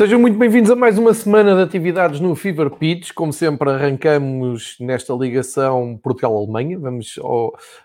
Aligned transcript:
Sejam 0.00 0.18
muito 0.18 0.38
bem-vindos 0.38 0.70
a 0.70 0.74
mais 0.74 0.96
uma 0.96 1.12
semana 1.12 1.54
de 1.54 1.60
atividades 1.60 2.20
no 2.20 2.34
Fever 2.34 2.70
Pitch. 2.70 3.12
Como 3.12 3.34
sempre, 3.34 3.68
arrancamos 3.68 4.78
nesta 4.80 5.12
ligação 5.12 6.00
Portugal-Alemanha. 6.02 6.78
Vamos 6.78 7.18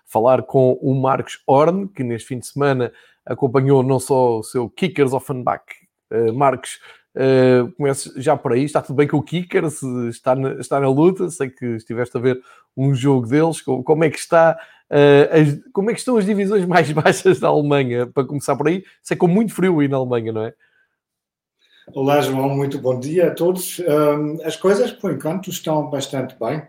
falar 0.06 0.44
com 0.44 0.80
o 0.82 0.96
Marcos 0.96 1.44
Horn, 1.46 1.90
que 1.90 2.06
neste 2.06 2.30
fim 2.30 2.40
de 2.40 2.48
semana 2.48 2.94
acompanhou 3.26 3.84
não 3.84 4.00
só 4.00 4.40
o 4.40 4.44
seu 4.44 4.70
Kickers 4.70 5.12
Offenbach. 5.12 5.66
Uh, 6.10 6.34
Marcos, 6.34 6.80
uh, 7.18 7.70
comece 7.74 8.10
já 8.16 8.38
por 8.38 8.54
aí. 8.54 8.64
Está 8.64 8.82
tudo 8.82 8.96
bem 8.96 9.10
com 9.10 9.18
o 9.18 9.22
Kickers? 9.22 9.84
Está 10.08 10.36
na, 10.36 10.54
está 10.54 10.80
na 10.80 10.88
luta? 10.88 11.30
Sei 11.30 11.50
que 11.50 11.66
estiveste 11.66 12.16
a 12.16 12.22
ver 12.22 12.42
um 12.78 12.96
jogo 12.96 13.28
deles. 13.28 13.60
Como 13.60 14.06
é 14.06 14.10
que 14.10 14.20
está? 14.20 14.58
Uh, 14.90 15.38
as, 15.38 15.72
como 15.74 15.90
é 15.90 15.94
que 15.94 16.00
estão 16.00 16.16
as 16.16 16.26
divisões 16.26 16.64
mais 16.66 16.90
baixas 16.94 17.42
da 17.42 17.50
Alemanha? 17.50 18.08
Para 18.08 18.24
começar 18.24 18.56
por 18.56 18.70
aí, 18.70 18.86
sei 19.04 19.18
com 19.18 19.28
muito 19.28 19.54
frio 19.54 19.82
aí 19.82 19.90
na 19.90 19.98
Alemanha, 19.98 20.32
não 20.32 20.46
é? 20.46 20.54
Olá, 21.94 22.20
João, 22.20 22.50
muito 22.50 22.80
bom 22.80 23.00
dia 23.00 23.28
a 23.28 23.32
todos. 23.32 23.80
As 24.44 24.56
coisas, 24.56 24.92
por 24.92 25.12
enquanto, 25.12 25.52
estão 25.52 25.88
bastante 25.88 26.36
bem. 26.40 26.64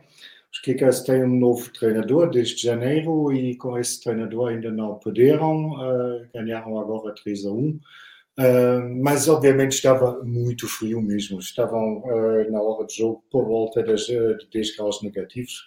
Os 0.53 0.61
Kickers 0.61 1.01
têm 1.01 1.25
um 1.25 1.39
novo 1.39 1.73
treinador 1.73 2.29
desde 2.31 2.63
janeiro 2.63 3.33
e 3.33 3.57
com 3.57 3.79
esse 3.79 4.03
treinador 4.03 4.51
ainda 4.51 4.71
não 4.71 4.97
perderam, 4.97 5.71
uh, 5.71 6.27
ganharam 6.35 6.79
agora 6.79 7.15
3 7.15 7.47
a 7.47 7.51
1. 7.51 7.69
Uh, 7.69 7.81
mas 9.03 9.27
obviamente 9.27 9.73
estava 9.73 10.23
muito 10.23 10.69
frio 10.69 11.01
mesmo. 11.01 11.41
Estavam 11.41 11.99
uh, 12.01 12.53
na 12.53 12.61
hora 12.61 12.87
de 12.87 12.97
jogo 12.97 13.25
por 13.31 13.47
volta 13.47 13.83
das, 13.83 14.03
de 14.03 14.47
10 14.53 14.77
graus 14.77 15.03
negativos. 15.03 15.65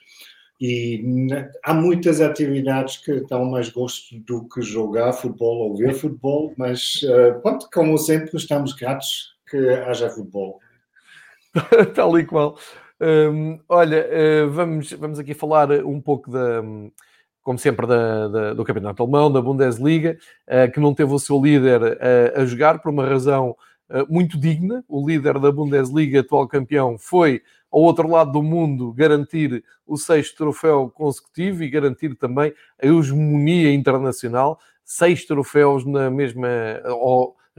E 0.61 1.03
há 1.63 1.73
muitas 1.73 2.21
atividades 2.21 2.97
que 2.97 3.21
dão 3.21 3.45
mais 3.45 3.69
gosto 3.69 4.15
do 4.19 4.47
que 4.47 4.61
jogar 4.61 5.11
futebol 5.13 5.69
ou 5.69 5.75
ver 5.75 5.93
futebol, 5.93 6.53
mas 6.57 6.99
pronto, 7.41 7.69
como 7.71 7.97
sempre, 7.97 8.35
estamos 8.35 8.73
gratos 8.73 9.38
que 9.49 9.57
haja 9.69 10.09
futebol. 10.09 10.59
Tal 11.95 12.19
e 12.19 12.25
qual. 12.25 12.57
Um, 13.01 13.59
olha, 13.69 14.05
uh, 14.07 14.49
vamos, 14.51 14.91
vamos 14.91 15.19
aqui 15.19 15.33
falar 15.33 15.71
um 15.85 16.01
pouco 16.01 16.29
da, 16.29 16.61
como 17.41 17.57
sempre, 17.57 17.87
da, 17.87 18.27
da, 18.27 18.53
do 18.53 18.65
Campeonato 18.65 19.01
Alemão, 19.01 19.31
da 19.31 19.41
Bundesliga, 19.41 20.17
uh, 20.47 20.71
que 20.71 20.79
não 20.79 20.93
teve 20.93 21.13
o 21.13 21.19
seu 21.19 21.41
líder 21.41 21.81
uh, 21.81 22.41
a 22.41 22.45
jogar 22.45 22.79
por 22.79 22.89
uma 22.91 23.05
razão 23.05 23.55
muito 24.07 24.39
digna. 24.39 24.83
O 24.87 25.07
líder 25.07 25.39
da 25.39 25.51
Bundesliga, 25.51 26.19
atual 26.19 26.47
campeão, 26.47 26.95
foi 26.99 27.41
ao 27.71 27.81
outro 27.81 28.07
lado 28.07 28.31
do 28.31 28.43
mundo 28.43 28.93
garantir 28.93 29.63
o 29.83 29.97
sexto 29.97 30.37
troféu 30.37 30.91
consecutivo 30.91 31.63
e 31.63 31.69
garantir 31.71 32.13
também 32.13 32.53
a 32.79 32.85
hegemonia 32.85 33.73
internacional. 33.73 34.59
Seis 34.85 35.25
troféus 35.25 35.87
na 35.87 36.07
mesma, 36.11 36.47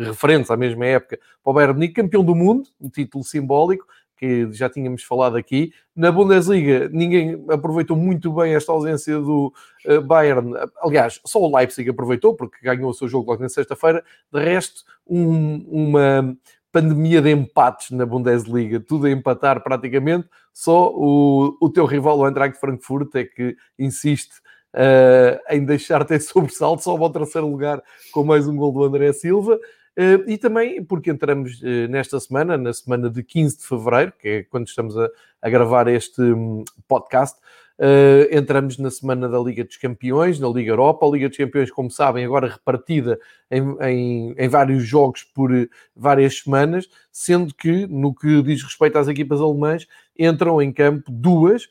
referentes 0.07 0.51
à 0.51 0.57
mesma 0.57 0.87
época 0.87 1.19
para 1.43 1.51
o 1.51 1.55
Bayern 1.55 1.75
Munique, 1.75 1.95
campeão 1.95 2.25
do 2.25 2.35
mundo, 2.35 2.69
um 2.81 2.89
título 2.89 3.25
simbólico, 3.25 3.87
que 4.21 4.53
já 4.53 4.69
tínhamos 4.69 5.03
falado 5.03 5.37
aqui. 5.37 5.73
Na 5.97 6.13
Bundesliga, 6.13 6.91
ninguém 6.93 7.43
aproveitou 7.49 7.97
muito 7.97 8.31
bem 8.35 8.55
esta 8.55 8.71
ausência 8.71 9.19
do 9.19 9.51
eh, 9.87 9.99
Bayern. 9.99 10.53
Aliás, 10.83 11.19
só 11.25 11.41
o 11.41 11.57
Leipzig 11.57 11.89
aproveitou, 11.89 12.35
porque 12.35 12.59
ganhou 12.63 12.91
o 12.91 12.95
seu 12.95 13.09
jogo 13.09 13.31
logo 13.31 13.43
na 13.43 13.49
sexta-feira. 13.49 14.05
De 14.31 14.45
resto, 14.45 14.85
um, 15.07 15.65
uma 15.67 16.37
pandemia 16.71 17.23
de 17.23 17.31
empates 17.31 17.93
na 17.93 18.05
Bundesliga, 18.05 18.79
tudo 18.79 19.07
a 19.07 19.11
empatar 19.11 19.63
praticamente. 19.63 20.29
Só 20.53 20.93
o, 20.95 21.57
o 21.59 21.71
teu 21.71 21.87
rival, 21.87 22.19
o 22.19 22.27
Eintracht 22.29 22.61
Frankfurt, 22.61 23.15
é 23.15 23.25
que 23.25 23.57
insiste 23.79 24.35
uh, 24.75 25.41
em 25.49 25.65
deixar 25.65 26.05
ter 26.05 26.21
sobressalto, 26.21 26.83
só 26.83 26.91
ao 26.91 27.11
terceiro 27.11 27.49
lugar 27.49 27.83
com 28.13 28.23
mais 28.23 28.47
um 28.47 28.55
gol 28.57 28.71
do 28.71 28.85
André 28.85 29.15
Silva. 29.15 29.59
Uh, 29.99 30.23
e 30.29 30.39
também 30.39 30.85
porque 30.85 31.11
entramos 31.11 31.61
uh, 31.61 31.89
nesta 31.89 32.19
semana, 32.21 32.57
na 32.57 32.73
semana 32.73 33.11
de 33.11 33.23
15 33.23 33.59
de 33.59 33.67
fevereiro, 33.67 34.13
que 34.19 34.29
é 34.29 34.43
quando 34.45 34.69
estamos 34.69 34.97
a, 34.97 35.09
a 35.43 35.51
gravar 35.51 35.89
este 35.89 36.23
um, 36.23 36.63
podcast, 36.87 37.37
uh, 37.79 38.35
entramos 38.35 38.79
na 38.79 38.91
semana 38.91 39.29
da 39.29 39.39
Liga 39.39 39.65
dos 39.65 39.77
Campeões, 39.77 40.39
na 40.39 40.49
Liga 40.49 40.71
Europa. 40.71 41.05
A 41.05 41.11
Liga 41.11 41.29
dos 41.29 41.37
Campeões, 41.37 41.71
como 41.73 41.91
sabem, 41.91 42.25
agora 42.25 42.49
repartida 42.49 43.19
em, 43.51 43.77
em, 43.81 44.35
em 44.39 44.49
vários 44.49 44.85
jogos 44.85 45.25
por 45.25 45.51
várias 45.95 46.39
semanas, 46.39 46.89
sendo 47.11 47.53
que, 47.53 47.87
no 47.89 48.15
que 48.15 48.43
diz 48.43 48.63
respeito 48.63 48.97
às 48.97 49.09
equipas 49.09 49.41
alemãs, 49.41 49.89
entram 50.17 50.63
em 50.63 50.73
campo 50.73 51.11
duas 51.11 51.69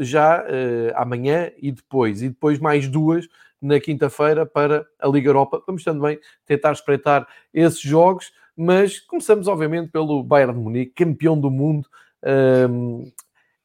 já 0.00 0.44
amanhã 0.96 1.52
e 1.62 1.70
depois, 1.70 2.20
e 2.20 2.28
depois 2.30 2.58
mais 2.58 2.88
duas 2.88 3.28
na 3.66 3.80
quinta-feira 3.80 4.46
para 4.46 4.86
a 4.98 5.08
Liga 5.08 5.28
Europa. 5.28 5.62
Vamos 5.66 5.84
também 5.84 6.18
tentar 6.44 6.72
espreitar 6.72 7.26
esses 7.52 7.80
jogos, 7.80 8.32
mas 8.56 9.00
começamos, 9.00 9.48
obviamente, 9.48 9.90
pelo 9.90 10.22
Bayern 10.22 10.54
de 10.54 10.60
Munique, 10.60 11.04
campeão 11.04 11.38
do 11.38 11.50
mundo. 11.50 11.86
Um, 12.24 13.10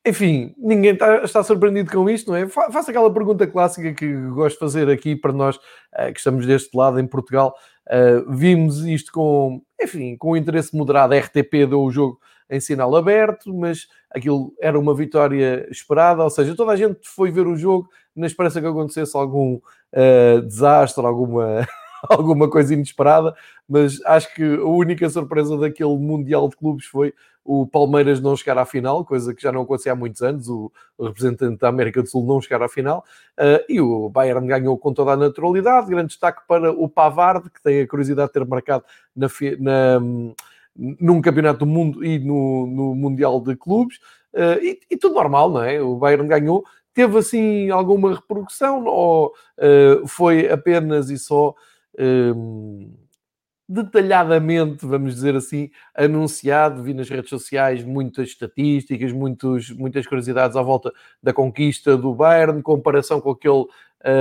enfim, 0.05 0.53
ninguém 0.57 0.93
está, 0.93 1.23
está, 1.23 1.43
surpreendido 1.43 1.91
com 1.91 2.09
isto, 2.09 2.31
não 2.31 2.37
é? 2.37 2.47
Faça 2.47 2.89
aquela 2.89 3.13
pergunta 3.13 3.45
clássica 3.45 3.93
que 3.93 4.11
gosto 4.29 4.55
de 4.55 4.59
fazer 4.59 4.89
aqui 4.89 5.15
para 5.15 5.31
nós 5.31 5.57
uh, 5.57 6.11
que 6.11 6.17
estamos 6.17 6.45
deste 6.45 6.75
lado 6.75 6.99
em 6.99 7.05
Portugal. 7.05 7.55
Uh, 7.87 8.31
vimos 8.31 8.83
isto 8.85 9.11
com, 9.11 9.61
enfim, 9.81 10.17
com 10.17 10.35
interesse 10.35 10.75
moderado. 10.75 11.13
A 11.13 11.19
RTP 11.19 11.67
deu 11.69 11.83
o 11.83 11.91
jogo 11.91 12.19
em 12.51 12.59
sinal 12.59 12.93
aberto, 12.95 13.53
mas 13.53 13.87
aquilo 14.09 14.53
era 14.59 14.77
uma 14.77 14.93
vitória 14.93 15.65
esperada, 15.71 16.21
ou 16.21 16.29
seja, 16.29 16.53
toda 16.53 16.73
a 16.73 16.75
gente 16.75 16.99
foi 17.03 17.31
ver 17.31 17.47
o 17.47 17.55
jogo 17.55 17.89
na 18.13 18.27
esperança 18.27 18.59
que 18.59 18.67
acontecesse 18.67 19.15
algum 19.15 19.55
uh, 19.55 20.41
desastre, 20.41 21.05
alguma, 21.05 21.65
alguma 22.09 22.49
coisa 22.49 22.73
inesperada, 22.73 23.33
mas 23.67 24.03
acho 24.03 24.35
que 24.35 24.43
a 24.43 24.65
única 24.65 25.09
surpresa 25.09 25.57
daquele 25.57 25.97
Mundial 25.97 26.49
de 26.49 26.57
Clubes 26.57 26.85
foi 26.85 27.13
o 27.43 27.65
Palmeiras 27.65 28.19
não 28.19 28.35
chegar 28.35 28.57
à 28.57 28.65
final, 28.65 29.03
coisa 29.05 29.33
que 29.33 29.41
já 29.41 29.51
não 29.51 29.61
acontecia 29.61 29.93
há 29.93 29.95
muitos 29.95 30.21
anos, 30.21 30.47
o, 30.49 30.71
representante 30.99 31.57
da 31.57 31.69
América 31.69 32.03
do 32.03 32.07
Sul 32.07 32.25
não 32.25 32.41
chegar 32.41 32.61
à 32.61 32.67
final, 32.67 33.05
uh, 33.39 33.63
e 33.69 33.79
o 33.79 34.09
Bayern 34.09 34.45
ganhou 34.45 34.77
com 34.77 34.93
toda 34.93 35.11
a 35.13 35.17
naturalidade, 35.17 35.87
grande 35.87 36.09
destaque 36.09 36.41
para 36.45 36.69
o 36.69 36.89
Pavard, 36.89 37.49
que 37.49 37.63
tem 37.63 37.81
a 37.81 37.87
curiosidade 37.87 38.27
de 38.27 38.33
ter 38.33 38.45
marcado 38.45 38.83
na, 39.15 39.27
na 39.57 39.99
num 40.75 41.21
campeonato 41.21 41.59
do 41.59 41.65
mundo 41.65 42.03
e 42.03 42.19
no, 42.19 42.65
no 42.67 42.95
Mundial 42.95 43.41
de 43.41 43.55
Clubes, 43.55 43.97
uh, 44.33 44.61
e, 44.61 44.79
e, 44.89 44.97
tudo 44.97 45.15
normal, 45.15 45.49
não 45.49 45.63
é? 45.63 45.81
O 45.81 45.95
Bayern 45.95 46.27
ganhou. 46.27 46.63
Teve 46.93 47.17
assim 47.17 47.69
alguma 47.69 48.15
repercussão 48.15 48.83
ou 48.85 49.27
uh, 49.27 50.07
foi 50.07 50.49
apenas 50.49 51.09
e 51.09 51.17
só 51.17 51.49
uh, 51.49 52.91
detalhadamente, 53.67 54.85
vamos 54.85 55.15
dizer 55.15 55.35
assim, 55.35 55.69
anunciado? 55.95 56.83
Vi 56.83 56.93
nas 56.93 57.09
redes 57.09 57.29
sociais 57.29 57.83
muitas 57.83 58.29
estatísticas, 58.29 59.13
muitos, 59.13 59.69
muitas 59.71 60.05
curiosidades 60.05 60.57
à 60.57 60.61
volta 60.61 60.91
da 61.23 61.31
conquista 61.31 61.95
do 61.95 62.13
Bayern, 62.13 62.61
comparação 62.61 63.21
com 63.21 63.31
aquele 63.31 63.65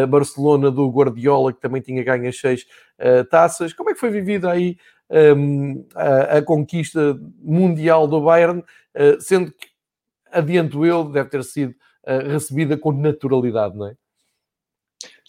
Barcelona 0.08 0.70
do 0.70 0.88
Guardiola, 0.91 1.55
que 1.55 1.61
também 1.61 1.81
tinha 1.81 2.05
ganho 2.05 2.29
as 2.29 2.38
seis 2.38 2.67
taças. 3.31 3.73
Como 3.73 3.88
é 3.88 3.94
que 3.94 3.99
foi 3.99 4.11
vivida 4.11 4.50
aí 4.50 4.76
um, 5.11 5.85
a, 5.95 6.39
a, 6.39 6.43
conquista 6.43 7.19
mundial 7.43 8.07
do 8.07 8.21
Bayern, 8.21 8.61
uh, 8.61 9.21
sendo 9.21 9.51
que, 9.53 9.69
adianto 10.31 10.87
eu, 10.87 11.05
deve 11.05 11.29
ter 11.29 11.43
sido 11.43 11.75
uh, 12.07 12.29
recebida 12.29 12.77
com 12.77 12.93
naturalidade, 12.93 13.77
não 13.77 13.89
é? 13.89 13.95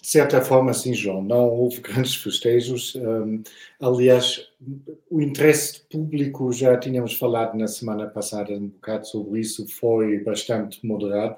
De 0.01 0.09
certa 0.09 0.41
forma, 0.41 0.73
sim, 0.73 0.93
João. 0.93 1.23
Não 1.23 1.47
houve 1.47 1.79
grandes 1.81 2.15
festejos. 2.15 2.95
Um, 2.95 3.43
aliás, 3.79 4.47
o 5.09 5.21
interesse 5.21 5.81
público, 5.89 6.51
já 6.51 6.77
tínhamos 6.77 7.17
falado 7.17 7.55
na 7.57 7.67
semana 7.67 8.07
passada 8.07 8.51
um 8.51 8.67
bocado 8.67 9.07
sobre 9.07 9.39
isso, 9.39 9.67
foi 9.67 10.23
bastante 10.23 10.85
moderado. 10.85 11.37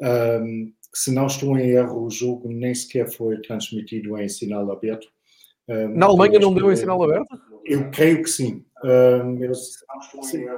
Um, 0.00 0.72
se 0.92 1.12
não 1.12 1.26
estou 1.26 1.56
em 1.58 1.70
erro, 1.70 2.04
o 2.04 2.10
jogo 2.10 2.48
nem 2.48 2.74
sequer 2.74 3.10
foi 3.10 3.40
transmitido 3.40 4.18
em 4.18 4.28
sinal 4.28 4.70
aberto. 4.70 5.06
Na 5.94 6.06
Alemanha 6.06 6.38
não 6.38 6.52
deu 6.52 6.70
em 6.72 6.76
sinal 6.76 7.02
aberto? 7.02 7.40
Eu 7.64 7.90
creio 7.90 8.22
que 8.22 8.30
sim. 8.30 8.64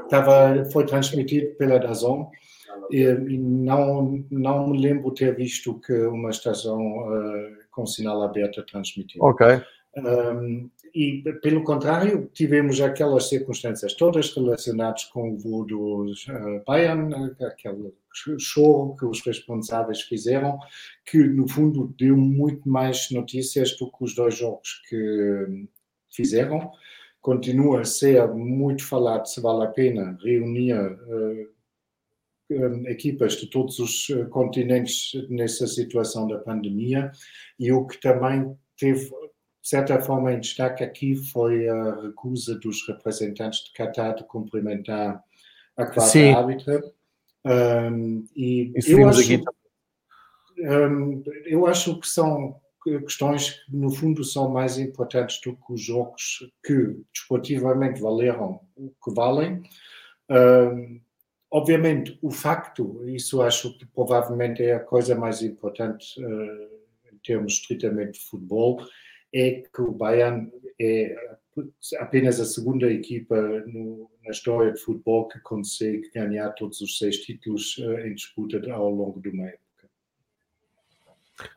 estava, 0.05 0.65
foi 0.73 0.87
transmitido 0.87 1.55
pela 1.57 1.79
Dazon 1.79 2.31
e, 2.91 3.39
não, 3.39 4.25
não 4.31 4.69
me 4.69 4.81
lembro 4.81 5.13
ter 5.13 5.35
visto 5.35 5.81
que 5.81 5.93
uma 5.93 6.31
estação 6.31 6.81
uh, 6.81 7.57
com 7.71 7.87
sinal 7.87 8.23
aberto 8.23 8.65
transmitiu. 8.65 9.23
Ok. 9.23 9.47
Um, 9.97 10.71
e, 10.95 11.23
pelo 11.43 11.65
contrário, 11.65 12.31
tivemos 12.33 12.81
aquelas 12.81 13.29
circunstâncias 13.29 13.95
todas 13.95 14.35
relacionadas 14.35 15.05
com 15.05 15.33
o 15.33 15.39
voo 15.39 15.65
dos 15.65 16.27
uh, 16.29 16.63
Bayern, 16.67 17.13
aquele 17.41 17.93
show 18.39 18.95
que 18.97 19.05
os 19.05 19.25
responsáveis 19.25 20.03
fizeram, 20.03 20.59
que 21.05 21.19
no 21.19 21.49
fundo 21.49 21.93
deu 21.99 22.17
muito 22.17 22.69
mais 22.69 23.11
notícias 23.11 23.77
do 23.77 23.91
que 23.91 24.05
os 24.05 24.15
dois 24.15 24.37
jogos 24.37 24.83
que 24.89 25.67
fizeram. 26.13 26.71
Continua 27.25 27.81
a 27.81 27.85
ser 27.87 28.29
muito 28.35 28.87
falado 28.87 29.25
se 29.25 29.41
vale 29.41 29.65
a 29.65 29.69
pena 29.69 30.15
reunir 30.23 30.75
uh, 30.75 31.49
um, 32.51 32.87
equipas 32.87 33.33
de 33.33 33.47
todos 33.47 33.79
os 33.79 34.11
uh, 34.11 34.29
continentes 34.29 35.13
nessa 35.31 35.67
situação 35.67 36.29
da 36.29 36.37
pandemia. 36.37 37.11
E 37.59 37.73
o 37.73 37.87
que 37.87 37.99
também 37.99 38.55
teve 38.77 39.11
de 39.63 39.71
certa 39.71 39.99
forma, 40.03 40.35
em 40.35 40.41
destaque 40.41 40.85
aqui 40.85 41.17
foi 41.17 41.67
a 41.67 42.03
recusa 42.03 42.55
dos 42.59 42.87
representantes 42.87 43.65
de 43.65 43.73
Qatar 43.73 44.15
de 44.15 44.25
cumprimentar 44.25 45.25
a 45.75 45.87
quarta 45.87 46.37
árbitra. 46.37 46.93
Um, 47.47 48.27
e 48.37 48.75
eu 48.87 49.09
acho, 49.09 49.43
um, 50.59 51.23
eu 51.47 51.67
acho 51.67 51.99
que 51.99 52.07
são 52.07 52.61
questões 52.85 53.51
que, 53.51 53.77
no 53.77 53.91
fundo, 53.91 54.23
são 54.25 54.49
mais 54.49 54.79
importantes 54.79 55.41
do 55.41 55.57
que 55.57 55.73
os 55.73 55.81
jogos 55.81 56.39
que 56.65 56.97
desportivamente 57.13 58.01
valeram 58.01 58.61
o 58.77 58.91
que 59.03 59.15
valem. 59.15 59.63
Obviamente, 61.55 62.19
o 62.21 62.33
facto, 62.33 63.09
isso 63.09 63.41
acho 63.41 63.79
que 63.79 63.87
provavelmente 63.87 64.61
é 64.61 64.75
a 64.75 64.81
coisa 64.81 65.15
mais 65.15 65.41
importante 65.41 66.21
uh, 66.21 67.13
em 67.13 67.17
termos 67.23 67.53
estritamente 67.53 68.19
de 68.19 68.27
futebol, 68.27 68.85
é 69.33 69.63
que 69.73 69.81
o 69.81 69.93
Bayern 69.93 70.51
é 70.81 71.15
apenas 72.01 72.41
a 72.41 72.45
segunda 72.45 72.93
equipa 72.93 73.41
no, 73.69 74.11
na 74.25 74.33
história 74.33 74.73
de 74.73 74.81
futebol 74.81 75.29
que 75.29 75.39
consegue 75.43 76.11
ganhar 76.13 76.51
todos 76.55 76.81
os 76.81 76.99
seis 76.99 77.19
títulos 77.19 77.79
uh, 77.79 78.01
em 78.01 78.17
disputa 78.17 78.61
ao 78.73 78.91
longo 78.91 79.21
uma 79.31 79.47
época. 79.47 79.64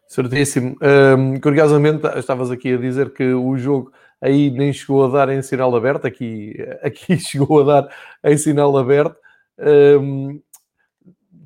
Certíssimo. 0.08 0.76
Um, 0.82 1.40
curiosamente, 1.40 2.08
estavas 2.18 2.50
aqui 2.50 2.74
a 2.74 2.78
dizer 2.78 3.14
que 3.14 3.34
o 3.34 3.58
jogo 3.58 3.92
aí 4.22 4.50
nem 4.50 4.74
chegou 4.74 5.06
a 5.06 5.10
dar 5.10 5.30
em 5.30 5.42
sinal 5.42 5.76
aberto, 5.76 6.08
aqui, 6.08 6.56
aqui 6.82 7.18
chegou 7.20 7.62
a 7.62 7.82
dar 7.82 7.96
em 8.24 8.38
sinal 8.38 8.76
aberto. 8.78 9.18
Um, 9.60 10.42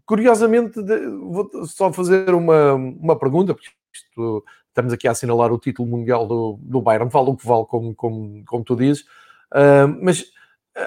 curiosamente, 0.05 0.79
vou 0.81 1.49
só 1.65 1.91
fazer 1.91 2.33
uma, 2.33 2.73
uma 2.73 3.17
pergunta, 3.17 3.53
porque 3.53 3.69
isto, 3.93 4.43
estamos 4.67 4.93
aqui 4.93 5.07
a 5.07 5.11
assinalar 5.11 5.51
o 5.51 5.59
título 5.59 5.89
mundial 5.89 6.27
do, 6.27 6.59
do 6.61 6.81
Bayern, 6.81 7.09
vale 7.09 7.29
o 7.29 7.35
que 7.35 7.47
vale, 7.47 7.65
como, 7.65 7.95
como, 7.95 8.43
como 8.45 8.63
tu 8.63 8.75
dizes, 8.75 9.05
mas 10.01 10.25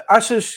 achas 0.07 0.55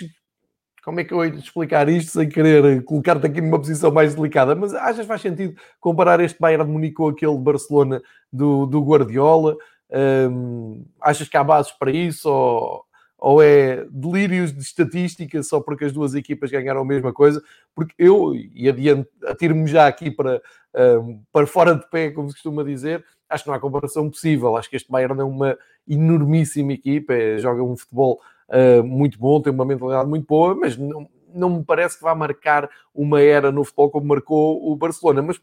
como 0.89 1.01
é 1.01 1.05
que 1.05 1.13
eu 1.13 1.23
hei 1.23 1.31
de 1.31 1.39
explicar 1.39 1.87
isto 1.87 2.13
sem 2.13 2.27
querer 2.31 2.83
colocar-te 2.83 3.27
aqui 3.27 3.43
numa 3.43 3.59
posição 3.59 3.93
mais 3.93 4.15
delicada? 4.15 4.55
Mas 4.55 4.73
achas 4.73 5.05
faz 5.05 5.21
sentido 5.21 5.55
comparar 5.79 6.19
este 6.19 6.41
Bayern 6.41 6.65
de 6.65 6.71
Munique 6.71 6.95
com 6.95 7.09
aquele 7.09 7.37
Barcelona 7.37 8.01
do, 8.33 8.65
do 8.65 8.81
Guardiola? 8.81 9.55
Um, 9.91 10.87
achas 10.99 11.29
que 11.29 11.37
há 11.37 11.45
bases 11.45 11.73
para 11.73 11.91
isso? 11.91 12.31
Ou, 12.31 12.87
ou 13.19 13.43
é 13.43 13.85
delírios 13.91 14.51
de 14.51 14.63
estatística 14.63 15.43
só 15.43 15.61
porque 15.61 15.85
as 15.85 15.93
duas 15.93 16.15
equipas 16.15 16.51
ganharam 16.51 16.81
a 16.81 16.87
mesma 16.87 17.13
coisa? 17.13 17.43
Porque 17.75 17.93
eu, 17.99 18.35
e 18.35 18.67
adiante, 18.67 19.11
atiro-me 19.27 19.67
já 19.67 19.87
aqui 19.87 20.11
para, 20.11 20.41
um, 20.75 21.21
para 21.31 21.47
fora 21.47 21.75
de 21.75 21.87
pé, 21.91 22.13
como 22.13 22.31
se 22.31 22.37
costuma 22.37 22.65
dizer, 22.65 23.05
acho 23.29 23.45
que 23.45 23.51
não 23.51 23.57
há 23.57 23.61
comparação 23.61 24.09
possível. 24.09 24.57
Acho 24.57 24.71
que 24.71 24.77
este 24.77 24.91
Bayern 24.91 25.21
é 25.21 25.25
uma 25.25 25.59
enormíssima 25.87 26.73
equipa, 26.73 27.13
é, 27.13 27.37
joga 27.37 27.63
um 27.63 27.77
futebol 27.77 28.23
uh, 28.49 28.85
muito 28.85 29.19
bom, 29.19 29.41
tem 29.41 29.53
uma 29.53 29.65
mentalidade 29.65 30.09
muito 30.09 30.27
boa, 30.27 30.55
mas 30.55 30.77
não, 30.77 31.09
não 31.35 31.51
me 31.59 31.65
parece 31.65 31.97
que 31.97 32.05
vá 32.05 32.15
marcar 32.15 32.69
uma 32.95 33.21
era 33.21 33.53
no 33.53 33.65
futebol 33.65 33.91
como 33.91 34.07
marcou 34.07 34.71
o 34.71 34.77
Barcelona. 34.77 35.23
Mas 35.23 35.41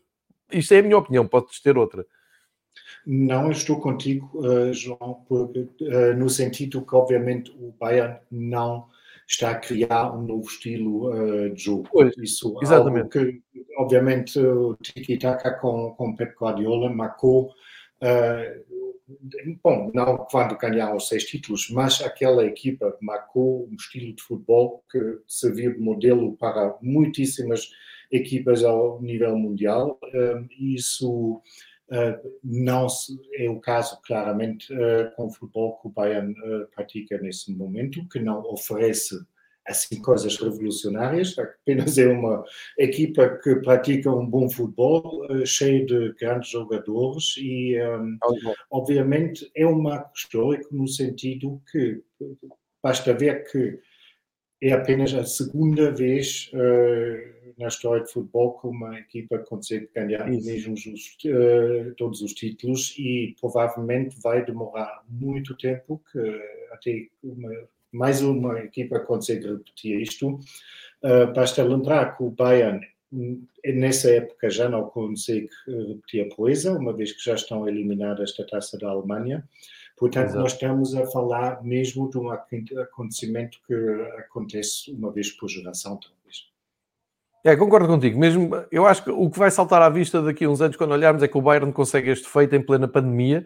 isto 0.52 0.74
é 0.74 0.80
a 0.80 0.84
minha 0.84 0.98
opinião, 0.98 1.28
podes 1.28 1.60
ter 1.62 1.78
outra. 1.78 2.06
Não 3.06 3.52
estou 3.52 3.80
contigo, 3.80 4.30
uh, 4.36 4.74
João, 4.74 5.24
porque, 5.28 5.68
uh, 5.82 6.18
no 6.18 6.30
sentido 6.30 6.86
que, 6.86 6.96
obviamente, 6.96 7.52
o 7.52 7.74
Bayern 7.80 8.18
não 8.32 8.88
está 9.28 9.52
a 9.52 9.60
criar 9.60 10.12
um 10.12 10.24
novo 10.24 10.48
estilo 10.48 11.10
uh, 11.10 11.54
de 11.54 11.64
jogo. 11.64 11.88
Pois, 11.92 12.16
Isso 12.18 12.58
exatamente. 12.62 13.10
que, 13.10 13.42
obviamente, 13.78 14.40
o 14.40 14.76
Tiki-Taka 14.76 15.52
com, 15.60 15.92
com 15.92 16.16
Pep 16.16 16.36
Guardiola 16.40 16.90
marcou 16.90 17.52
bom, 19.64 19.92
não 19.94 20.18
quando 20.18 20.58
ganharam 20.58 20.96
os 20.96 21.08
seis 21.08 21.26
títulos, 21.26 21.70
mas 21.70 22.02
aquela 22.02 22.46
equipa 22.46 22.98
marcou 23.02 23.68
um 23.68 23.76
estilo 23.76 24.14
de 24.14 24.22
futebol 24.24 24.84
que 24.92 25.20
serviu 25.28 25.74
de 25.74 25.80
modelo 25.80 26.36
para 26.38 26.78
muitíssimas 26.82 27.70
equipas 28.12 28.64
ao 28.64 29.02
nível 29.02 29.38
mundial. 29.38 30.00
E 30.58 30.76
isso 30.76 31.42
não 32.44 32.88
é 33.34 33.50
o 33.50 33.60
caso, 33.60 34.02
claramente, 34.02 34.74
com 35.16 35.28
o 35.28 35.32
futebol 35.32 35.80
que 35.80 35.88
o 35.88 35.92
Bayern 35.92 36.34
pratica 36.74 37.20
nesse 37.20 37.52
momento, 37.52 38.08
que 38.10 38.20
não 38.20 38.42
oferece 38.52 39.16
assim 39.66 40.02
coisas 40.02 40.38
revolucionárias, 40.38 41.38
apenas 41.38 41.98
é 41.98 42.08
uma 42.08 42.44
equipa 42.78 43.40
que 43.44 43.56
pratica 43.56 44.12
um 44.12 44.26
bom 44.26 44.50
futebol, 44.50 45.26
uh, 45.26 45.46
cheio 45.46 45.86
de 45.86 46.14
grandes 46.14 46.50
jogadores 46.50 47.36
e, 47.38 47.76
um, 47.82 48.18
obviamente, 48.70 49.50
é 49.56 49.66
um 49.66 49.82
marco 49.82 50.12
histórico 50.16 50.76
no 50.76 50.88
sentido 50.88 51.62
que 51.72 52.02
basta 52.84 53.14
ver 53.14 53.44
que 53.52 53.80
é 54.62 54.72
apenas 54.72 55.14
a 55.14 55.26
segunda 55.26 55.92
vez 55.92 56.52
uh, 56.54 57.54
na 57.58 57.68
história 57.68 58.04
de 58.04 58.12
futebol 58.12 58.60
que 58.60 58.68
uma 58.68 59.00
equipa 59.00 59.40
consegue 59.40 59.90
ganhar 59.94 60.30
mesmo 60.30 60.74
os, 60.74 60.86
uh, 60.86 61.96
todos 61.98 62.22
os 62.22 62.34
títulos 62.34 62.96
e 62.98 63.36
provavelmente 63.40 64.16
vai 64.22 64.46
demorar 64.46 65.04
muito 65.10 65.56
tempo 65.58 66.02
que 66.12 66.20
até 66.72 67.08
uma 67.24 67.68
mais 67.96 68.22
uma 68.22 68.60
equipa 68.60 69.00
consegue 69.00 69.48
repetir 69.48 70.02
isto. 70.02 70.40
Uh, 71.02 71.34
basta 71.34 71.64
lembrar 71.64 72.18
que 72.18 72.24
o 72.24 72.30
Bayern, 72.30 72.86
nessa 73.64 74.12
época, 74.12 74.50
já 74.50 74.68
não 74.68 74.84
consegue 74.90 75.50
repetir 75.66 76.26
a 76.26 76.36
proeza, 76.36 76.78
uma 76.78 76.94
vez 76.94 77.14
que 77.14 77.24
já 77.24 77.36
estão 77.36 77.68
eliminadas 77.68 78.36
da 78.36 78.46
taça 78.46 78.78
da 78.78 78.90
Alemanha. 78.90 79.48
Portanto, 79.98 80.26
Exato. 80.26 80.40
nós 80.42 80.54
estamos 80.54 80.94
a 80.94 81.06
falar 81.08 81.64
mesmo 81.64 82.10
de 82.10 82.18
um 82.18 82.30
acontecimento 82.30 83.60
que 83.66 83.74
acontece 84.20 84.92
uma 84.92 85.10
vez 85.12 85.32
por 85.32 85.48
geração, 85.48 85.98
talvez. 85.98 86.50
É, 87.46 87.56
concordo 87.56 87.88
contigo. 87.88 88.20
Mesmo, 88.20 88.50
eu 88.72 88.86
acho 88.86 89.04
que 89.04 89.12
o 89.12 89.30
que 89.30 89.40
vai 89.40 89.52
saltar 89.52 89.82
à 89.82 89.88
vista 89.88 90.22
daqui 90.22 90.44
a 90.44 90.50
uns 90.50 90.62
anos, 90.62 90.76
quando 90.76 90.92
olharmos, 90.92 91.24
é 91.24 91.28
que 91.28 91.38
o 91.38 91.42
Bayern 91.42 91.72
consegue 91.72 92.10
este 92.10 92.28
feito 92.28 92.56
em 92.56 92.62
plena 92.62 92.88
pandemia, 92.88 93.46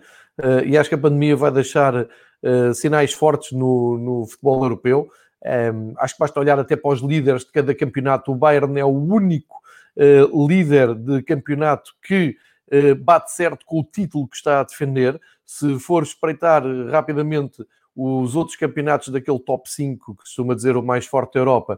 e 0.65 0.77
acho 0.77 0.89
que 0.89 0.95
a 0.95 0.99
pandemia 0.99 1.35
vai 1.35 1.51
deixar 1.51 2.07
uh, 2.43 2.73
sinais 2.73 3.13
fortes 3.13 3.51
no, 3.51 3.97
no 3.97 4.25
futebol 4.25 4.63
europeu. 4.63 5.09
Um, 5.43 5.49
ehm, 5.49 5.93
acho 5.97 6.15
que 6.15 6.19
basta 6.19 6.39
olhar 6.39 6.59
até 6.59 6.75
para 6.75 6.91
os 6.91 7.01
líderes 7.01 7.45
de 7.45 7.51
cada 7.51 7.73
campeonato. 7.73 8.31
O 8.31 8.35
Bayern 8.35 8.79
é 8.79 8.85
o 8.85 8.89
único 8.89 9.57
uh, 9.95 10.47
líder 10.47 10.95
de 10.95 11.21
campeonato 11.23 11.91
que 12.01 12.35
uh, 12.71 12.95
bate 12.95 13.31
certo 13.31 13.65
com 13.65 13.79
o 13.79 13.83
título 13.83 14.27
que 14.27 14.35
está 14.35 14.59
a 14.59 14.63
defender. 14.63 15.19
Se 15.45 15.79
for 15.79 16.03
espreitar 16.03 16.63
rapidamente 16.89 17.65
os 17.95 18.35
outros 18.35 18.55
campeonatos 18.55 19.09
daquele 19.09 19.39
top 19.39 19.69
5, 19.69 20.13
que 20.13 20.21
costuma 20.21 20.55
dizer 20.55 20.77
o 20.77 20.83
mais 20.83 21.05
forte 21.05 21.33
da 21.33 21.41
Europa, 21.41 21.77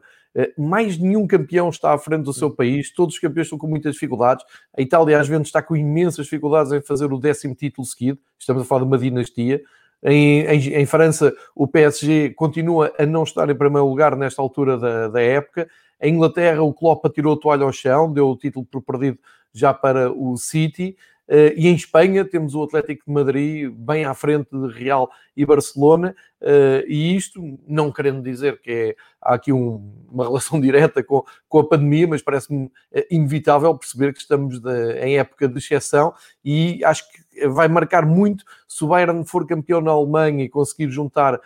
mais 0.55 0.97
nenhum 0.97 1.25
campeão 1.25 1.69
está 1.69 1.93
à 1.93 1.97
frente 1.97 2.23
do 2.23 2.33
seu 2.33 2.51
país, 2.51 2.93
todos 2.93 3.15
os 3.15 3.19
campeões 3.19 3.47
estão 3.47 3.57
com 3.57 3.67
muitas 3.67 3.93
dificuldades. 3.93 4.45
A 4.77 4.81
Itália, 4.81 5.19
às 5.19 5.27
vezes, 5.27 5.47
está 5.47 5.63
com 5.63 5.75
imensas 5.75 6.25
dificuldades 6.25 6.71
em 6.71 6.81
fazer 6.81 7.11
o 7.11 7.17
décimo 7.17 7.55
título 7.55 7.87
seguido. 7.87 8.19
Estamos 8.37 8.61
a 8.61 8.65
falar 8.65 8.81
de 8.81 8.87
uma 8.87 8.97
dinastia. 8.99 9.63
Em, 10.03 10.41
em, 10.41 10.73
em, 10.73 10.85
França, 10.85 11.33
o 11.55 11.67
PSG 11.67 12.31
continua 12.31 12.91
a 12.97 13.05
não 13.05 13.23
estar 13.23 13.49
em 13.49 13.55
primeiro 13.55 13.87
lugar 13.87 14.15
nesta 14.15 14.41
altura 14.41 14.77
da, 14.77 15.07
da 15.07 15.21
época. 15.21 15.67
Em 16.01 16.15
Inglaterra, 16.15 16.63
o 16.63 16.73
Klopp 16.73 17.05
atirou 17.05 17.35
a 17.35 17.39
toalha 17.39 17.63
ao 17.63 17.71
chão, 17.71 18.11
deu 18.11 18.29
o 18.29 18.37
título 18.37 18.65
por 18.65 18.81
perdido 18.81 19.19
já 19.53 19.73
para 19.73 20.11
o 20.11 20.35
City. 20.37 20.95
Uh, 21.31 21.55
e 21.55 21.69
em 21.69 21.75
Espanha 21.75 22.25
temos 22.25 22.53
o 22.55 22.61
Atlético 22.61 23.05
de 23.07 23.13
Madrid 23.13 23.71
bem 23.71 24.03
à 24.03 24.13
frente 24.13 24.49
de 24.51 24.67
Real 24.67 25.09
e 25.33 25.45
Barcelona, 25.45 26.13
uh, 26.41 26.85
e 26.85 27.15
isto 27.15 27.41
não 27.65 27.89
querendo 27.89 28.21
dizer 28.21 28.59
que 28.59 28.69
é, 28.69 28.95
há 29.21 29.35
aqui 29.35 29.53
um, 29.53 29.95
uma 30.11 30.25
relação 30.27 30.59
direta 30.59 31.01
com, 31.01 31.23
com 31.47 31.59
a 31.59 31.65
pandemia, 31.65 32.05
mas 32.05 32.21
parece-me 32.21 32.69
eh, 32.91 33.07
inevitável 33.09 33.73
perceber 33.77 34.11
que 34.11 34.19
estamos 34.19 34.59
de, 34.59 34.93
em 34.99 35.19
época 35.19 35.47
de 35.47 35.57
exceção 35.57 36.13
e 36.43 36.83
acho 36.83 37.09
que 37.09 37.47
vai 37.47 37.69
marcar 37.69 38.05
muito 38.05 38.43
se 38.67 38.83
o 38.83 38.87
Bayern 38.87 39.25
for 39.25 39.47
campeão 39.47 39.79
na 39.79 39.91
Alemanha 39.91 40.43
e 40.43 40.49
conseguir 40.49 40.91
juntar 40.91 41.39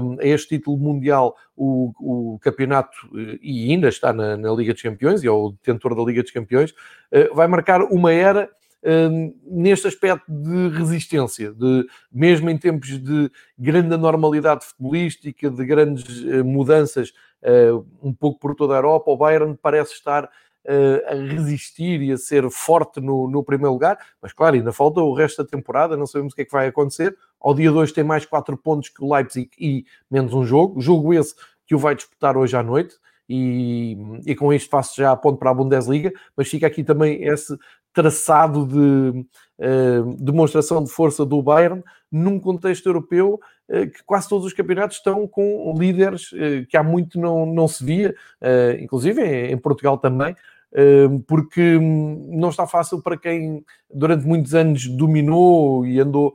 um, 0.00 0.18
a 0.18 0.24
este 0.24 0.56
título 0.56 0.78
mundial 0.78 1.36
o, 1.54 1.92
o 2.00 2.38
campeonato 2.38 2.96
e 3.42 3.70
ainda 3.70 3.88
está 3.88 4.14
na, 4.14 4.34
na 4.36 4.50
Liga 4.52 4.72
dos 4.72 4.82
Campeões 4.82 5.22
e 5.22 5.26
é 5.26 5.30
o 5.30 5.50
detentor 5.50 5.94
da 5.94 6.02
Liga 6.02 6.22
dos 6.22 6.32
Campeões, 6.32 6.70
uh, 6.70 7.34
vai 7.34 7.46
marcar 7.46 7.82
uma 7.82 8.12
era 8.12 8.50
neste 9.44 9.88
aspecto 9.88 10.24
de 10.30 10.68
resistência, 10.68 11.52
de, 11.52 11.86
mesmo 12.12 12.48
em 12.48 12.56
tempos 12.56 13.00
de 13.00 13.30
grande 13.58 13.92
anormalidade 13.92 14.64
futebolística, 14.64 15.50
de 15.50 15.64
grandes 15.64 16.20
uh, 16.20 16.44
mudanças 16.44 17.12
uh, 17.42 17.84
um 18.00 18.12
pouco 18.12 18.38
por 18.38 18.54
toda 18.54 18.74
a 18.74 18.76
Europa, 18.76 19.10
o 19.10 19.16
Bayern 19.16 19.58
parece 19.60 19.92
estar 19.94 20.24
uh, 20.24 20.28
a 21.08 21.14
resistir 21.14 22.00
e 22.00 22.12
a 22.12 22.16
ser 22.16 22.48
forte 22.48 23.00
no, 23.00 23.28
no, 23.28 23.42
primeiro 23.42 23.72
lugar, 23.72 23.98
mas 24.22 24.32
claro, 24.32 24.54
ainda 24.54 24.72
falta 24.72 25.00
o 25.00 25.14
resto 25.14 25.42
da 25.42 25.48
temporada, 25.48 25.96
não 25.96 26.06
sabemos 26.06 26.32
o 26.32 26.36
que 26.36 26.42
é 26.42 26.44
que 26.44 26.52
vai 26.52 26.68
acontecer. 26.68 27.16
Ao 27.40 27.54
dia 27.54 27.72
2 27.72 27.90
tem 27.90 28.04
mais 28.04 28.24
4 28.24 28.56
pontos 28.56 28.88
que 28.88 29.02
o 29.02 29.12
Leipzig 29.12 29.50
e 29.58 29.84
menos 30.08 30.32
um 30.32 30.44
jogo, 30.44 30.80
jogo 30.80 31.12
esse 31.12 31.34
que 31.66 31.74
o 31.74 31.78
vai 31.78 31.96
disputar 31.96 32.36
hoje 32.36 32.56
à 32.56 32.62
noite 32.62 32.96
e, 33.28 33.96
e 34.24 34.34
com 34.34 34.52
isto 34.52 34.70
faço 34.70 34.96
já 34.96 35.12
a 35.12 35.16
ponto 35.16 35.38
para 35.38 35.50
a 35.50 35.54
Bundesliga, 35.54 36.12
mas 36.36 36.48
fica 36.48 36.66
aqui 36.66 36.84
também 36.84 37.22
esse 37.24 37.56
traçado 37.96 38.66
de 38.66 39.26
uh, 39.58 40.16
demonstração 40.18 40.84
de 40.84 40.90
força 40.90 41.24
do 41.24 41.42
Bayern 41.42 41.82
num 42.12 42.38
contexto 42.38 42.84
europeu 42.86 43.40
uh, 43.70 43.90
que 43.90 44.04
quase 44.04 44.28
todos 44.28 44.44
os 44.44 44.52
campeonatos 44.52 44.98
estão 44.98 45.26
com 45.26 45.74
líderes 45.74 46.30
uh, 46.32 46.66
que 46.68 46.76
há 46.76 46.82
muito 46.82 47.18
não, 47.18 47.46
não 47.46 47.66
se 47.66 47.82
via, 47.82 48.14
inclusive 48.78 49.22
em 49.22 49.56
Portugal 49.56 49.96
também, 49.96 50.36
porque 51.26 51.76
hum, 51.76 52.28
não 52.32 52.50
está 52.50 52.66
fácil 52.66 53.00
para 53.00 53.16
quem 53.16 53.64
durante 53.92 54.26
muitos 54.26 54.54
anos 54.54 54.86
dominou 54.86 55.86
e 55.86 55.98
andou 55.98 56.34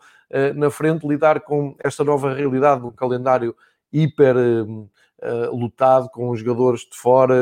na 0.56 0.72
frente 0.72 1.08
lidar 1.08 1.42
com 1.42 1.76
esta 1.84 2.04
nova 2.04 2.34
realidade 2.34 2.82
do 2.82 2.92
calendário 2.92 3.56
hiper 3.94 4.36
hum, 5.24 5.58
lutado 5.58 6.10
com 6.10 6.36
jogadores 6.36 6.82
de 6.82 6.98
fora, 6.98 7.36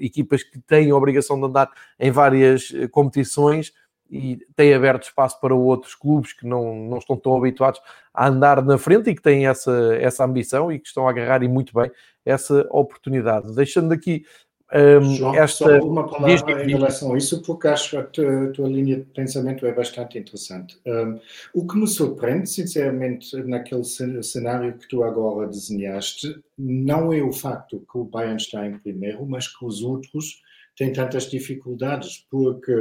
equipas 0.00 0.42
que 0.42 0.58
têm 0.60 0.90
a 0.90 0.96
obrigação 0.96 1.38
de 1.38 1.46
andar 1.46 1.70
em 1.98 2.10
várias 2.10 2.72
competições 2.90 3.72
e 4.10 4.38
têm 4.54 4.74
aberto 4.74 5.04
espaço 5.04 5.40
para 5.40 5.54
outros 5.54 5.94
clubes 5.94 6.32
que 6.32 6.46
não, 6.46 6.74
não 6.88 6.98
estão 6.98 7.16
tão 7.16 7.36
habituados 7.36 7.80
a 8.12 8.28
andar 8.28 8.62
na 8.62 8.78
frente 8.78 9.10
e 9.10 9.14
que 9.14 9.22
têm 9.22 9.46
essa, 9.46 9.96
essa 9.96 10.24
ambição 10.24 10.70
e 10.70 10.78
que 10.78 10.86
estão 10.86 11.06
a 11.06 11.10
agarrar 11.10 11.42
e 11.42 11.48
muito 11.48 11.74
bem 11.74 11.90
essa 12.24 12.66
oportunidade. 12.70 13.54
Deixando 13.54 13.92
aqui 13.92 14.24
um, 14.72 15.14
João, 15.14 15.34
esta... 15.34 15.78
só 15.80 15.86
uma 15.86 16.08
palavra 16.08 16.64
em 16.64 16.68
relação 16.68 17.14
a 17.14 17.18
isso, 17.18 17.42
porque 17.42 17.68
acho 17.68 17.90
que 17.90 17.96
a 17.96 18.02
tua, 18.02 18.44
a 18.44 18.50
tua 18.50 18.68
linha 18.68 18.96
de 18.96 19.04
pensamento 19.04 19.66
é 19.66 19.72
bastante 19.72 20.18
interessante. 20.18 20.78
Um, 20.86 21.20
o 21.52 21.66
que 21.66 21.76
me 21.76 21.86
surpreende, 21.86 22.48
sinceramente, 22.48 23.36
naquele 23.44 23.84
cenário 23.84 24.76
que 24.76 24.88
tu 24.88 25.04
agora 25.04 25.46
desenhaste, 25.46 26.42
não 26.58 27.12
é 27.12 27.22
o 27.22 27.32
facto 27.32 27.84
que 27.90 27.98
o 27.98 28.04
Bayern 28.04 28.36
está 28.36 28.66
em 28.66 28.78
primeiro, 28.78 29.24
mas 29.26 29.46
que 29.46 29.64
os 29.64 29.82
outros 29.82 30.42
têm 30.76 30.92
tantas 30.92 31.30
dificuldades, 31.30 32.26
porque, 32.30 32.72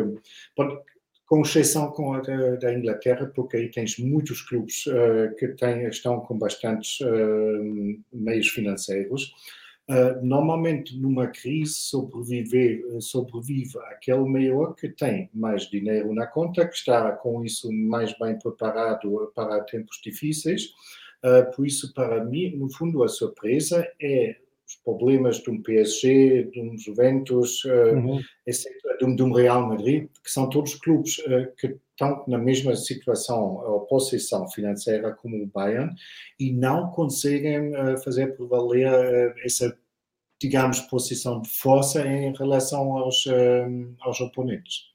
com 1.28 1.42
exceção 1.42 1.92
com 1.92 2.14
a 2.14 2.22
da, 2.22 2.56
da 2.56 2.74
Inglaterra, 2.74 3.32
porque 3.36 3.58
aí 3.58 3.70
tens 3.70 3.98
muitos 4.00 4.42
clubes 4.42 4.86
uh, 4.88 5.36
que 5.38 5.50
têm, 5.50 5.88
estão 5.88 6.22
com 6.22 6.38
bastantes 6.38 7.00
uh, 7.02 8.02
meios 8.12 8.50
financeiros, 8.50 9.34
Uh, 9.90 10.26
normalmente, 10.26 10.98
numa 10.98 11.28
crise, 11.28 11.74
sobreviver, 11.74 12.86
eh, 12.90 13.02
sobrevive 13.02 13.78
aquele 13.92 14.24
maior 14.30 14.74
que 14.76 14.88
tem 14.88 15.30
mais 15.34 15.64
dinheiro 15.64 16.14
na 16.14 16.26
conta, 16.26 16.66
que 16.66 16.76
está 16.76 17.12
com 17.12 17.44
isso 17.44 17.70
mais 17.70 18.18
bem 18.18 18.40
preparado 18.40 19.30
para 19.36 19.62
tempos 19.66 20.00
difíceis. 20.02 20.70
Uh, 21.22 21.54
por 21.54 21.68
isso, 21.68 21.94
para 21.94 22.24
mim, 22.24 22.56
no 22.56 22.72
fundo, 22.72 23.04
a 23.04 23.10
surpresa 23.10 23.86
é 24.02 24.38
os 24.66 24.76
problemas 24.86 25.40
de 25.40 25.50
um 25.50 25.62
PSG, 25.62 26.46
de 26.46 26.62
um 26.62 26.78
Juventus, 26.78 27.66
uh, 27.66 27.94
uhum. 27.94 28.22
etc., 28.48 28.72
de 29.00 29.06
um, 29.06 29.16
de 29.18 29.24
um, 29.24 29.34
Real 29.34 29.68
Madrid, 29.68 30.08
que 30.24 30.32
são 30.32 30.50
todos 30.50 30.76
clubes 30.76 31.18
que 31.60 31.76
estão 32.04 32.24
na 32.28 32.38
mesma 32.38 32.76
situação 32.76 33.56
ou 33.56 33.82
posição 33.82 34.48
financeira 34.48 35.14
como 35.14 35.42
o 35.42 35.48
Bayern 35.48 35.94
e 36.40 36.52
não 36.52 36.90
conseguem 36.92 37.72
uh, 37.72 37.98
fazer 38.04 38.36
prevaler 38.36 38.88
uh, 38.92 39.34
essa, 39.44 39.78
digamos, 40.42 40.80
posição 40.82 41.42
de 41.42 41.50
força 41.50 42.06
em 42.06 42.34
relação 42.34 42.98
aos, 42.98 43.26
uh, 43.26 43.96
aos 44.02 44.20
oponentes. 44.22 44.92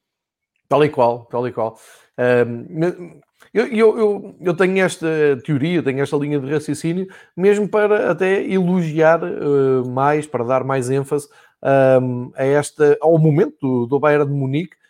Tal 0.68 0.84
e 0.84 0.88
qual, 0.90 1.24
tal 1.26 1.48
e 1.48 1.52
qual. 1.52 1.78
Um, 2.18 3.20
eu, 3.54 3.66
eu, 3.68 3.98
eu, 3.98 4.36
eu, 4.40 4.54
tenho 4.54 4.84
esta 4.84 5.06
teoria, 5.44 5.82
tenho 5.82 6.02
esta 6.02 6.16
linha 6.16 6.38
de 6.38 6.50
raciocínio, 6.50 7.06
mesmo 7.34 7.66
para 7.66 8.10
até 8.10 8.44
elogiar 8.44 9.20
mais, 9.86 10.26
para 10.26 10.44
dar 10.44 10.64
mais 10.64 10.90
ênfase 10.90 11.28
um, 12.02 12.30
a 12.34 12.44
esta, 12.44 12.98
ao 13.00 13.16
momento 13.18 13.56
do, 13.60 13.86
do 13.86 13.98
Bayern 13.98 14.26
de 14.26 14.32
Munique, 14.32 14.76
eh, 14.76 14.87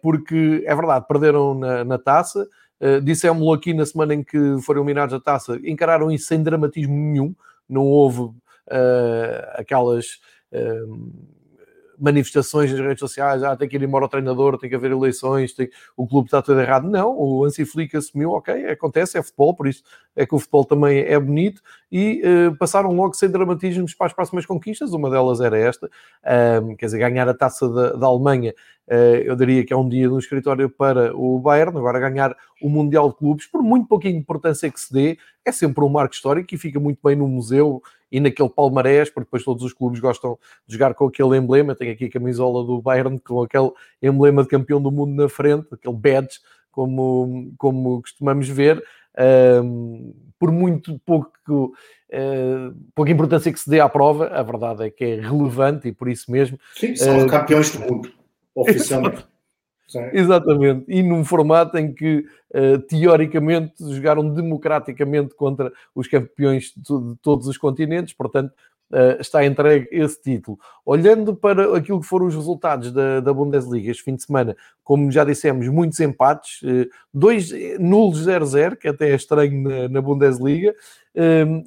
porque 0.00 0.64
é 0.66 0.74
verdade, 0.74 1.06
perderam 1.06 1.54
na, 1.54 1.84
na 1.84 1.98
taça, 1.98 2.48
uh, 2.80 3.00
dissemos-lo 3.00 3.52
aqui 3.52 3.74
na 3.74 3.84
semana 3.84 4.14
em 4.14 4.22
que 4.22 4.56
foram 4.62 4.80
eliminados 4.80 5.14
a 5.14 5.20
taça, 5.20 5.58
encararam 5.64 6.10
isso 6.10 6.26
sem 6.26 6.42
dramatismo 6.42 6.94
nenhum, 6.94 7.34
não 7.68 7.84
houve 7.84 8.20
uh, 8.20 8.34
aquelas 9.54 10.20
uh, 10.52 11.38
manifestações 12.00 12.70
nas 12.70 12.80
redes 12.80 13.00
sociais, 13.00 13.42
ah, 13.42 13.56
tem 13.56 13.68
que 13.68 13.74
ir 13.74 13.82
embora 13.82 14.04
o 14.04 14.08
treinador, 14.08 14.56
tem 14.56 14.70
que 14.70 14.76
haver 14.76 14.92
eleições, 14.92 15.52
tem... 15.52 15.68
o 15.96 16.06
clube 16.06 16.28
está 16.28 16.40
tudo 16.40 16.60
errado. 16.60 16.88
Não, 16.88 17.12
o 17.18 17.44
Ansi 17.44 17.64
Flick 17.64 17.96
assumiu, 17.96 18.30
ok, 18.30 18.66
acontece, 18.66 19.18
é 19.18 19.22
futebol, 19.22 19.52
por 19.52 19.66
isso 19.66 19.82
é 20.14 20.24
que 20.24 20.32
o 20.32 20.38
futebol 20.38 20.64
também 20.64 21.00
é 21.00 21.18
bonito, 21.18 21.60
e 21.90 22.22
uh, 22.24 22.56
passaram 22.56 22.92
logo 22.92 23.14
sem 23.14 23.28
dramatismos 23.28 23.94
para 23.94 24.06
as 24.06 24.12
próximas 24.12 24.46
conquistas, 24.46 24.92
uma 24.92 25.10
delas 25.10 25.40
era 25.40 25.58
esta, 25.58 25.90
quer 26.78 26.86
dizer, 26.86 26.98
ganhar 26.98 27.28
a 27.28 27.34
taça 27.34 27.68
da, 27.68 27.92
da 27.94 28.06
Alemanha 28.06 28.54
eh, 28.54 28.77
eu 29.24 29.36
diria 29.36 29.64
que 29.64 29.72
é 29.72 29.76
um 29.76 29.88
dia 29.88 30.08
no 30.08 30.18
escritório 30.18 30.70
para 30.70 31.14
o 31.14 31.38
Bayern. 31.38 31.76
Agora, 31.76 32.00
ganhar 32.00 32.34
o 32.62 32.68
Mundial 32.68 33.10
de 33.10 33.16
Clubes, 33.16 33.46
por 33.46 33.62
muito 33.62 33.86
pouquinho 33.86 34.16
importância 34.16 34.70
que 34.70 34.80
se 34.80 34.92
dê, 34.92 35.18
é 35.44 35.52
sempre 35.52 35.84
um 35.84 35.88
marco 35.88 36.14
histórico 36.14 36.54
e 36.54 36.58
fica 36.58 36.80
muito 36.80 36.98
bem 37.02 37.14
no 37.14 37.28
museu 37.28 37.82
e 38.10 38.18
naquele 38.20 38.48
palmarés, 38.48 39.10
porque 39.10 39.26
depois 39.26 39.44
todos 39.44 39.62
os 39.62 39.72
clubes 39.72 40.00
gostam 40.00 40.38
de 40.66 40.74
jogar 40.74 40.94
com 40.94 41.06
aquele 41.06 41.36
emblema. 41.36 41.74
Tenho 41.74 41.92
aqui 41.92 42.06
a 42.06 42.10
camisola 42.10 42.64
do 42.64 42.80
Bayern 42.80 43.18
com 43.18 43.42
aquele 43.42 43.70
emblema 44.02 44.42
de 44.42 44.48
campeão 44.48 44.80
do 44.80 44.90
mundo 44.90 45.14
na 45.14 45.28
frente, 45.28 45.68
aquele 45.72 45.94
badge, 45.94 46.40
como, 46.70 47.52
como 47.58 48.00
costumamos 48.00 48.48
ver. 48.48 48.82
Um, 49.62 50.14
por 50.38 50.52
muito 50.52 50.98
pouco, 51.04 51.32
uh, 52.12 52.74
pouca 52.94 53.10
importância 53.10 53.52
que 53.52 53.58
se 53.58 53.68
dê 53.68 53.80
à 53.80 53.88
prova, 53.88 54.28
a 54.28 54.42
verdade 54.42 54.84
é 54.84 54.90
que 54.90 55.04
é 55.04 55.20
relevante 55.20 55.88
e 55.88 55.92
por 55.92 56.08
isso 56.08 56.30
mesmo. 56.30 56.58
Sim, 56.74 56.94
são 56.94 57.26
uh, 57.26 57.28
campeões 57.28 57.70
do 57.72 57.80
mundo 57.80 58.17
oficialmente. 58.60 59.24
Exatamente, 60.12 60.84
e 60.86 61.02
num 61.02 61.24
formato 61.24 61.78
em 61.78 61.92
que 61.92 62.26
uh, 62.54 62.78
teoricamente 62.80 63.72
jogaram 63.78 64.28
democraticamente 64.28 65.34
contra 65.34 65.72
os 65.94 66.06
campeões 66.06 66.74
de, 66.76 67.16
todos 67.22 67.46
os 67.46 67.56
continentes, 67.56 68.12
portanto 68.12 68.52
uh, 68.90 69.18
está 69.18 69.46
entregue 69.46 69.88
esse 69.90 70.20
título. 70.20 70.58
Olhando 70.84 71.34
para 71.34 71.74
aquilo 71.74 72.00
que 72.00 72.06
foram 72.06 72.26
os 72.26 72.34
resultados 72.34 72.92
da, 72.92 73.20
da 73.20 73.32
Bundesliga 73.32 73.90
este 73.90 74.02
fim 74.02 74.14
de 74.14 74.24
semana, 74.24 74.54
como 74.84 75.10
já 75.10 75.24
dissemos, 75.24 75.66
muitos 75.68 75.98
empates, 76.00 76.60
uh, 76.60 76.86
dois 77.12 77.50
nulos 77.80 78.26
0-0, 78.26 78.76
que 78.76 78.88
até 78.88 79.12
é 79.12 79.14
estranho 79.14 79.62
na, 79.62 79.88
na 79.88 80.02
Bundesliga, 80.02 80.74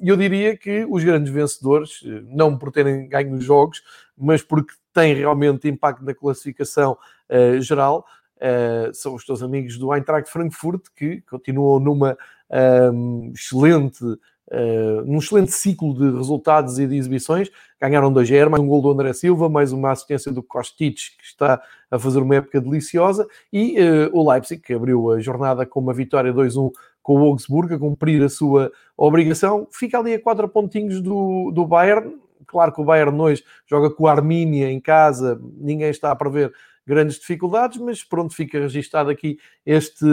eu 0.00 0.16
diria 0.16 0.56
que 0.56 0.86
os 0.88 1.04
grandes 1.04 1.30
vencedores, 1.30 2.02
não 2.24 2.56
por 2.56 2.72
terem 2.72 3.06
ganho 3.06 3.34
os 3.34 3.44
jogos, 3.44 3.82
mas 4.16 4.40
porque 4.40 4.72
tem 4.92 5.14
realmente 5.14 5.68
impacto 5.68 6.04
na 6.04 6.14
classificação 6.14 6.96
uh, 7.30 7.60
geral. 7.60 8.04
Uh, 8.36 8.92
são 8.92 9.14
os 9.14 9.24
teus 9.24 9.42
amigos 9.42 9.78
do 9.78 9.94
Eintracht 9.94 10.30
Frankfurt 10.30 10.86
que 10.96 11.20
continuam 11.22 11.78
numa 11.78 12.16
um, 12.50 13.28
ehm, 13.28 13.32
excelente 13.32 14.04
Uh, 14.52 15.00
num 15.06 15.16
excelente 15.16 15.50
ciclo 15.50 15.94
de 15.94 16.14
resultados 16.14 16.78
e 16.78 16.86
de 16.86 16.94
exibições. 16.94 17.50
Ganharam 17.80 18.12
2-0, 18.12 18.50
mais 18.50 18.62
um 18.62 18.66
gol 18.66 18.82
do 18.82 18.90
André 18.90 19.14
Silva, 19.14 19.48
mais 19.48 19.72
uma 19.72 19.92
assistência 19.92 20.30
do 20.30 20.42
Kostic, 20.42 20.96
que 21.16 21.24
está 21.24 21.62
a 21.90 21.98
fazer 21.98 22.18
uma 22.18 22.34
época 22.34 22.60
deliciosa, 22.60 23.26
e 23.50 23.80
uh, 23.80 24.10
o 24.12 24.30
Leipzig, 24.30 24.60
que 24.60 24.74
abriu 24.74 25.10
a 25.10 25.20
jornada 25.20 25.64
com 25.64 25.80
uma 25.80 25.94
vitória 25.94 26.34
2-1 26.34 26.70
com 27.02 27.22
o 27.22 27.24
Augsburg, 27.24 27.72
a 27.72 27.78
cumprir 27.78 28.22
a 28.22 28.28
sua 28.28 28.70
obrigação, 28.94 29.66
fica 29.70 29.98
ali 29.98 30.12
a 30.12 30.20
quatro 30.20 30.46
pontinhos 30.46 31.00
do, 31.00 31.50
do 31.50 31.66
Bayern, 31.66 32.14
Claro 32.52 32.70
que 32.70 32.80
o 32.82 32.84
Bayern 32.84 33.18
hoje 33.18 33.42
joga 33.66 33.90
com 33.90 34.06
a 34.06 34.12
Armínia 34.12 34.70
em 34.70 34.78
casa, 34.78 35.40
ninguém 35.56 35.88
está 35.88 36.10
a 36.10 36.16
prever 36.16 36.52
grandes 36.86 37.18
dificuldades, 37.18 37.78
mas 37.78 38.04
pronto, 38.04 38.34
fica 38.34 38.60
registado 38.60 39.08
aqui 39.08 39.38
este, 39.64 40.04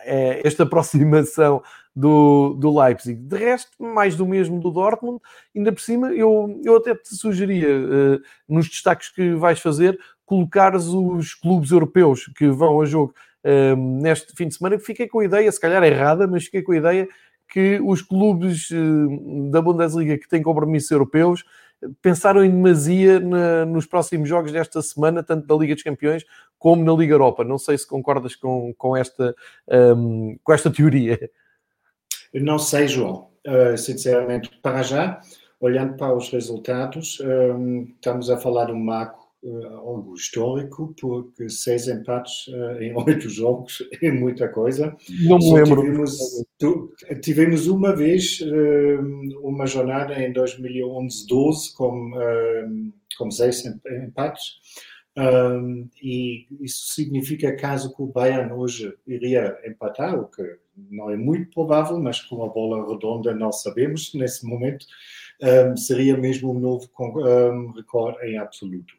é, 0.00 0.40
esta 0.44 0.64
aproximação 0.64 1.62
do, 1.94 2.54
do 2.54 2.76
Leipzig. 2.76 3.14
De 3.14 3.36
resto, 3.36 3.70
mais 3.80 4.16
do 4.16 4.26
mesmo 4.26 4.58
do 4.58 4.70
Dortmund, 4.70 5.20
ainda 5.54 5.72
por 5.72 5.80
cima, 5.80 6.12
eu, 6.12 6.60
eu 6.64 6.76
até 6.76 6.94
te 6.94 7.14
sugeria, 7.14 7.68
uh, 7.68 8.20
nos 8.48 8.68
destaques 8.68 9.10
que 9.10 9.34
vais 9.34 9.60
fazer, 9.60 9.96
colocares 10.26 10.86
os 10.86 11.34
clubes 11.34 11.70
europeus 11.70 12.26
que 12.36 12.48
vão 12.48 12.80
a 12.80 12.84
jogo 12.84 13.14
uh, 13.44 13.76
neste 13.76 14.34
fim 14.34 14.48
de 14.48 14.54
semana, 14.54 14.76
que 14.76 14.84
fiquei 14.84 15.06
com 15.06 15.20
a 15.20 15.24
ideia, 15.24 15.52
se 15.52 15.60
calhar 15.60 15.84
errada, 15.84 16.26
mas 16.26 16.46
fiquei 16.46 16.62
com 16.62 16.72
a 16.72 16.76
ideia 16.76 17.08
que 17.48 17.80
os 17.80 18.02
clubes 18.02 18.68
eh, 18.72 19.50
da 19.50 19.60
Bundesliga 19.62 20.18
que 20.18 20.28
têm 20.28 20.42
compromissos 20.42 20.90
europeus 20.90 21.44
pensaram 22.00 22.44
em 22.44 22.50
demasia 22.50 23.20
na, 23.20 23.64
nos 23.64 23.86
próximos 23.86 24.28
jogos 24.28 24.52
desta 24.52 24.80
semana, 24.82 25.22
tanto 25.22 25.46
da 25.46 25.54
Liga 25.54 25.74
dos 25.74 25.82
Campeões 25.82 26.24
como 26.58 26.84
na 26.84 26.92
Liga 26.92 27.14
Europa. 27.14 27.44
Não 27.44 27.58
sei 27.58 27.76
se 27.76 27.86
concordas 27.86 28.34
com, 28.34 28.72
com, 28.74 28.96
esta, 28.96 29.34
um, 29.68 30.30
ehm, 30.30 30.36
com 30.42 30.52
esta 30.52 30.70
teoria. 30.70 31.30
Não 32.32 32.58
sei, 32.58 32.88
João. 32.88 33.28
Uh, 33.46 33.76
sinceramente, 33.76 34.50
para 34.62 34.82
já, 34.82 35.20
olhando 35.60 35.96
para 35.98 36.14
os 36.14 36.30
resultados, 36.30 37.20
um, 37.20 37.26
ehm, 37.26 37.82
estamos 37.94 38.30
a 38.30 38.38
falar 38.38 38.70
um 38.70 38.78
marco 38.78 39.23
algo 39.72 40.14
histórico, 40.14 40.94
porque 41.00 41.48
seis 41.48 41.88
empates 41.88 42.46
em 42.80 42.94
oito 43.06 43.28
jogos 43.28 43.82
é 44.02 44.10
muita 44.10 44.48
coisa. 44.48 44.96
Não 45.26 45.38
me 45.38 45.52
lembro. 45.52 45.82
Tivemos, 45.82 46.18
tivemos 47.22 47.66
uma 47.66 47.94
vez 47.94 48.40
uma 49.42 49.66
jornada 49.66 50.14
em 50.14 50.32
2011-12 50.32 51.74
com, 51.76 52.10
com 53.18 53.30
seis 53.30 53.64
empates. 54.06 54.58
Um, 55.16 55.88
e 56.02 56.46
isso 56.60 56.92
significa 56.92 57.54
caso 57.54 57.94
que 57.94 58.02
o 58.02 58.06
Bayern 58.06 58.52
hoje 58.52 58.92
iria 59.06 59.56
empatar, 59.64 60.18
o 60.18 60.26
que 60.26 60.42
não 60.90 61.08
é 61.08 61.16
muito 61.16 61.50
provável, 61.54 62.00
mas 62.00 62.20
com 62.20 62.42
a 62.44 62.48
bola 62.48 62.88
redonda 62.90 63.32
nós 63.32 63.62
sabemos 63.62 64.12
nesse 64.14 64.44
momento, 64.44 64.84
um, 65.40 65.76
seria 65.76 66.16
mesmo 66.16 66.50
um 66.50 66.58
novo 66.58 66.88
um, 66.98 67.70
recorde 67.70 68.26
em 68.26 68.38
absoluto. 68.38 68.94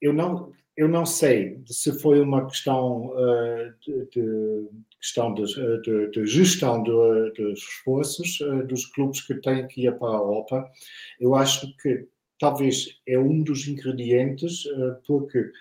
Eu 0.00 0.12
não 0.12 0.52
eu 0.80 0.88
não 0.88 1.04
sei 1.04 1.62
se 1.66 2.00
foi 2.00 2.22
uma 2.22 2.46
questão 2.46 3.08
uh, 3.08 3.74
de, 3.82 4.06
de, 4.06 4.68
questão 4.98 5.34
de, 5.34 5.44
de, 5.82 6.10
de 6.10 6.26
gestão 6.26 6.82
dos 6.82 7.58
esforços 7.58 8.40
uh, 8.40 8.66
dos 8.66 8.86
clubes 8.86 9.20
que 9.20 9.34
têm 9.34 9.66
que 9.66 9.86
ir 9.86 9.98
para 9.98 10.08
a 10.08 10.16
Europa. 10.16 10.70
Eu 11.20 11.34
acho 11.34 11.76
que 11.76 12.08
talvez 12.38 12.98
é 13.06 13.18
um 13.18 13.42
dos 13.42 13.68
ingredientes, 13.68 14.64
eh, 14.64 14.96
porque 15.06 15.52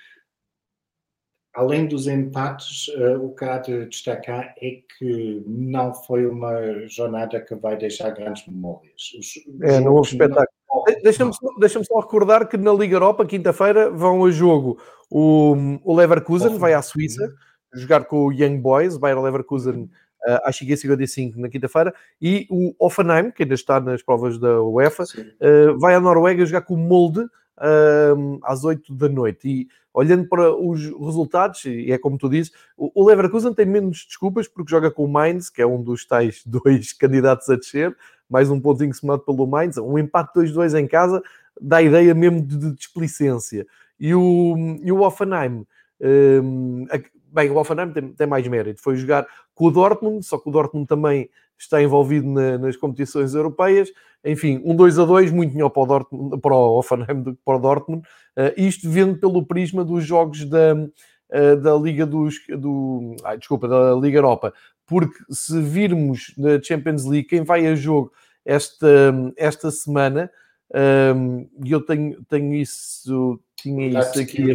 além 1.54 1.86
dos 1.86 2.08
empates, 2.08 2.88
o 3.22 3.36
que 3.36 3.44
há 3.44 3.58
de 3.58 3.88
destacar 3.88 4.56
é 4.62 4.82
que 4.98 5.44
não 5.46 5.94
foi 5.94 6.26
uma 6.26 6.88
jornada 6.88 7.42
que 7.42 7.54
vai 7.56 7.78
deixar 7.78 8.12
grandes 8.12 8.48
memórias. 8.48 9.12
Os 9.20 9.34
é, 9.64 9.82
não 9.82 9.96
houve 9.96 10.12
espetáculo. 10.12 10.59
Deixa-me 11.04 11.34
só, 11.34 11.48
deixa 11.60 11.84
só 11.84 12.00
recordar 12.00 12.48
que 12.48 12.58
na 12.58 12.72
Liga 12.74 12.96
Europa, 12.96 13.26
quinta-feira, 13.26 13.90
vão 13.90 14.26
a 14.26 14.32
jogo 14.32 14.78
o, 15.10 15.56
o 15.84 15.96
Leverkusen, 15.96 16.58
vai 16.58 16.74
à 16.74 16.82
Suíça, 16.82 17.34
jogar 17.74 18.06
com 18.06 18.28
o 18.28 18.32
Young 18.32 18.60
Boys, 18.60 18.98
Bayer 18.98 19.20
Leverkusen 19.20 19.84
uh, 19.84 20.40
às 20.44 20.56
55 20.56 21.40
na 21.40 21.50
quinta-feira, 21.50 21.94
e 22.22 22.46
o 22.50 22.74
Offenheim, 22.80 23.32
que 23.32 23.44
ainda 23.44 23.56
está 23.56 23.80
nas 23.80 24.04
provas 24.04 24.38
da 24.38 24.62
UEFA, 24.62 25.04
uh, 25.04 25.80
vai 25.80 25.96
à 25.96 26.00
Noruega 26.00 26.46
jogar 26.46 26.62
com 26.62 26.76
o 26.76 26.78
Molde 26.78 27.22
uh, 27.22 28.40
às 28.44 28.64
8 28.64 28.94
da 28.94 29.10
noite. 29.10 29.48
E 29.48 29.68
olhando 29.94 30.28
para 30.28 30.54
os 30.56 30.86
resultados, 30.86 31.66
e 31.66 31.92
é 31.92 31.98
como 31.98 32.18
tu 32.18 32.30
dizes, 32.30 32.52
o 32.78 33.06
Leverkusen 33.06 33.54
tem 33.54 33.66
menos 33.66 34.06
desculpas 34.06 34.48
porque 34.48 34.70
joga 34.70 34.92
com 34.92 35.04
o 35.04 35.10
Mainz, 35.10 35.50
que 35.50 35.62
é 35.62 35.66
um 35.66 35.82
dos 35.82 36.06
tais 36.06 36.44
dois 36.46 36.94
candidatos 36.94 37.50
a 37.50 37.56
descer, 37.56 37.96
mais 38.30 38.50
um 38.50 38.60
pontinho 38.60 38.94
somado 38.94 39.24
pelo 39.24 39.48
Mainz, 39.48 39.78
um 39.78 39.98
empate 39.98 40.34
2-2 40.40 40.80
em 40.80 40.88
casa 40.88 41.22
dá 41.60 41.78
a 41.78 41.82
ideia 41.82 42.14
mesmo 42.14 42.42
de 42.42 42.74
displicência. 42.74 43.68
E 44.00 44.16
o, 44.16 44.56
e 44.82 44.92
o 44.92 45.02
Offenheim, 45.02 45.66
um, 46.02 46.88
bem, 47.32 47.50
o 47.50 47.58
Offenheim 47.58 47.92
tem, 47.92 48.14
tem, 48.14 48.28
mais 48.28 48.48
mérito, 48.48 48.82
foi 48.82 48.96
jogar 48.96 49.28
com 49.54 49.66
o 49.66 49.72
Dortmund, 49.72 50.26
só 50.26 50.38
que 50.38 50.48
o 50.48 50.52
Dortmund 50.52 50.88
também 50.88 51.30
está 51.58 51.82
envolvido 51.82 52.28
na, 52.30 52.58
nas 52.58 52.78
competições 52.78 53.34
europeias. 53.36 53.92
Enfim, 54.24 54.62
um 54.64 54.76
2 54.76 55.00
a 55.00 55.06
2 55.06 55.32
muito 55.32 55.54
melhor 55.54 55.70
para 55.70 55.84
o, 55.84 55.86
Dortmund, 55.86 56.38
para 56.40 56.56
o 56.56 56.80
Offenheim 56.80 57.22
do 57.22 57.36
que 57.36 57.42
para 57.44 57.58
o 57.58 57.60
Dortmund. 57.60 58.08
Uh, 58.38 58.54
isto 58.56 58.90
vendo 58.90 59.20
pelo 59.20 59.46
prisma 59.46 59.84
dos 59.84 60.06
jogos 60.06 60.46
da, 60.46 60.76
uh, 60.76 61.56
da 61.62 61.76
Liga 61.76 62.06
dos... 62.06 62.36
Do, 62.58 63.16
desculpa, 63.38 63.68
da 63.68 63.94
Liga 63.96 64.18
Europa. 64.18 64.54
Porque 64.86 65.18
se 65.30 65.62
virmos 65.62 66.34
na 66.38 66.62
Champions 66.62 67.06
League, 67.06 67.28
quem 67.28 67.44
vai 67.44 67.68
a 67.68 67.76
jogo 67.76 68.12
esta, 68.46 69.14
esta 69.38 69.72
semana, 69.72 70.32
um, 71.16 71.48
e 71.64 71.72
eu 71.72 71.82
tenho, 71.82 72.24
tenho 72.26 72.54
isso, 72.54 73.40
tinha 73.56 73.88
isso 73.88 74.20
aqui. 74.20 74.54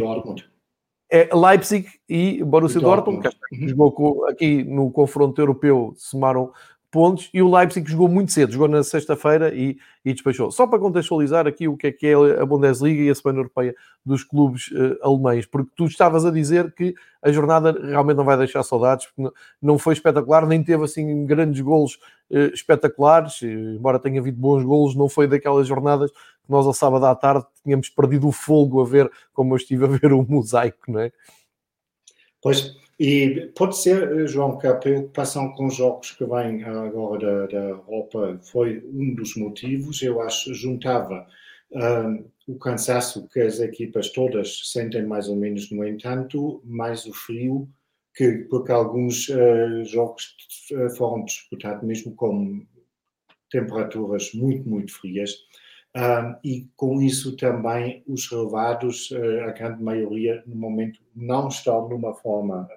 é 1.09 1.29
Leipzig 1.33 1.87
e 2.09 2.43
Borussia 2.43 2.81
Dortmund, 2.81 3.21
Dortmund 3.21 3.49
que 3.49 3.61
uhum. 3.61 3.69
jogou 3.69 4.25
aqui 4.27 4.63
no 4.63 4.91
confronto 4.91 5.39
europeu, 5.39 5.93
somaram 5.97 6.51
pontos, 6.95 7.29
e 7.33 7.41
o 7.41 7.53
Leipzig 7.53 7.91
jogou 7.91 8.07
muito 8.07 8.31
cedo, 8.31 8.53
jogou 8.53 8.69
na 8.69 8.81
sexta-feira 8.81 9.53
e, 9.53 9.77
e, 10.05 10.13
despachou. 10.13 10.49
Só 10.49 10.65
para 10.65 10.79
contextualizar 10.79 11.45
aqui 11.45 11.67
o 11.67 11.75
que 11.75 11.87
é 11.87 11.91
que 11.91 12.07
é 12.07 12.13
a 12.13 12.45
Bundesliga 12.45 13.03
e 13.03 13.09
a 13.09 13.15
Semana 13.15 13.39
Europeia 13.39 13.75
dos 14.05 14.23
clubes 14.23 14.71
uh, 14.71 14.97
alemães, 15.03 15.45
porque 15.45 15.69
tu 15.75 15.87
estavas 15.87 16.23
a 16.23 16.31
dizer 16.31 16.73
que 16.73 16.95
a 17.21 17.33
jornada 17.33 17.73
realmente 17.73 18.15
não 18.15 18.23
vai 18.23 18.37
deixar 18.37 18.63
saudades, 18.63 19.07
porque 19.07 19.35
não 19.61 19.77
foi 19.77 19.91
espetacular, 19.91 20.47
nem 20.47 20.63
teve 20.63 20.85
assim 20.85 21.25
grandes 21.25 21.59
golos 21.59 21.95
uh, 22.31 22.53
espetaculares, 22.53 23.41
embora 23.43 23.99
tenha 23.99 24.21
havido 24.21 24.39
bons 24.39 24.63
golos, 24.63 24.95
não 24.95 25.09
foi 25.09 25.27
daquelas 25.27 25.67
jornadas 25.67 26.11
que 26.11 26.49
nós 26.49 26.65
ao 26.65 26.73
sábado 26.73 27.05
à 27.07 27.13
tarde 27.13 27.45
tínhamos 27.61 27.89
perdido 27.89 28.25
o 28.25 28.31
fogo 28.31 28.81
a 28.81 28.85
ver 28.85 29.11
como 29.33 29.51
eu 29.51 29.57
estive 29.57 29.83
a 29.83 29.89
ver 29.89 30.13
o 30.13 30.23
mosaico, 30.23 30.89
não 30.89 31.01
é? 31.01 31.11
Pois, 32.41 32.73
e 32.99 33.51
pode 33.55 33.77
ser, 33.77 34.11
eh, 34.11 34.27
João, 34.27 34.57
que 34.57 34.67
a 34.67 34.75
preocupação 34.75 35.51
com 35.53 35.67
os 35.67 35.75
jogos 35.75 36.11
que 36.11 36.25
vêm 36.25 36.63
agora 36.63 37.47
da, 37.47 37.47
da 37.47 37.69
Europa 37.69 38.39
foi 38.43 38.83
um 38.85 39.13
dos 39.13 39.35
motivos. 39.35 40.01
Eu 40.01 40.21
acho, 40.21 40.53
juntava 40.53 41.27
um, 41.71 42.25
o 42.47 42.57
cansaço 42.57 43.27
que 43.27 43.41
as 43.41 43.59
equipas 43.59 44.09
todas 44.11 44.71
sentem 44.71 45.05
mais 45.05 45.27
ou 45.27 45.35
menos, 45.35 45.69
no 45.71 45.85
entanto, 45.85 46.61
mais 46.63 47.05
o 47.05 47.13
frio, 47.13 47.67
que, 48.15 48.45
porque 48.49 48.71
alguns 48.71 49.27
uh, 49.29 49.83
jogos 49.83 50.35
eh, 50.71 50.89
foram 50.95 51.25
disputados 51.25 51.83
mesmo 51.83 52.15
com 52.15 52.65
temperaturas 53.51 54.33
muito, 54.33 54.69
muito 54.69 54.93
frias. 54.93 55.35
E 56.43 56.67
com 56.75 57.01
isso 57.01 57.37
também 57.37 58.03
os 58.05 58.29
relevados, 58.29 59.11
uh, 59.11 59.43
a 59.47 59.51
grande 59.51 59.81
maioria, 59.81 60.43
no 60.45 60.55
momento, 60.55 60.99
não 61.15 61.47
estão 61.47 61.87
numa 61.87 62.13
forma 62.13 62.67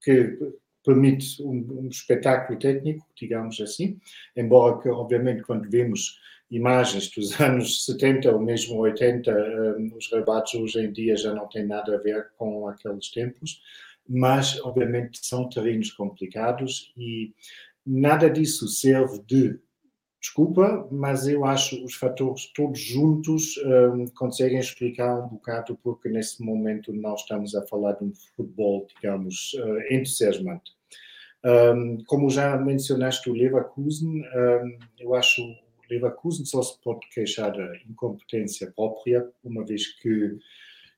que 0.00 0.38
permite 0.84 1.42
um, 1.42 1.80
um, 1.80 1.88
espetáculo 1.88 2.58
técnico, 2.58 3.06
digamos 3.14 3.60
assim, 3.60 4.00
embora 4.36 4.80
que, 4.80 4.88
obviamente, 4.88 5.42
quando 5.42 5.68
vemos 5.68 6.18
imagens 6.50 7.10
dos 7.10 7.38
anos 7.40 7.84
70 7.84 8.32
ou 8.32 8.40
mesmo 8.40 8.78
80, 8.78 9.30
um, 9.78 9.96
os 9.96 10.10
relevados 10.10 10.54
hoje 10.54 10.80
em 10.80 10.92
dia 10.92 11.16
já 11.16 11.34
não 11.34 11.46
têm 11.48 11.66
nada 11.66 11.94
a 11.94 11.98
ver 11.98 12.30
com 12.38 12.68
aqueles 12.68 13.10
tempos, 13.10 13.60
mas, 14.08 14.58
obviamente, 14.64 15.20
são 15.22 15.48
terrenos 15.48 15.92
complicados 15.92 16.92
e 16.96 17.34
nada 17.84 18.30
disso 18.30 18.66
serve 18.68 19.20
de 19.26 19.58
desculpa, 20.20 20.88
mas 20.90 21.26
eu 21.26 21.44
acho 21.44 21.82
os 21.84 21.94
fatores 21.94 22.52
todos 22.52 22.80
juntos 22.80 23.56
um, 23.58 24.06
conseguem 24.16 24.58
explicar 24.58 25.24
um 25.24 25.28
bocado 25.28 25.78
porque 25.82 26.08
nesse 26.08 26.42
momento 26.42 26.92
nós 26.92 27.20
estamos 27.20 27.54
a 27.54 27.66
falar 27.66 27.92
de 27.92 28.04
um 28.04 28.12
futebol, 28.14 28.86
digamos, 28.94 29.52
uh, 29.54 29.94
entusiasmante. 29.94 30.72
Um, 31.44 32.02
como 32.06 32.28
já 32.28 32.56
mencionaste 32.56 33.30
o 33.30 33.32
Leverkusen, 33.32 34.22
um, 34.22 34.78
eu 34.98 35.14
acho 35.14 35.40
o 35.40 35.54
Leverkusen 35.88 36.44
só 36.44 36.62
se 36.62 36.80
pode 36.82 37.08
queixar 37.10 37.52
da 37.52 37.76
incompetência 37.88 38.72
própria, 38.74 39.26
uma 39.44 39.64
vez 39.64 39.86
que 40.00 40.36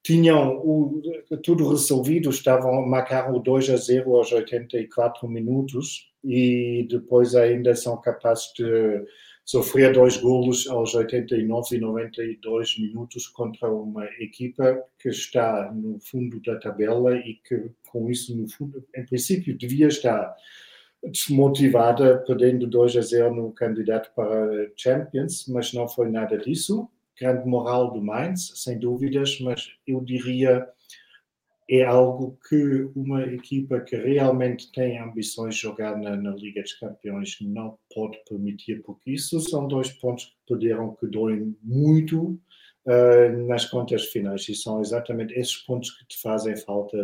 tinham 0.02 0.56
o, 0.58 1.02
tudo 1.42 1.68
resolvido, 1.68 2.30
estavam 2.30 2.86
marcaram 2.86 3.36
o 3.36 3.40
2 3.40 3.70
a 3.70 3.76
0 3.76 4.16
aos 4.16 4.32
84 4.32 5.28
minutos 5.28 6.10
e 6.24 6.86
depois 6.88 7.34
ainda 7.34 7.74
são 7.74 8.00
capazes 8.00 8.52
de 8.56 9.04
sofrer 9.44 9.92
dois 9.92 10.16
golos 10.16 10.68
aos 10.68 10.94
89 10.94 11.76
e 11.76 11.80
92 11.80 12.78
minutos 12.78 13.26
contra 13.26 13.70
uma 13.70 14.04
equipa 14.20 14.82
que 14.98 15.08
está 15.08 15.72
no 15.72 15.98
fundo 15.98 16.40
da 16.40 16.58
tabela 16.58 17.16
e 17.16 17.34
que 17.34 17.70
com 17.88 18.08
isso 18.10 18.36
no 18.36 18.48
fundo, 18.48 18.84
em 18.94 19.04
princípio 19.04 19.56
devia 19.58 19.88
estar 19.88 20.34
desmotivada, 21.02 22.18
perdendo 22.26 22.66
2 22.66 22.96
a 22.96 23.00
0 23.00 23.34
no 23.34 23.52
candidato 23.52 24.12
para 24.14 24.70
Champions, 24.76 25.46
mas 25.48 25.72
não 25.72 25.88
foi 25.88 26.10
nada 26.10 26.36
disso. 26.38 26.88
Grande 27.20 27.46
moral 27.46 27.92
do 27.92 28.00
Mainz, 28.00 28.52
sem 28.56 28.78
dúvidas, 28.78 29.38
mas 29.40 29.70
eu 29.86 30.00
diria 30.00 30.66
é 31.70 31.84
algo 31.84 32.36
que 32.48 32.90
uma 32.96 33.22
equipa 33.22 33.80
que 33.80 33.94
realmente 33.94 34.72
tem 34.72 34.98
ambições 34.98 35.54
de 35.54 35.60
jogar 35.60 35.96
na, 35.96 36.16
na, 36.16 36.32
Liga 36.32 36.60
dos 36.62 36.72
Campeões 36.72 37.36
não 37.40 37.78
pode 37.94 38.18
permitir, 38.28 38.82
porque 38.82 39.12
isso 39.12 39.38
são 39.38 39.68
dois 39.68 39.88
pontos 39.92 40.24
que 40.24 40.34
perderam 40.48 40.96
que 40.96 41.06
doem 41.06 41.56
muito 41.62 42.40
uh, 42.86 43.46
nas 43.46 43.66
contas 43.66 44.06
finais 44.06 44.48
e 44.48 44.54
são 44.56 44.80
exatamente 44.80 45.32
esses 45.34 45.58
pontos 45.58 45.96
que 45.96 46.04
te 46.08 46.20
fazem 46.20 46.56
falta 46.56 46.96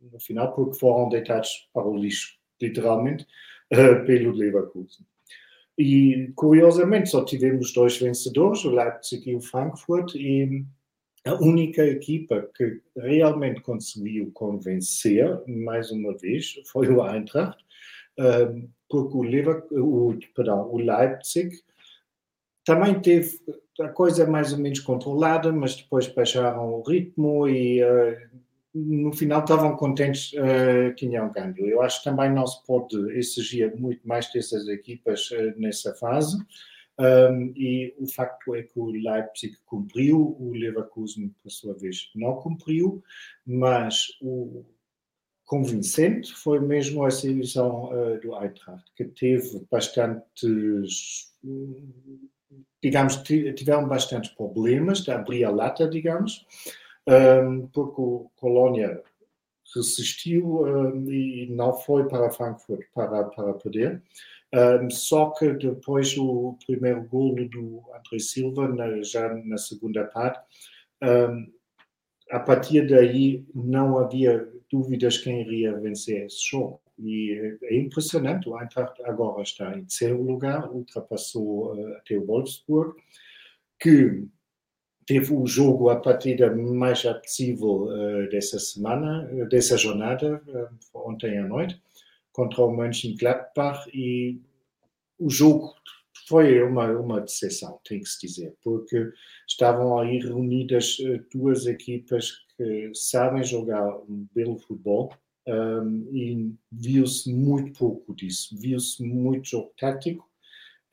no 0.00 0.20
final, 0.20 0.54
porque 0.54 0.78
foram 0.78 1.08
deitados 1.08 1.68
para 1.72 1.88
o 1.88 1.96
lixo, 1.96 2.38
literalmente, 2.62 3.26
uh, 3.72 4.06
pelo 4.06 4.30
Leverkusen. 4.30 5.04
E 5.76 6.32
curiosamente 6.36 7.10
só 7.10 7.24
tivemos 7.24 7.72
dois 7.72 7.98
vencedores, 7.98 8.64
o 8.64 8.70
Leipzig 8.70 9.28
e 9.28 9.34
o 9.34 9.40
Frankfurt, 9.40 10.14
e 10.14 10.64
a 11.24 11.34
única 11.34 11.84
equipa 11.84 12.48
que 12.54 12.80
realmente 12.96 13.60
conseguiu 13.60 14.30
convencer, 14.32 15.42
mais 15.48 15.90
uma 15.90 16.16
vez, 16.16 16.54
foi 16.70 16.88
o 16.88 17.04
Eintracht, 17.04 17.64
porque 18.88 19.16
o, 19.16 19.22
Lever, 19.22 19.64
o, 19.72 20.16
perdão, 20.34 20.70
o 20.70 20.78
Leipzig 20.78 21.50
também 22.64 23.00
teve 23.00 23.38
a 23.80 23.88
coisa 23.88 24.26
mais 24.26 24.52
ou 24.52 24.58
menos 24.58 24.80
controlada, 24.80 25.52
mas 25.52 25.76
depois 25.76 26.06
baixaram 26.06 26.74
o 26.74 26.82
ritmo 26.82 27.48
e 27.48 27.82
uh, 27.82 28.16
no 28.74 29.12
final 29.12 29.40
estavam 29.40 29.76
contentes 29.76 30.32
uh, 30.32 30.94
tinham 30.96 31.30
ganho. 31.30 31.54
Eu 31.58 31.80
acho 31.82 31.98
que 31.98 32.10
também 32.10 32.32
não 32.32 32.46
se 32.46 32.64
pode 32.66 32.96
exigir 33.12 33.74
muito 33.76 34.06
mais 34.06 34.30
dessas 34.32 34.66
equipas 34.68 35.30
uh, 35.30 35.54
nessa 35.56 35.94
fase. 35.94 36.36
Um, 36.98 37.52
e 37.56 37.94
o 37.98 38.06
facto 38.06 38.54
é 38.54 38.62
que 38.62 38.78
o 38.78 38.86
Leipzig 38.86 39.56
cumpriu, 39.64 40.36
o 40.38 40.52
Leverkusen, 40.52 41.34
por 41.42 41.50
sua 41.50 41.74
vez, 41.74 42.10
não 42.14 42.36
cumpriu, 42.36 43.02
mas 43.44 44.06
o 44.20 44.64
convincente 45.44 46.32
foi 46.32 46.60
mesmo 46.60 47.04
a 47.04 47.08
exibição 47.08 47.86
uh, 47.86 48.20
do 48.20 48.34
Eintracht, 48.40 48.84
que 48.96 49.04
teve 49.04 49.66
bastantes, 49.70 51.32
digamos, 52.82 53.16
tiveram 53.56 53.88
bastantes 53.88 54.30
problemas 54.30 55.00
de 55.00 55.10
abrir 55.10 55.44
a 55.44 55.50
lata, 55.50 55.88
digamos, 55.88 56.46
porque 57.72 58.00
o 58.00 58.30
Colônia 58.36 59.02
resistiu 59.74 60.66
e 61.10 61.48
não 61.50 61.72
foi 61.72 62.06
para 62.08 62.30
Frankfurt 62.30 62.86
para, 62.94 63.24
para. 63.24 63.58
Um, 64.54 64.88
só 64.88 65.30
que 65.30 65.52
depois 65.52 66.16
o 66.16 66.56
primeiro 66.64 67.02
golo 67.04 67.48
do 67.48 67.82
André 67.90 68.18
Silva, 68.20 68.68
na, 68.68 69.02
já 69.02 69.34
na 69.34 69.58
segunda 69.58 70.04
parte, 70.04 70.40
a 72.30 72.40
partir 72.40 72.86
daí 72.86 73.44
não 73.54 73.98
havia 73.98 74.48
dúvidas 74.70 75.18
quem 75.18 75.40
iria 75.42 75.78
vencer 75.78 76.26
esse 76.26 76.50
jogo. 76.50 76.80
E 76.98 77.58
é 77.64 77.76
impressionante, 77.76 78.48
o 78.48 78.60
Eintracht 78.60 79.02
agora 79.02 79.42
está 79.42 79.76
em 79.76 79.82
terceiro 79.82 80.22
lugar, 80.22 80.70
ultrapassou 80.70 81.72
até 81.96 82.16
o 82.16 82.24
Wolfsburg, 82.24 82.94
que 83.80 84.24
teve 85.06 85.34
o 85.34 85.46
jogo, 85.46 85.90
a 85.90 85.96
partida 85.96 86.54
mais 86.54 87.04
apetecível 87.04 87.84
uh, 87.84 88.28
dessa 88.30 88.58
semana, 88.58 89.24
dessa 89.48 89.76
jornada, 89.76 90.42
uh, 90.48 91.08
ontem 91.08 91.38
à 91.38 91.46
noite 91.46 91.80
contra 92.34 92.62
o 92.62 92.76
Mönchengladbach 92.76 93.88
e 93.94 94.40
o 95.18 95.30
jogo 95.30 95.72
foi 96.26 96.60
uma, 96.62 96.90
uma 96.98 97.20
decepção, 97.20 97.80
tem 97.84 98.00
que 98.00 98.08
se 98.08 98.26
dizer, 98.26 98.54
porque 98.62 99.10
estavam 99.48 99.98
aí 99.98 100.18
reunidas 100.18 100.96
eh, 101.00 101.20
duas 101.32 101.66
equipas 101.66 102.32
que 102.56 102.90
sabem 102.94 103.44
jogar 103.44 103.98
um 104.08 104.26
belo 104.34 104.58
futebol 104.58 105.14
um, 105.46 106.08
e 106.12 106.52
viu-se 106.72 107.32
muito 107.32 107.78
pouco 107.78 108.14
disso, 108.14 108.56
viu-se 108.58 109.02
muito 109.02 109.50
jogo 109.50 109.72
tático, 109.78 110.28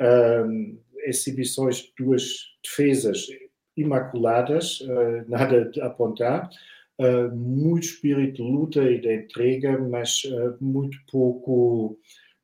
um, 0.02 0.78
exibições 1.06 1.78
de 1.78 1.93
duas 1.97 2.24
defesas 2.63 3.26
imaculadas, 3.76 4.82
uh, 4.82 5.26
nada 5.30 5.72
a 5.82 5.86
apontar, 5.88 6.50
uh, 7.00 7.36
muito 7.36 7.86
espírito 7.86 8.44
de 8.44 8.50
luta 8.50 8.84
e 8.84 9.00
de 9.00 9.16
entrega, 9.16 9.78
mas 9.78 10.24
uh, 10.26 10.56
muito 10.60 10.98
pouco, 11.12 11.98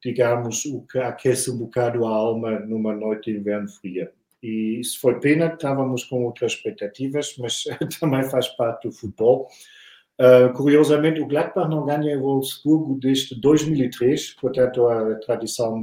digamos, 0.04 0.66
o 0.66 0.82
que 0.82 1.00
aquece 1.00 1.52
um 1.52 1.58
bocado 1.58 2.06
a 2.06 2.10
alma 2.10 2.60
numa 2.60 2.96
noite 2.96 3.32
de 3.32 3.40
inverno 3.40 3.70
fria. 3.70 4.12
E 4.42 4.80
isso 4.80 5.00
foi 5.00 5.20
pena, 5.20 5.48
estávamos 5.48 6.04
com 6.04 6.26
outras 6.26 6.54
expectativas, 6.54 7.36
mas 7.38 7.64
também 8.00 8.24
faz 8.24 8.48
parte 8.50 8.88
do 8.88 8.94
futebol. 8.94 9.48
Uh, 10.20 10.52
curiosamente, 10.54 11.20
o 11.20 11.28
Gladbach 11.28 11.70
não 11.70 11.86
ganha 11.86 12.14
em 12.14 12.18
Wolfsburgo 12.18 12.98
desde 13.00 13.40
2003, 13.40 14.34
portanto 14.34 14.88
a 14.88 15.16
tradição 15.20 15.80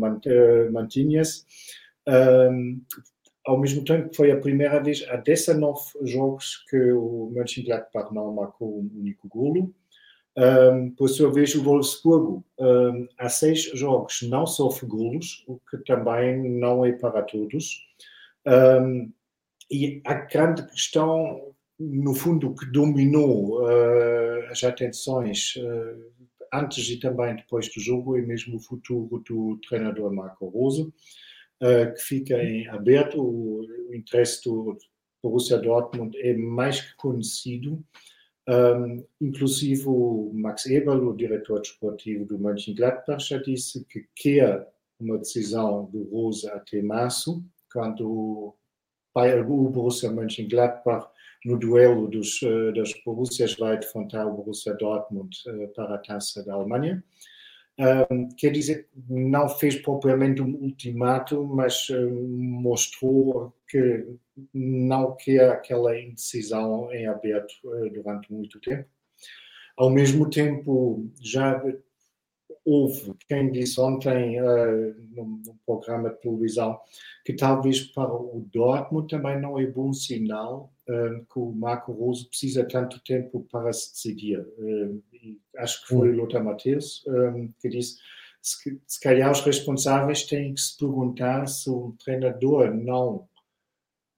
mantinha-se 0.72 1.44
ao 3.46 3.58
mesmo 3.58 3.84
tempo 3.84 4.08
que 4.08 4.16
foi 4.16 4.30
a 4.30 4.40
primeira 4.40 4.82
vez 4.82 5.04
há 5.08 5.16
19 5.16 5.80
jogos 6.02 6.64
que 6.68 6.92
o 6.92 7.30
Mönchengladbach 7.34 8.12
não 8.14 8.32
marcou 8.32 8.80
um 8.80 8.90
único 8.96 9.28
golo. 9.28 9.74
Um, 10.36 10.90
por 10.90 11.08
sua 11.08 11.32
vez, 11.32 11.54
o 11.54 11.62
Wolfsburgo 11.62 12.44
um, 12.58 13.06
há 13.18 13.28
seis 13.28 13.62
jogos 13.74 14.22
não 14.22 14.46
sofre 14.46 14.86
golos, 14.86 15.44
o 15.46 15.60
que 15.70 15.76
também 15.84 16.58
não 16.58 16.84
é 16.84 16.92
para 16.92 17.22
todos. 17.22 17.86
Um, 18.46 19.12
e 19.70 20.02
a 20.04 20.14
grande 20.14 20.66
questão, 20.66 21.54
no 21.78 22.14
fundo, 22.14 22.54
que 22.54 22.66
dominou 22.66 23.62
uh, 23.62 24.50
as 24.50 24.64
atenções 24.64 25.54
uh, 25.56 26.28
antes 26.52 26.88
e 26.88 26.98
também 26.98 27.36
depois 27.36 27.72
do 27.72 27.80
jogo 27.80 28.16
é 28.16 28.22
mesmo 28.22 28.56
o 28.56 28.60
futuro 28.60 29.22
do 29.28 29.58
treinador 29.68 30.12
Marco 30.12 30.46
Rose 30.46 30.92
que 31.60 32.00
fica 32.00 32.42
em 32.42 32.66
aberto. 32.68 33.20
O, 33.20 33.60
o, 33.88 33.94
interesse 33.94 34.42
do 34.44 34.76
Borussia 35.22 35.58
Dortmund 35.58 36.16
é 36.18 36.34
mais 36.36 36.80
que 36.80 36.96
conhecido. 36.96 37.82
Um, 38.46 39.02
inclusive 39.20 39.84
o 39.86 40.30
Max 40.34 40.66
Eberl, 40.66 41.08
o 41.08 41.16
diretor 41.16 41.60
desportivo 41.60 42.26
do 42.26 42.38
Mönchengladbach, 42.38 43.26
já 43.26 43.38
disse 43.38 43.84
que 43.86 44.06
quer 44.14 44.68
uma 45.00 45.16
decisão 45.16 45.86
do 45.86 46.04
Rose 46.10 46.46
até 46.48 46.82
março, 46.82 47.42
quando 47.72 48.54
o 49.14 49.70
Borussia 49.70 50.10
Mönchengladbach 50.10 51.08
no 51.44 51.58
duelo 51.58 52.08
dos, 52.08 52.40
das 52.74 52.92
Borussias 53.04 53.54
vai 53.54 53.78
defrontar 53.78 54.26
o 54.26 54.34
Borussia 54.34 54.74
Dortmund 54.74 55.36
para 55.74 55.94
a 55.94 55.98
Taça 55.98 56.42
da 56.44 56.54
Alemanha. 56.54 57.02
Um, 57.76 58.28
quer 58.36 58.50
dizer, 58.50 58.88
não 59.08 59.48
fez 59.48 59.74
propriamente 59.76 60.40
um 60.40 60.54
ultimato, 60.54 61.44
mas 61.44 61.88
mostrou 61.90 63.52
que 63.68 64.06
não 64.52 65.16
quer 65.16 65.50
aquela 65.50 65.98
indecisão 65.98 66.92
em 66.92 67.06
aberto 67.06 67.52
uh, 67.64 67.90
durante 67.90 68.32
muito 68.32 68.60
tempo. 68.60 68.88
Ao 69.76 69.90
mesmo 69.90 70.30
tempo, 70.30 71.10
já 71.20 71.60
houve 72.64 73.14
quem 73.28 73.52
disse 73.52 73.78
ontem 73.80 74.40
uh, 74.40 74.94
num, 75.10 75.42
num, 75.46 75.56
programa 75.66 76.10
de 76.10 76.20
televisão 76.20 76.78
que 77.24 77.34
talvez 77.34 77.80
para 77.80 78.12
o 78.12 78.46
Dortmund 78.52 79.08
também 79.08 79.40
não 79.40 79.58
é 79.58 79.66
bom 79.66 79.92
sinal 79.92 80.72
uh, 80.88 81.24
que 81.26 81.38
o 81.38 81.52
Marco 81.52 81.92
Rose 81.92 82.26
precisa 82.26 82.64
tanto 82.64 83.02
tempo 83.04 83.46
para 83.50 83.72
se 83.72 83.92
decidir. 83.92 84.40
Uh, 84.40 85.02
acho 85.58 85.82
que 85.82 85.88
foi 85.88 86.10
o 86.10 86.16
Lothar 86.16 86.44
Matheus 86.44 87.04
que 87.60 87.68
disse 87.68 87.96
se, 88.42 88.78
se 88.86 89.00
calhar 89.00 89.32
os 89.32 89.40
responsáveis 89.40 90.24
têm 90.24 90.52
que 90.52 90.60
se 90.60 90.76
perguntar 90.76 91.46
se 91.46 91.70
o 91.70 91.94
treinador 92.04 92.74
não 92.74 93.26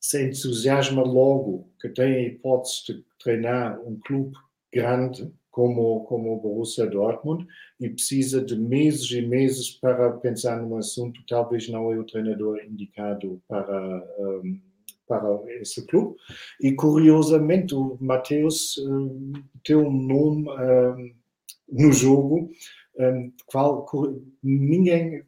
se 0.00 0.24
entusiasma 0.24 1.02
logo 1.02 1.70
que 1.80 1.88
tem 1.88 2.14
a 2.14 2.22
hipótese 2.22 2.86
de 2.86 3.04
treinar 3.22 3.80
um 3.80 3.98
clube 4.00 4.36
grande 4.72 5.32
como, 5.56 6.04
como 6.04 6.34
o 6.34 6.38
Borussia 6.38 6.86
Dortmund 6.86 7.46
e 7.80 7.88
precisa 7.88 8.44
de 8.44 8.54
meses 8.54 9.10
e 9.10 9.22
meses 9.22 9.70
para 9.70 10.12
pensar 10.12 10.60
num 10.60 10.76
assunto, 10.76 11.24
talvez 11.26 11.66
não 11.66 11.90
é 11.90 11.98
o 11.98 12.04
treinador 12.04 12.58
indicado 12.62 13.40
para, 13.48 14.06
um, 14.18 14.60
para 15.08 15.40
esse 15.58 15.86
clube. 15.86 16.14
E 16.60 16.72
curiosamente, 16.72 17.74
o 17.74 17.96
Mateus 17.98 18.76
um, 18.76 19.32
tem 19.64 19.76
um 19.76 19.90
nome 19.90 20.46
um, 20.50 21.14
no 21.72 21.90
jogo 21.90 22.50
um, 22.98 23.32
qual 23.46 23.86
ninguém, 24.42 25.24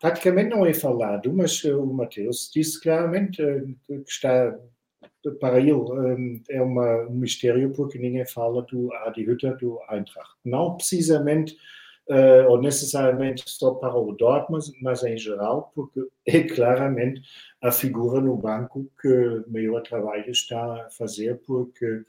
praticamente 0.00 0.50
não 0.50 0.64
é 0.64 0.72
falado, 0.72 1.32
mas 1.32 1.64
o 1.64 1.84
Mateus 1.86 2.48
disse 2.54 2.80
claramente 2.80 3.42
uh, 3.42 3.74
que 3.88 4.08
está 4.08 4.56
para 5.40 5.60
ele 5.60 5.72
um, 5.72 6.40
é 6.50 6.62
um 6.62 7.10
mistério 7.10 7.70
porque 7.72 7.98
ninguém 7.98 8.26
fala 8.26 8.62
do 8.62 8.92
Adi 8.94 9.28
Hütter 9.28 9.56
do 9.56 9.78
Eintracht. 9.90 10.32
Não 10.44 10.76
precisamente 10.76 11.56
uh, 12.08 12.48
ou 12.48 12.60
necessariamente 12.60 13.44
só 13.46 13.74
para 13.74 13.96
o 13.96 14.12
Dortmund, 14.12 14.72
mas 14.80 15.02
em 15.04 15.16
geral, 15.16 15.72
porque 15.74 16.00
é 16.26 16.42
claramente 16.42 17.22
a 17.60 17.70
figura 17.70 18.20
no 18.20 18.36
banco 18.36 18.90
que 19.00 19.44
maior 19.48 19.82
trabalho 19.82 20.30
está 20.30 20.86
a 20.86 20.90
fazer, 20.90 21.40
porque 21.46 22.04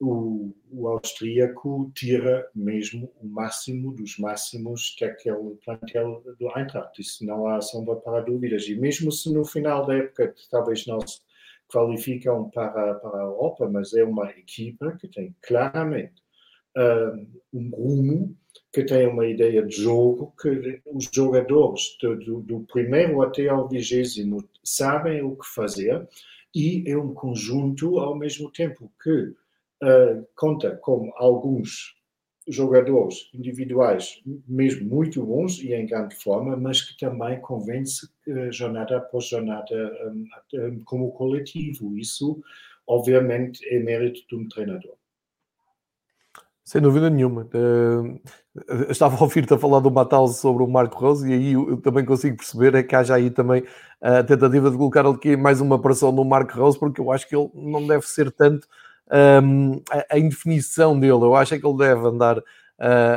o, 0.00 0.54
o, 0.70 0.88
austríaco 0.88 1.90
tira 1.94 2.48
mesmo 2.54 3.12
o 3.20 3.26
máximo 3.26 3.92
dos 3.92 4.18
máximos 4.18 4.94
daquele 5.00 5.56
plantel 5.64 6.22
do 6.38 6.46
Eintracht. 6.58 7.00
Isso 7.00 7.24
não 7.24 7.46
há 7.46 7.60
sombra 7.60 7.96
para 7.96 8.20
dúvidas. 8.20 8.66
E 8.68 8.74
mesmo 8.74 9.12
se 9.12 9.32
no 9.32 9.44
final 9.44 9.86
da 9.86 9.94
época 9.94 10.34
talvez 10.50 10.86
não 10.86 11.00
se 11.06 11.20
qualificam 11.68 12.50
para, 12.50 12.94
para 12.94 13.18
a 13.18 13.22
Europa, 13.22 13.68
mas 13.68 13.92
é 13.94 14.04
uma 14.04 14.30
equipa 14.30 14.96
que 14.98 15.08
tem 15.08 15.34
claramente 15.42 16.22
um, 16.76 17.26
um 17.52 17.70
rumo, 17.70 18.36
que 18.72 18.84
tem 18.84 19.06
uma 19.06 19.26
ideia 19.26 19.64
de 19.64 19.76
jogo, 19.76 20.34
que 20.40 20.80
os 20.86 21.08
jogadores 21.12 21.96
do, 22.00 22.16
do, 22.16 22.40
do 22.40 22.60
primeiro 22.60 23.22
até 23.22 23.48
ao 23.48 23.68
vigésimo 23.68 24.38
sabem 24.64 25.22
o 25.22 25.36
que 25.36 25.46
fazer 25.46 26.06
e 26.54 26.84
é 26.86 26.96
um 26.96 27.12
conjunto 27.12 27.98
ao 27.98 28.16
mesmo 28.16 28.50
tempo 28.50 28.90
que 29.02 29.10
uh, 29.10 30.26
conta 30.36 30.76
com 30.76 31.12
alguns 31.16 31.94
jogadores 32.46 33.30
individuais 33.32 34.22
mesmo 34.46 34.88
muito 34.88 35.24
bons 35.24 35.58
e 35.58 35.72
em 35.72 35.86
grande 35.86 36.14
forma, 36.16 36.56
mas 36.56 36.82
que 36.82 36.96
também 36.98 37.40
convence 37.40 38.08
jornada 38.50 38.98
após 38.98 39.26
jornada 39.26 39.64
como 40.84 41.12
coletivo. 41.12 41.96
Isso, 41.96 42.42
obviamente, 42.86 43.66
é 43.68 43.78
mérito 43.78 44.20
de 44.28 44.36
um 44.36 44.48
treinador. 44.48 44.96
Sem 46.64 46.80
dúvida 46.80 47.10
nenhuma. 47.10 47.42
Uh, 47.42 48.20
estava 48.90 49.16
a 49.16 49.20
ouvir-te 49.22 49.52
a 49.52 49.58
falar 49.58 49.80
do 49.80 49.90
Matheus 49.90 50.38
sobre 50.38 50.62
o 50.62 50.66
Marco 50.66 50.98
Rose 50.98 51.28
e 51.28 51.34
aí 51.34 51.52
eu, 51.52 51.76
também 51.76 52.06
consigo 52.06 52.38
perceber 52.38 52.74
é 52.74 52.82
que 52.82 52.96
haja 52.96 53.14
aí 53.14 53.30
também 53.30 53.64
a 54.00 54.22
tentativa 54.22 54.70
de 54.70 54.76
colocar 54.78 55.06
aqui 55.06 55.36
mais 55.36 55.60
uma 55.60 55.78
pressão 55.78 56.10
no 56.10 56.24
Marco 56.24 56.58
Rose, 56.58 56.78
porque 56.78 57.02
eu 57.02 57.12
acho 57.12 57.28
que 57.28 57.36
ele 57.36 57.50
não 57.54 57.86
deve 57.86 58.06
ser 58.06 58.32
tanto 58.32 58.66
um, 59.42 59.80
a, 59.90 60.14
a, 60.14 60.18
indefinição 60.18 60.98
dele. 60.98 61.24
Eu 61.24 61.34
acho 61.34 61.54
é 61.54 61.58
que 61.58 61.66
ele 61.66 61.76
deve 61.76 62.06
andar 62.06 62.38
uh, 62.38 62.42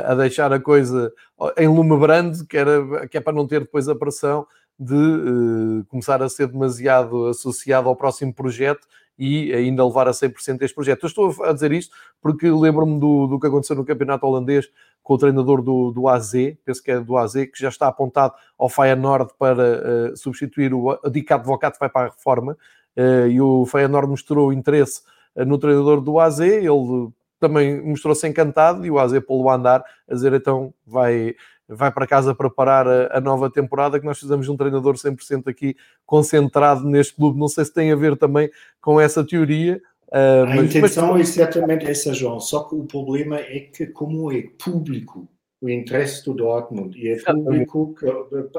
a 0.06 0.14
deixar 0.14 0.52
a 0.52 0.60
coisa 0.60 1.12
em 1.56 1.68
lume 1.68 1.96
brando, 1.98 2.46
que, 2.46 2.56
era, 2.56 3.08
que 3.08 3.16
é 3.16 3.20
para 3.20 3.32
não 3.32 3.46
ter 3.46 3.60
depois 3.60 3.88
a 3.88 3.94
pressão 3.94 4.46
de 4.78 4.94
uh, 4.94 5.84
começar 5.88 6.22
a 6.22 6.28
ser 6.28 6.46
demasiado 6.48 7.26
associado 7.26 7.88
ao 7.88 7.96
próximo 7.96 8.32
projeto 8.32 8.86
e 9.18 9.52
ainda 9.52 9.84
levar 9.84 10.06
a 10.06 10.12
100% 10.12 10.62
este 10.62 10.74
projeto. 10.74 11.02
Eu 11.02 11.08
estou 11.08 11.44
a 11.44 11.52
dizer 11.52 11.72
isto 11.72 11.94
porque 12.22 12.48
lembro-me 12.48 13.00
do, 13.00 13.26
do 13.26 13.40
que 13.40 13.48
aconteceu 13.48 13.74
no 13.74 13.84
campeonato 13.84 14.24
holandês 14.24 14.68
com 15.02 15.14
o 15.14 15.18
treinador 15.18 15.62
do, 15.62 15.90
do 15.90 16.06
AZ, 16.06 16.32
penso 16.64 16.82
que 16.82 16.90
é 16.90 17.00
do 17.00 17.16
AZ, 17.16 17.32
que 17.32 17.58
já 17.58 17.68
está 17.68 17.88
apontado 17.88 18.34
ao 18.56 18.68
Feyenoord 18.68 19.32
para 19.38 20.12
uh, 20.12 20.16
substituir 20.16 20.72
o 20.72 20.96
Dicat 21.10 21.44
Vocat, 21.44 21.76
vai 21.80 21.88
para 21.88 22.08
a 22.08 22.10
reforma, 22.10 22.56
uh, 22.96 23.26
e 23.26 23.40
o 23.40 23.64
Feyenoord 23.66 24.08
mostrou 24.08 24.52
interesse 24.52 25.00
no 25.44 25.58
treinador 25.58 26.00
do 26.00 26.18
AZ, 26.18 26.40
ele 26.40 27.10
também 27.40 27.80
mostrou-se 27.82 28.26
encantado 28.26 28.84
e 28.84 28.90
o 28.90 28.98
AZ 28.98 29.12
pô-lo 29.24 29.48
a 29.48 29.54
andar, 29.54 29.84
a 30.08 30.14
dizer 30.14 30.32
então 30.32 30.72
vai 30.86 31.34
vai 31.68 31.92
para 31.92 32.06
casa 32.06 32.34
preparar 32.34 32.88
a, 32.88 33.18
a, 33.18 33.20
nova 33.20 33.50
temporada, 33.50 34.00
que 34.00 34.06
nós 34.06 34.18
fizemos 34.18 34.48
um 34.48 34.56
treinador 34.56 34.94
100% 34.94 35.48
aqui 35.48 35.76
concentrado 36.06 36.88
neste 36.88 37.14
clube. 37.14 37.38
Não 37.38 37.48
sei 37.48 37.66
se 37.66 37.74
tem 37.74 37.92
a 37.92 37.96
ver 37.96 38.16
também 38.16 38.50
com 38.80 38.98
essa 38.98 39.22
teoria. 39.22 39.80
Uh, 40.08 40.44
a 40.44 40.46
mas, 40.46 40.74
intenção 40.74 41.12
mas... 41.12 41.28
é 41.28 41.32
certamente 41.32 41.86
essa, 41.86 42.14
João, 42.14 42.40
só 42.40 42.64
que 42.64 42.74
o 42.74 42.84
problema 42.84 43.36
é 43.36 43.60
que, 43.60 43.86
como 43.86 44.32
é 44.32 44.44
público 44.58 45.28
o 45.60 45.68
interesse 45.68 46.24
do 46.24 46.32
Dortmund 46.34 46.96
e 46.96 47.08
é 47.08 47.16
público 47.20 47.94
que 47.94 48.06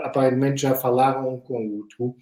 aparentemente 0.02 0.62
já 0.62 0.76
falaram 0.76 1.40
com 1.40 1.80
o 1.80 1.88
tu, 1.88 2.16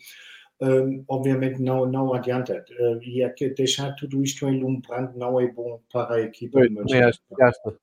um, 0.62 1.04
obviamente 1.08 1.62
não, 1.62 1.86
não 1.86 2.14
adianta. 2.14 2.66
Uh, 2.80 3.02
e 3.04 3.22
é 3.22 3.30
que 3.30 3.50
deixar 3.50 3.94
tudo 3.96 4.24
isto 4.24 4.48
em 4.48 4.60
lumbrando 4.60 5.18
não 5.18 5.40
é 5.40 5.48
bom 5.48 5.80
para 5.92 6.16
a 6.16 6.22
equipa. 6.22 6.60
Pois, 6.60 6.72
mas, 6.72 6.92
acho, 6.92 7.20
acho. 7.42 7.78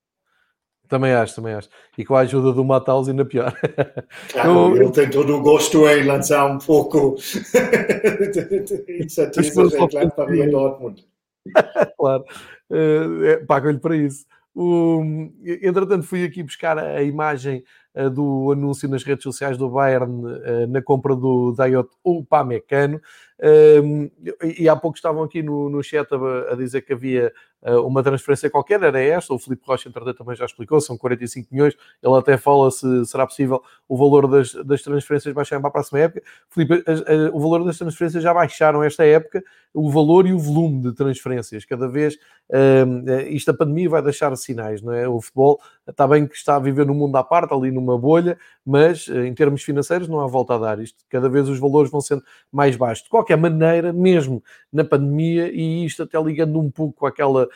Também 0.89 1.13
acho, 1.13 1.37
também 1.37 1.55
acho. 1.55 1.69
E 1.97 2.05
com 2.05 2.15
a 2.15 2.21
ajuda 2.21 2.53
do 2.53 2.65
Mataus 2.65 3.09
ainda 3.09 3.25
pior. 3.25 3.53
Claro, 4.31 4.77
eu... 4.77 4.83
ele 4.83 4.93
tem 4.93 5.09
todo 5.09 5.37
o 5.37 5.41
gosto 5.41 5.89
em 5.89 6.05
lançar 6.05 6.47
um 6.47 6.59
pouco 6.59 7.17
de 7.17 9.03
incertezas 9.03 9.75
em 9.75 9.89
Gladbach 9.89 10.33
e 10.33 10.51
Dortmund. 10.51 11.07
claro, 11.99 12.25
uh, 12.71 13.25
é, 13.25 13.37
pagam-lhe 13.45 13.79
para 13.79 13.97
isso. 13.97 14.27
O, 14.55 15.03
entretanto, 15.45 16.05
fui 16.05 16.25
aqui 16.25 16.43
buscar 16.43 16.79
a 16.79 17.03
imagem 17.03 17.59
uh, 17.59 17.65
do 18.13 18.51
anúncio 18.53 18.89
nas 18.89 19.05
redes 19.05 19.23
sociais 19.23 19.57
do 19.57 19.69
Bayern 19.69 20.13
uh, 20.13 20.67
na 20.69 20.83
compra 20.83 21.15
do 21.15 21.53
Dayot 21.53 21.89
Upamecano. 22.05 23.01
Uh, 23.39 24.11
e 24.59 24.69
há 24.69 24.77
pouco 24.77 24.97
estavam 24.97 25.23
aqui 25.23 25.43
no, 25.43 25.69
no 25.69 25.83
chat 25.83 26.09
a, 26.13 26.53
a 26.53 26.57
dizer 26.57 26.83
que 26.83 26.93
havia 26.93 27.27
eh, 27.27 27.33
uma 27.65 28.03
transferência 28.03 28.51
qualquer, 28.51 28.83
era 28.83 29.01
esta, 29.01 29.33
o 29.33 29.39
Filipe 29.39 29.63
Rocha, 29.67 29.89
entretanto, 29.89 30.19
também 30.19 30.37
já 30.37 30.45
explicou, 30.45 30.81
são 30.81 30.99
45 30.99 31.49
milhões, 31.51 31.75
ele 32.03 32.15
até 32.15 32.37
fala 32.37 32.71
se 32.71 33.07
será 33.07 33.27
possível 33.27 33.63
o 33.89 33.97
valor 33.97 34.29
das, 34.29 34.53
das 34.53 34.83
transferências 34.83 35.35
baixarem 35.35 35.63
para 35.63 35.69
a 35.69 35.73
próxima 35.73 36.01
época. 36.01 36.23
Filipe, 36.51 36.85
o 37.33 37.41
valor 37.41 37.65
das 37.65 37.79
transferências 37.79 38.23
já 38.23 38.35
baixaram 38.35 38.83
esta 38.83 39.05
época, 39.05 39.43
o 39.73 39.91
valor 39.91 40.27
e 40.27 40.33
o 40.33 40.39
volume 40.39 40.83
de 40.83 40.93
transferências, 40.95 41.65
cada 41.65 41.89
vez, 41.89 42.15
uh, 42.51 43.11
isto 43.29 43.51
a 43.51 43.55
pandemia 43.55 43.89
vai 43.89 44.03
deixar 44.03 44.35
sinais, 44.37 44.81
não 44.81 44.93
é? 44.93 45.09
O 45.09 45.21
futebol 45.21 45.61
está 45.89 46.07
bem 46.07 46.27
que 46.27 46.37
está 46.37 46.57
a 46.57 46.61
viver 46.61 46.87
num 46.87 46.95
mundo 46.95 47.17
à 47.17 47.25
parte, 47.25 47.53
ali 47.53 47.71
numa 47.71 47.99
bolha, 47.99 48.39
mas 48.65 49.09
em 49.09 49.35
termos 49.35 49.63
financeiros 49.63 50.07
não 50.07 50.21
há 50.21 50.27
volta 50.27 50.55
a 50.55 50.59
dar 50.59 50.79
isto, 50.79 51.05
cada 51.09 51.29
vez 51.29 51.49
os 51.49 51.59
valores 51.59 51.91
vão 51.91 52.01
sendo 52.01 52.23
mais 52.53 52.77
baixos. 52.77 53.05
De 53.05 53.11
qualquer 53.11 53.37
maneira, 53.37 53.93
mesmo 53.93 54.43
na 54.73 54.85
pandemia, 54.85 55.51
e 55.53 55.85
isto 55.85 56.03
até 56.05 56.21
ligando 56.23 56.61
um 56.61 56.71
pouco 56.71 57.07
àquela 57.07 57.49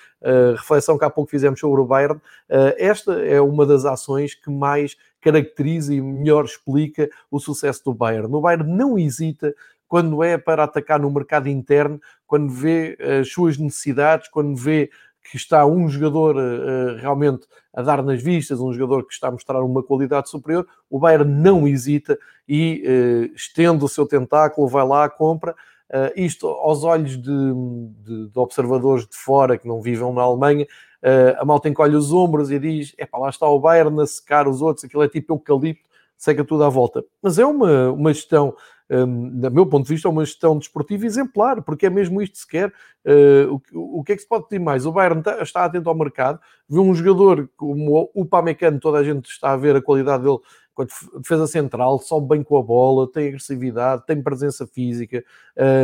reflexão 0.57 0.99
que 0.99 1.05
há 1.05 1.11
pouco 1.11 1.31
fizemos 1.31 1.61
sobre 1.61 1.81
o 1.81 1.87
Bayern, 1.87 2.17
uh, 2.17 2.75
esta 2.77 3.13
é 3.23 3.41
uma 3.41 3.65
das 3.65 3.85
ações 3.85 4.35
que 4.35 4.51
mais 4.51 4.97
caracteriza 5.21 5.95
e 5.95 6.01
melhor 6.01 6.45
explica 6.45 7.09
o 7.31 7.39
sucesso 7.39 7.85
do 7.85 7.95
Bayern. 7.95 8.35
O 8.35 8.41
Bayern 8.41 8.71
não 8.71 8.99
hesita 8.99 9.55
quando 9.87 10.23
é 10.23 10.37
para 10.37 10.65
atacar 10.65 11.01
no 11.01 11.11
mercado 11.11 11.49
interno, 11.49 12.01
quando 12.27 12.51
vê 12.51 12.99
as 13.21 13.33
suas 13.33 13.57
necessidades, 13.57 14.29
quando 14.29 14.55
vê 14.55 14.91
que 15.31 15.37
está 15.37 15.67
um 15.67 15.89
jogador 15.89 16.37
uh, 16.37 16.97
realmente 16.97 17.47
a 17.73 17.83
dar 17.83 18.03
nas 18.03 18.23
vistas, 18.23 18.61
um 18.61 18.73
jogador 18.73 19.07
que 19.07 19.13
está 19.13 19.29
a 19.29 19.31
mostrar 19.31 19.63
uma 19.63 19.83
qualidade 19.83 20.31
superior, 20.31 20.67
o 20.89 20.99
Bayern 20.99 21.31
não 21.31 21.69
hesita 21.69 22.19
e 22.49 22.83
uh, 22.87 23.35
estende 23.35 23.85
o 23.85 23.89
seu 23.89 24.07
tentáculo, 24.07 24.69
vai 24.69 24.87
lá, 24.87 25.09
compra. 25.09 25.55
Uh, 25.90 26.12
isto 26.16 26.46
aos 26.46 26.85
olhos 26.85 27.16
de, 27.16 27.22
de, 27.22 28.29
de, 28.29 28.38
observadores 28.38 29.07
de 29.07 29.16
fora 29.16 29.57
que 29.57 29.66
não 29.66 29.81
vivem 29.81 30.12
na 30.12 30.20
Alemanha, 30.20 30.66
uh, 31.03 31.40
a 31.40 31.44
malta 31.46 31.68
encolhe 31.68 31.96
os 31.96 32.12
ombros 32.12 32.51
e 32.51 32.59
diz: 32.59 32.94
é 32.98 33.09
lá 33.16 33.31
está 33.31 33.48
o 33.48 33.59
Bayern 33.59 33.98
a 34.03 34.07
secar 34.07 34.46
os 34.46 34.61
outros, 34.61 34.85
aquilo 34.85 35.03
é 35.03 35.09
tipo 35.09 35.33
eucalipto, 35.33 35.88
seca 36.16 36.44
tudo 36.44 36.64
à 36.64 36.68
volta. 36.68 37.03
Mas 37.22 37.38
é 37.38 37.46
uma, 37.46 37.90
uma 37.90 38.12
gestão, 38.12 38.55
um, 38.90 39.40
do 39.40 39.51
meu 39.51 39.64
ponto 39.64 39.87
de 39.87 39.94
vista, 39.94 40.09
é 40.09 40.11
uma 40.11 40.27
gestão 40.27 40.59
desportiva 40.59 41.07
exemplar, 41.07 41.62
porque 41.62 41.87
é 41.87 41.90
mesmo 41.90 42.20
isto 42.20 42.35
que 42.35 42.38
se 42.40 42.48
quer. 42.48 42.68
Uh, 43.07 43.62
o, 43.72 44.01
o 44.01 44.05
que 44.05 44.12
é 44.12 44.16
que 44.16 44.20
se 44.20 44.29
pode 44.29 44.46
pedir 44.46 44.62
mais? 44.62 44.85
O 44.85 44.92
Bayern 44.92 45.20
está, 45.20 45.42
está 45.42 45.64
atento 45.64 45.88
ao 45.88 45.94
mercado, 45.94 46.38
vê 46.68 46.79
um 46.79 46.94
jogador 46.94 47.48
como 47.57 48.11
o 48.14 48.27
Pamecano, 48.27 48.79
toda 48.79 48.98
a 48.98 49.05
gente 49.05 49.31
está 49.31 49.53
a 49.53 49.57
ver 49.57 49.74
a 49.74 49.81
qualidade 49.81 50.22
dele 50.22 50.38
defesa 50.85 51.47
central, 51.47 51.99
sobe 51.99 52.29
bem 52.29 52.43
com 52.43 52.57
a 52.57 52.62
bola, 52.62 53.11
tem 53.11 53.29
agressividade, 53.29 54.05
tem 54.07 54.23
presença 54.23 54.67
física, 54.67 55.25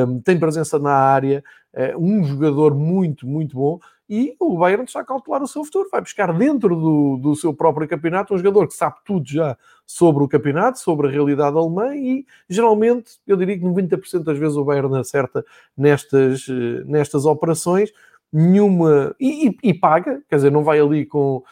um, 0.08 0.20
tem 0.20 0.38
presença 0.38 0.78
na 0.78 0.92
área, 0.92 1.42
é 1.72 1.96
um 1.96 2.22
jogador 2.24 2.74
muito, 2.74 3.26
muito 3.26 3.56
bom. 3.56 3.78
E 4.08 4.36
o 4.38 4.58
Bayern 4.58 4.84
está 4.84 5.00
a 5.00 5.04
calcular 5.04 5.42
o 5.42 5.46
seu 5.46 5.64
futuro, 5.64 5.88
vai 5.90 6.00
buscar 6.00 6.32
dentro 6.36 6.76
do, 6.76 7.16
do 7.16 7.34
seu 7.34 7.54
próprio 7.54 7.88
campeonato 7.88 8.34
um 8.34 8.38
jogador 8.38 8.68
que 8.68 8.74
sabe 8.74 8.96
tudo 9.04 9.26
já 9.26 9.56
sobre 9.86 10.22
o 10.22 10.28
campeonato, 10.28 10.78
sobre 10.78 11.08
a 11.08 11.10
realidade 11.10 11.56
alemã 11.56 11.96
e 11.96 12.26
geralmente, 12.48 13.12
eu 13.26 13.36
diria 13.36 13.58
que 13.58 13.64
90% 13.64 14.22
das 14.22 14.38
vezes 14.38 14.56
o 14.56 14.64
Bayern 14.64 14.94
acerta 14.98 15.44
nestas, 15.76 16.46
eh, 16.48 16.84
nestas 16.84 17.24
operações, 17.24 17.90
nenhuma. 18.34 19.14
E, 19.18 19.48
e, 19.48 19.56
e 19.62 19.74
paga, 19.74 20.22
quer 20.28 20.36
dizer, 20.36 20.50
não 20.50 20.64
vai 20.64 20.80
ali 20.80 21.06
com 21.06 21.42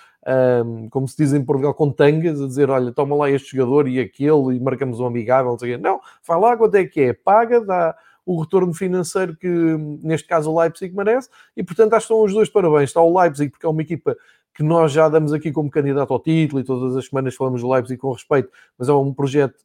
como 0.90 1.08
se 1.08 1.16
diz 1.16 1.32
em 1.32 1.44
Portugal, 1.44 1.74
com 1.74 1.90
tangas, 1.90 2.40
a 2.40 2.46
dizer, 2.46 2.70
olha, 2.70 2.92
toma 2.92 3.16
lá 3.16 3.30
este 3.30 3.56
jogador 3.56 3.88
e 3.88 3.98
aquele 3.98 4.56
e 4.56 4.60
marcamos 4.60 5.00
um 5.00 5.06
amigável, 5.06 5.52
não 5.52 5.58
sei. 5.58 5.76
Não, 5.76 6.00
vai 6.26 6.38
lá 6.38 6.56
quanto 6.56 6.74
é 6.76 6.84
que 6.84 7.00
é, 7.00 7.12
paga, 7.12 7.60
dá 7.64 7.96
o 8.24 8.40
retorno 8.40 8.72
financeiro 8.72 9.36
que, 9.36 9.48
neste 10.02 10.28
caso, 10.28 10.50
o 10.50 10.58
Leipzig 10.58 10.94
merece, 10.94 11.28
e 11.56 11.62
portanto 11.62 11.94
acho 11.94 12.06
que 12.06 12.12
estão 12.12 12.24
os 12.24 12.32
dois 12.32 12.48
parabéns. 12.48 12.90
Está 12.90 13.00
o 13.00 13.18
Leipzig, 13.18 13.50
porque 13.50 13.66
é 13.66 13.68
uma 13.68 13.82
equipa 13.82 14.16
que 14.54 14.62
nós 14.62 14.92
já 14.92 15.08
damos 15.08 15.32
aqui 15.32 15.50
como 15.50 15.70
candidato 15.70 16.12
ao 16.12 16.20
título 16.20 16.60
e 16.60 16.64
todas 16.64 16.96
as 16.96 17.06
semanas 17.06 17.34
falamos 17.34 17.62
do 17.62 17.70
Leipzig 17.70 17.98
com 17.98 18.12
respeito, 18.12 18.50
mas 18.78 18.88
é 18.88 18.92
um 18.92 19.12
projeto 19.12 19.56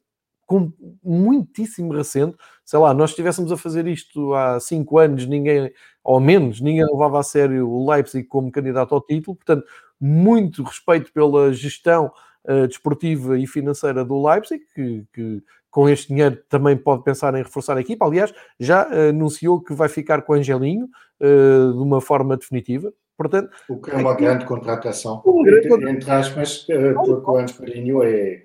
com 0.46 0.72
muitíssimo 1.04 1.92
recente. 1.92 2.34
Sei 2.64 2.78
lá, 2.78 2.94
nós 2.94 3.10
estivéssemos 3.10 3.52
a 3.52 3.56
fazer 3.56 3.86
isto 3.86 4.32
há 4.32 4.58
cinco 4.58 4.98
anos, 4.98 5.26
ninguém, 5.26 5.70
ou 6.02 6.18
menos, 6.18 6.60
ninguém 6.60 6.86
levava 6.86 7.20
a 7.20 7.22
sério 7.22 7.68
o 7.68 7.88
Leipzig 7.90 8.26
como 8.26 8.50
candidato 8.50 8.94
ao 8.94 9.00
título. 9.02 9.36
Portanto, 9.36 9.66
muito 10.00 10.62
respeito 10.62 11.12
pela 11.12 11.52
gestão 11.52 12.12
uh, 12.44 12.66
desportiva 12.66 13.38
e 13.38 13.46
financeira 13.46 14.04
do 14.04 14.26
Leipzig, 14.26 14.62
que, 14.74 15.04
que, 15.12 15.42
com 15.70 15.88
este 15.88 16.08
dinheiro 16.08 16.38
também 16.48 16.76
pode 16.76 17.02
pensar 17.04 17.34
em 17.34 17.42
reforçar 17.42 17.76
a 17.76 17.80
equipa. 17.80 18.06
Aliás, 18.06 18.32
já 18.58 18.88
uh, 18.88 19.10
anunciou 19.10 19.60
que 19.60 19.74
vai 19.74 19.88
ficar 19.88 20.22
com 20.22 20.32
o 20.32 20.36
Angelinho 20.36 20.86
uh, 21.20 21.72
de 21.72 21.82
uma 21.82 22.00
forma 22.00 22.36
definitiva. 22.36 22.92
Portanto, 23.16 23.50
o 23.68 23.80
que 23.80 23.90
é 23.90 23.96
uma 23.96 24.14
grande 24.14 24.44
contratação. 24.44 25.22
Entre, 25.26 25.90
entre 25.90 26.10
aspas, 26.10 26.66
porque 26.94 27.30
o 27.30 27.36
Angelinho 27.36 28.02
é 28.02 28.44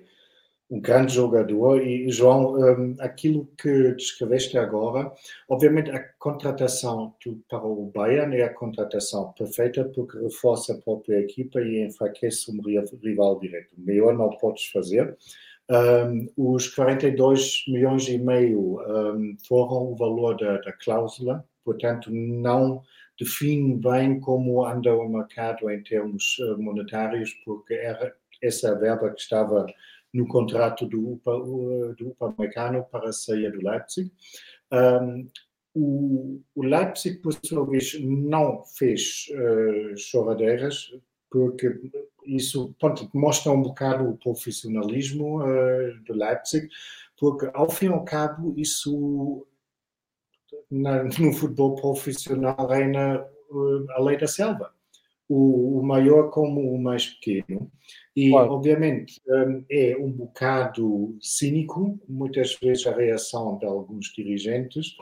um 0.70 0.80
grande 0.80 1.14
jogador 1.14 1.82
e 1.82 2.08
João, 2.10 2.54
um, 2.54 2.96
aquilo 2.98 3.46
que 3.58 3.94
descreveste 3.94 4.56
agora, 4.56 5.12
obviamente 5.48 5.90
a 5.90 6.02
contratação 6.18 7.14
para 7.48 7.64
o 7.64 7.90
Bayern 7.94 8.36
é 8.36 8.44
a 8.44 8.54
contratação 8.54 9.32
perfeita 9.32 9.84
porque 9.84 10.18
reforça 10.18 10.72
a 10.72 10.78
própria 10.78 11.20
equipa 11.20 11.60
e 11.60 11.84
enfraquece 11.84 12.50
um 12.50 12.60
rival 13.02 13.38
direto. 13.38 13.70
Melhor 13.76 14.16
não 14.16 14.30
podes 14.30 14.66
fazer. 14.66 15.16
Um, 15.70 16.28
os 16.36 16.68
42 16.68 17.64
milhões 17.68 18.08
e 18.08 18.18
meio 18.18 18.80
um, 18.80 19.36
foram 19.46 19.92
o 19.92 19.96
valor 19.96 20.36
da, 20.36 20.58
da 20.58 20.72
cláusula 20.72 21.44
portanto, 21.64 22.10
não 22.12 22.82
define 23.18 23.76
bem 23.76 24.20
como 24.20 24.64
anda 24.64 24.94
o 24.94 25.08
mercado 25.08 25.70
em 25.70 25.82
termos 25.82 26.36
eh, 26.40 26.56
monetários, 26.56 27.32
porque 27.44 27.74
era 27.74 28.14
essa 28.42 28.78
verba 28.78 29.10
que 29.10 29.20
estava 29.20 29.66
no 30.14 30.26
contrato 30.28 30.86
do, 30.86 31.14
UPA, 31.14 31.32
do 31.98 32.08
Upamecano 32.08 32.84
para 32.84 33.12
sair 33.12 33.50
do 33.50 33.68
Leipzig. 33.68 34.10
Um, 34.72 35.28
o, 35.74 36.40
o, 36.54 36.62
Leipzig, 36.62 37.18
por 37.18 37.32
sua 37.44 37.66
vez, 37.66 38.00
não 38.00 38.62
fez 38.64 39.26
uh, 39.32 39.98
choradeiras, 39.98 40.94
porque 41.28 41.68
isso 42.24 42.72
pronto, 42.78 43.10
mostra 43.12 43.50
um 43.50 43.60
bocado 43.60 44.08
o 44.08 44.16
profissionalismo 44.16 45.42
uh, 45.42 46.04
do 46.06 46.14
Leipzig, 46.14 46.68
porque 47.18 47.50
ao 47.52 47.68
fim 47.68 47.86
e 47.86 47.88
ao 47.88 48.04
cabo 48.04 48.54
isso 48.56 49.44
na, 50.70 51.02
no 51.02 51.32
futebol 51.32 51.74
profissional 51.74 52.68
reina 52.68 53.20
uh, 53.50 53.90
a 53.90 54.00
lei 54.00 54.16
da 54.16 54.28
selva. 54.28 54.72
O, 55.28 55.80
o, 55.80 55.82
maior 55.82 56.30
como 56.30 56.60
o 56.72 56.80
mais 56.80 57.06
pequeno. 57.06 57.72
E, 58.16 58.30
claro. 58.30 58.52
obviamente, 58.52 59.20
um, 59.26 59.64
é 59.70 59.96
um 59.98 60.10
bocado 60.10 61.16
cínico, 61.20 61.98
muitas 62.08 62.54
vezes, 62.60 62.86
a 62.86 62.94
reação 62.94 63.58
de 63.58 63.66
alguns 63.66 64.12
dirigentes, 64.12 64.94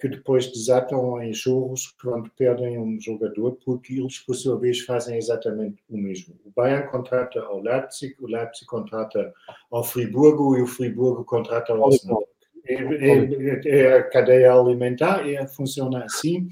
que 0.00 0.08
depois 0.08 0.50
desatam 0.50 1.22
em 1.22 1.32
churros 1.34 1.94
quando 2.00 2.30
perdem 2.30 2.78
um 2.78 2.98
jogador, 2.98 3.58
porque 3.64 3.94
eles, 3.94 4.18
por 4.18 4.34
sua 4.34 4.58
vez, 4.58 4.80
fazem 4.80 5.18
exatamente 5.18 5.82
o 5.90 5.98
mesmo. 5.98 6.34
O 6.44 6.50
Bayern 6.56 6.88
contrata 6.88 7.40
ao 7.40 7.60
Leipzig, 7.60 8.16
o 8.18 8.26
Leipzig 8.26 8.64
contrata 8.66 9.32
ao 9.70 9.84
Friburgo 9.84 10.56
e 10.56 10.62
o 10.62 10.66
Friburgo 10.66 11.24
contrata 11.24 11.72
ao 11.72 11.86
Arsenal. 11.86 12.26
É, 12.64 12.74
é, 12.74 13.60
é, 13.66 13.94
a 13.94 14.02
cadeia 14.04 14.52
alimentar 14.52 15.28
é, 15.28 15.46
funciona 15.46 16.04
assim 16.04 16.48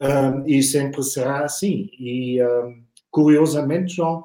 um, 0.00 0.46
e 0.46 0.62
sempre 0.62 1.02
será 1.02 1.44
assim. 1.44 1.88
E, 1.98 2.42
um, 2.42 2.82
curiosamente, 3.10 3.96
João, 3.96 4.22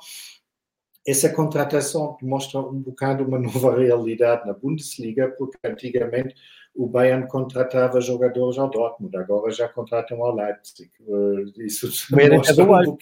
essa 1.08 1.30
contratação 1.30 2.18
mostra 2.22 2.60
um 2.60 2.82
bocado 2.82 3.24
uma 3.24 3.40
nova 3.40 3.80
realidade 3.80 4.46
na 4.46 4.54
Bundesliga, 4.54 5.30
porque 5.38 5.58
antigamente 5.66 6.36
o 6.76 6.86
Bayern 6.86 7.28
contratava 7.28 8.02
jogadores 8.02 8.58
ao 8.58 8.70
Dortmund, 8.70 9.16
agora 9.18 9.52
já 9.52 9.68
contratam 9.68 10.22
ao 10.24 10.36
Leipzig. 10.36 10.92
Eh, 11.02 11.64
isso 11.66 11.88
o 12.14 12.14
mérito 12.16 12.50
é 12.50 12.54
do 12.54 12.64
um 12.64 12.68
bocado. 12.68 12.98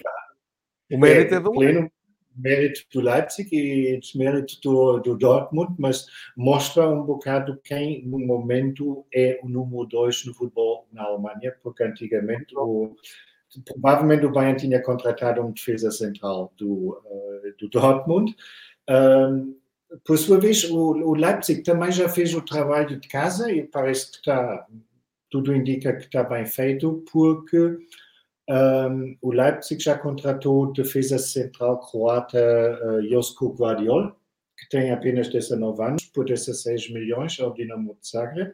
O 0.91 0.98
mérito 0.98 1.34
é, 1.34 1.38
é 1.38 1.39
do 1.41 1.52
pleno 1.52 1.91
mérito 2.36 2.82
do 2.91 3.02
Leipzig 3.02 3.50
e 3.54 3.98
desmérito 4.00 4.60
do, 4.62 5.00
do 5.00 5.18
Dortmund, 5.18 5.74
mas 5.80 6.06
mostra 6.36 6.89
um 6.89 7.04
bocado 7.04 7.60
quem 7.63 8.06
no 8.06 8.20
momento 8.20 9.06
é 9.13 9.39
o 9.41 9.48
número 9.48 9.86
dois 9.86 10.26
no 10.26 10.34
futebol 10.34 10.88
na 10.91 11.04
Alemanha, 11.04 11.56
porque 11.63 11.84
antigamente 11.84 12.56
o, 12.58 12.96
provavelmente 13.63 14.26
o 14.26 14.32
Bayern 14.32 14.60
tinha 14.60 14.82
contratado 14.82 15.41
um 15.41 15.52
defesa 15.52 15.91
central 15.91 16.52
do, 16.58 16.89
uh, 16.89 17.56
do 17.60 17.70
Dortmund. 17.70 18.36
Por 20.04 20.18
sua 20.18 20.39
vez, 20.39 20.70
o, 20.70 21.13
Leipzig 21.13 21.63
também 21.63 21.91
já 21.91 22.10
fez 22.10 22.34
o 22.34 22.41
trabalho 22.41 23.00
de 23.00 23.08
casa 23.08 23.52
e 23.52 23.63
parece 23.63 24.12
que 24.12 24.18
está, 24.18 24.65
tudo 25.30 25.56
indica 25.56 25.96
que 25.96 26.06
está 26.06 26.24
bem 26.24 26.46
feito, 26.46 27.04
porque 27.12 27.78
um, 28.50 29.18
o 29.22 29.32
Leipzig 29.32 29.82
já 29.82 29.98
contratou 29.98 30.74
defesa 30.74 31.18
central 31.18 31.80
croata 31.80 32.39
uh, 32.84 33.10
Josko 33.10 33.56
Guardiol, 33.56 34.15
que 34.58 34.70
tem 34.70 34.91
apenas 34.91 35.30
19 35.30 35.84
anos, 35.84 36.06
por 36.06 36.26
16 36.26 36.91
milhões 36.91 37.39
ao 37.39 37.54
Dinamo 37.54 37.98
de 38.02 38.10
Zagreb. 38.10 38.54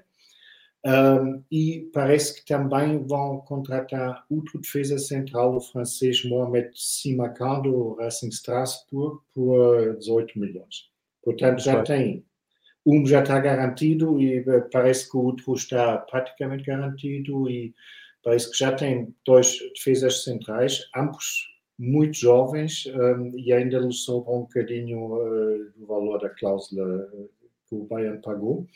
Um, 0.84 1.44
e 1.52 1.92
parece 1.94 2.36
que 2.36 2.46
também 2.46 3.06
vão 3.06 3.40
contratar 3.42 4.26
outro 4.30 4.60
defesa 4.60 4.98
central, 4.98 5.56
o 5.56 5.62
francês 5.62 6.26
Mohamed 6.26 6.72
Simakan, 6.74 7.62
do 7.62 7.94
Racing 7.96 8.30
Strasbourg, 8.30 9.22
por 9.34 9.96
18 9.98 10.40
milhões. 10.40 10.90
Portanto, 11.24 11.62
já 11.62 11.84
tem. 11.84 12.26
Um 12.84 13.06
já 13.06 13.22
está 13.22 13.40
garantido 13.40 14.20
e 14.20 14.40
eh, 14.40 14.60
parece 14.72 15.08
que 15.08 15.16
o 15.16 15.26
outro 15.26 15.54
está 15.54 16.00
praticamente 16.00 16.64
garantido 16.64 17.48
e 17.48 17.76
parece 18.24 18.50
que 18.50 18.58
já 18.58 18.72
tem 18.72 19.14
dois 19.24 19.60
defesas 19.76 20.24
centrais, 20.24 20.90
ambos 20.96 21.52
muito 21.78 22.18
jovens 22.18 22.86
um, 22.88 23.32
e 23.38 23.52
ainda 23.52 23.80
lhes 23.80 24.04
sobra 24.04 24.32
um 24.34 24.42
bocadinho 24.42 25.14
uh, 25.14 25.72
do 25.76 25.86
valor 25.88 26.20
da 26.20 26.30
cláusula 26.30 27.10
eh, 27.14 27.28
que 27.68 27.76
o 27.76 27.86
Bayern 27.86 28.22
pagou. 28.22 28.68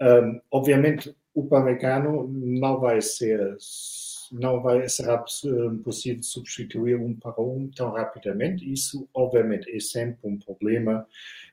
Um, 0.00 0.40
obviamente, 0.50 1.14
o 1.38 1.46
Pamecano 1.46 2.28
não 2.28 2.80
vai 2.80 3.00
ser 3.00 3.56
não 4.30 4.60
vai 4.60 4.86
será 4.90 5.16
possível 5.18 6.22
substituir 6.22 6.96
um 6.96 7.14
para 7.14 7.40
um 7.40 7.70
tão 7.74 7.92
rapidamente. 7.92 8.70
Isso, 8.70 9.08
obviamente, 9.14 9.74
é 9.74 9.80
sempre 9.80 10.18
um 10.22 10.38
problema 10.38 11.06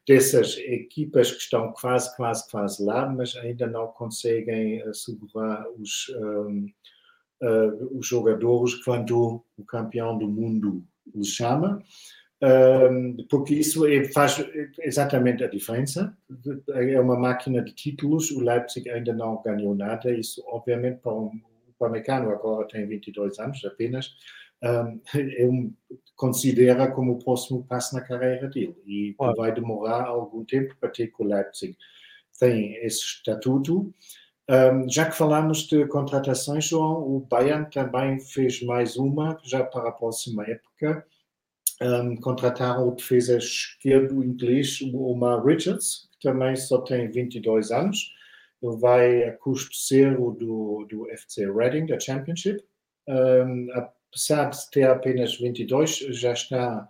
dessas 0.05 0.57
equipas 0.57 1.31
que 1.31 1.37
estão 1.37 1.71
quase, 1.71 2.13
quase, 2.17 2.49
quase 2.51 2.83
lá, 2.83 3.09
mas 3.09 3.33
ainda 3.37 3.65
não 3.65 3.87
conseguem 3.87 4.81
assegurar 4.81 5.65
os, 5.79 6.09
um, 6.09 6.65
uh, 7.43 7.97
os 7.97 8.05
jogadores 8.05 8.75
quando 8.83 9.41
o 9.57 9.63
campeão 9.63 10.17
do 10.17 10.27
mundo 10.27 10.83
os 11.13 11.29
chama. 11.29 11.81
Porque 13.29 13.55
isso 13.55 13.85
é, 13.85 14.03
faz 14.05 14.43
exatamente 14.79 15.43
a 15.43 15.47
diferença. 15.47 16.15
É 16.69 16.99
uma 16.99 17.17
máquina 17.17 17.61
de 17.61 17.73
títulos. 17.73 18.31
O 18.31 18.41
Leipzig 18.41 18.89
ainda 18.89 19.13
não 19.13 19.41
ganhou 19.41 19.75
nada. 19.75 20.11
Isso, 20.11 20.43
obviamente, 20.47 20.99
para 21.01 21.13
um 21.13 21.31
Upamecano 21.75 22.31
agora 22.31 22.67
tem 22.67 22.87
22 22.87 23.39
anos 23.39 23.63
apenas, 23.65 24.15
um, 24.63 25.73
considera 26.15 26.89
como 26.91 27.13
o 27.13 27.19
próximo 27.19 27.63
passo 27.65 27.93
na 27.93 28.01
carreira 28.01 28.47
dele 28.47 28.75
e 28.85 29.13
claro. 29.17 29.35
vai 29.35 29.53
demorar 29.53 30.05
algum 30.05 30.45
tempo 30.45 30.75
para 30.79 30.89
ter 30.89 31.07
que 31.07 31.21
o 31.21 31.25
Leipzig 31.25 31.77
tem 32.39 32.75
esse 32.77 32.99
estatuto. 32.99 33.93
Um, 34.49 34.89
já 34.89 35.05
que 35.09 35.17
falamos 35.17 35.67
de 35.67 35.85
contratações, 35.87 36.65
João, 36.65 37.01
o 37.01 37.19
Bayern 37.19 37.69
também 37.69 38.19
fez 38.19 38.61
mais 38.61 38.95
uma 38.95 39.37
já 39.43 39.63
para 39.63 39.89
a 39.89 39.91
próxima 39.91 40.43
época. 40.43 41.05
Um, 41.81 42.15
contrataram 42.15 42.87
o 42.87 42.95
defesa 42.95 43.37
esquerdo 43.37 44.23
inglês, 44.23 44.79
o 44.81 45.11
Omar 45.11 45.45
Richards, 45.45 46.09
que 46.13 46.29
também 46.29 46.55
só 46.55 46.79
tem 46.81 47.11
22 47.11 47.71
anos 47.71 48.15
ele 48.65 48.77
vai 48.77 49.23
a 49.23 49.37
custo 49.37 49.75
zero 49.75 50.31
do, 50.31 50.85
do 50.89 51.09
FC 51.11 51.49
Reading, 51.51 51.85
da 51.85 51.99
Championship. 51.99 52.63
Um, 53.07 53.67
apesar 53.73 54.49
de 54.49 54.69
ter 54.71 54.83
apenas 54.83 55.37
22, 55.37 55.97
já 56.09 56.33
está 56.33 56.87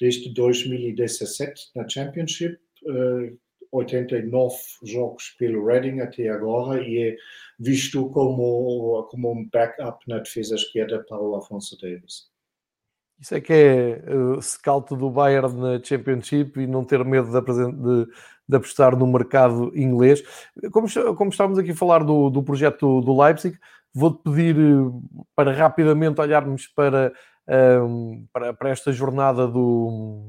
desde 0.00 0.32
2017 0.32 1.70
na 1.74 1.88
Championship. 1.88 2.58
Uh, 2.84 3.38
89 3.70 4.56
jogos 4.84 5.34
pelo 5.38 5.66
Reading 5.66 6.00
até 6.00 6.30
agora 6.30 6.82
e 6.82 7.10
é 7.10 7.16
visto 7.58 8.08
como, 8.10 9.02
como 9.10 9.30
um 9.30 9.46
backup 9.46 10.02
na 10.08 10.20
defesa 10.20 10.54
esquerda 10.54 11.04
para 11.06 11.20
o 11.20 11.36
Afonso 11.36 11.78
Davis. 11.78 12.30
Isso 13.20 13.34
é 13.34 13.40
que 13.40 13.52
é 13.52 14.04
uh, 14.14 14.40
scout 14.40 14.94
do 14.94 15.10
Bayern 15.10 15.52
na 15.54 15.82
Championship 15.82 16.60
e 16.60 16.66
não 16.66 16.84
ter 16.84 17.04
medo 17.04 17.28
de, 17.28 17.40
de, 17.40 18.12
de 18.48 18.56
apostar 18.56 18.96
no 18.96 19.06
mercado 19.06 19.72
inglês. 19.74 20.22
Como, 20.70 20.86
como 21.16 21.30
estávamos 21.30 21.58
aqui 21.58 21.72
a 21.72 21.76
falar 21.76 22.04
do, 22.04 22.30
do 22.30 22.42
projeto 22.42 23.00
do 23.00 23.20
Leipzig, 23.20 23.58
vou-te 23.92 24.22
pedir 24.22 24.56
uh, 24.56 25.02
para 25.34 25.52
rapidamente 25.52 26.20
olharmos 26.20 26.68
para, 26.68 27.12
um, 27.82 28.24
para, 28.32 28.54
para, 28.54 28.70
esta 28.70 28.92
jornada 28.92 29.48
do, 29.48 30.22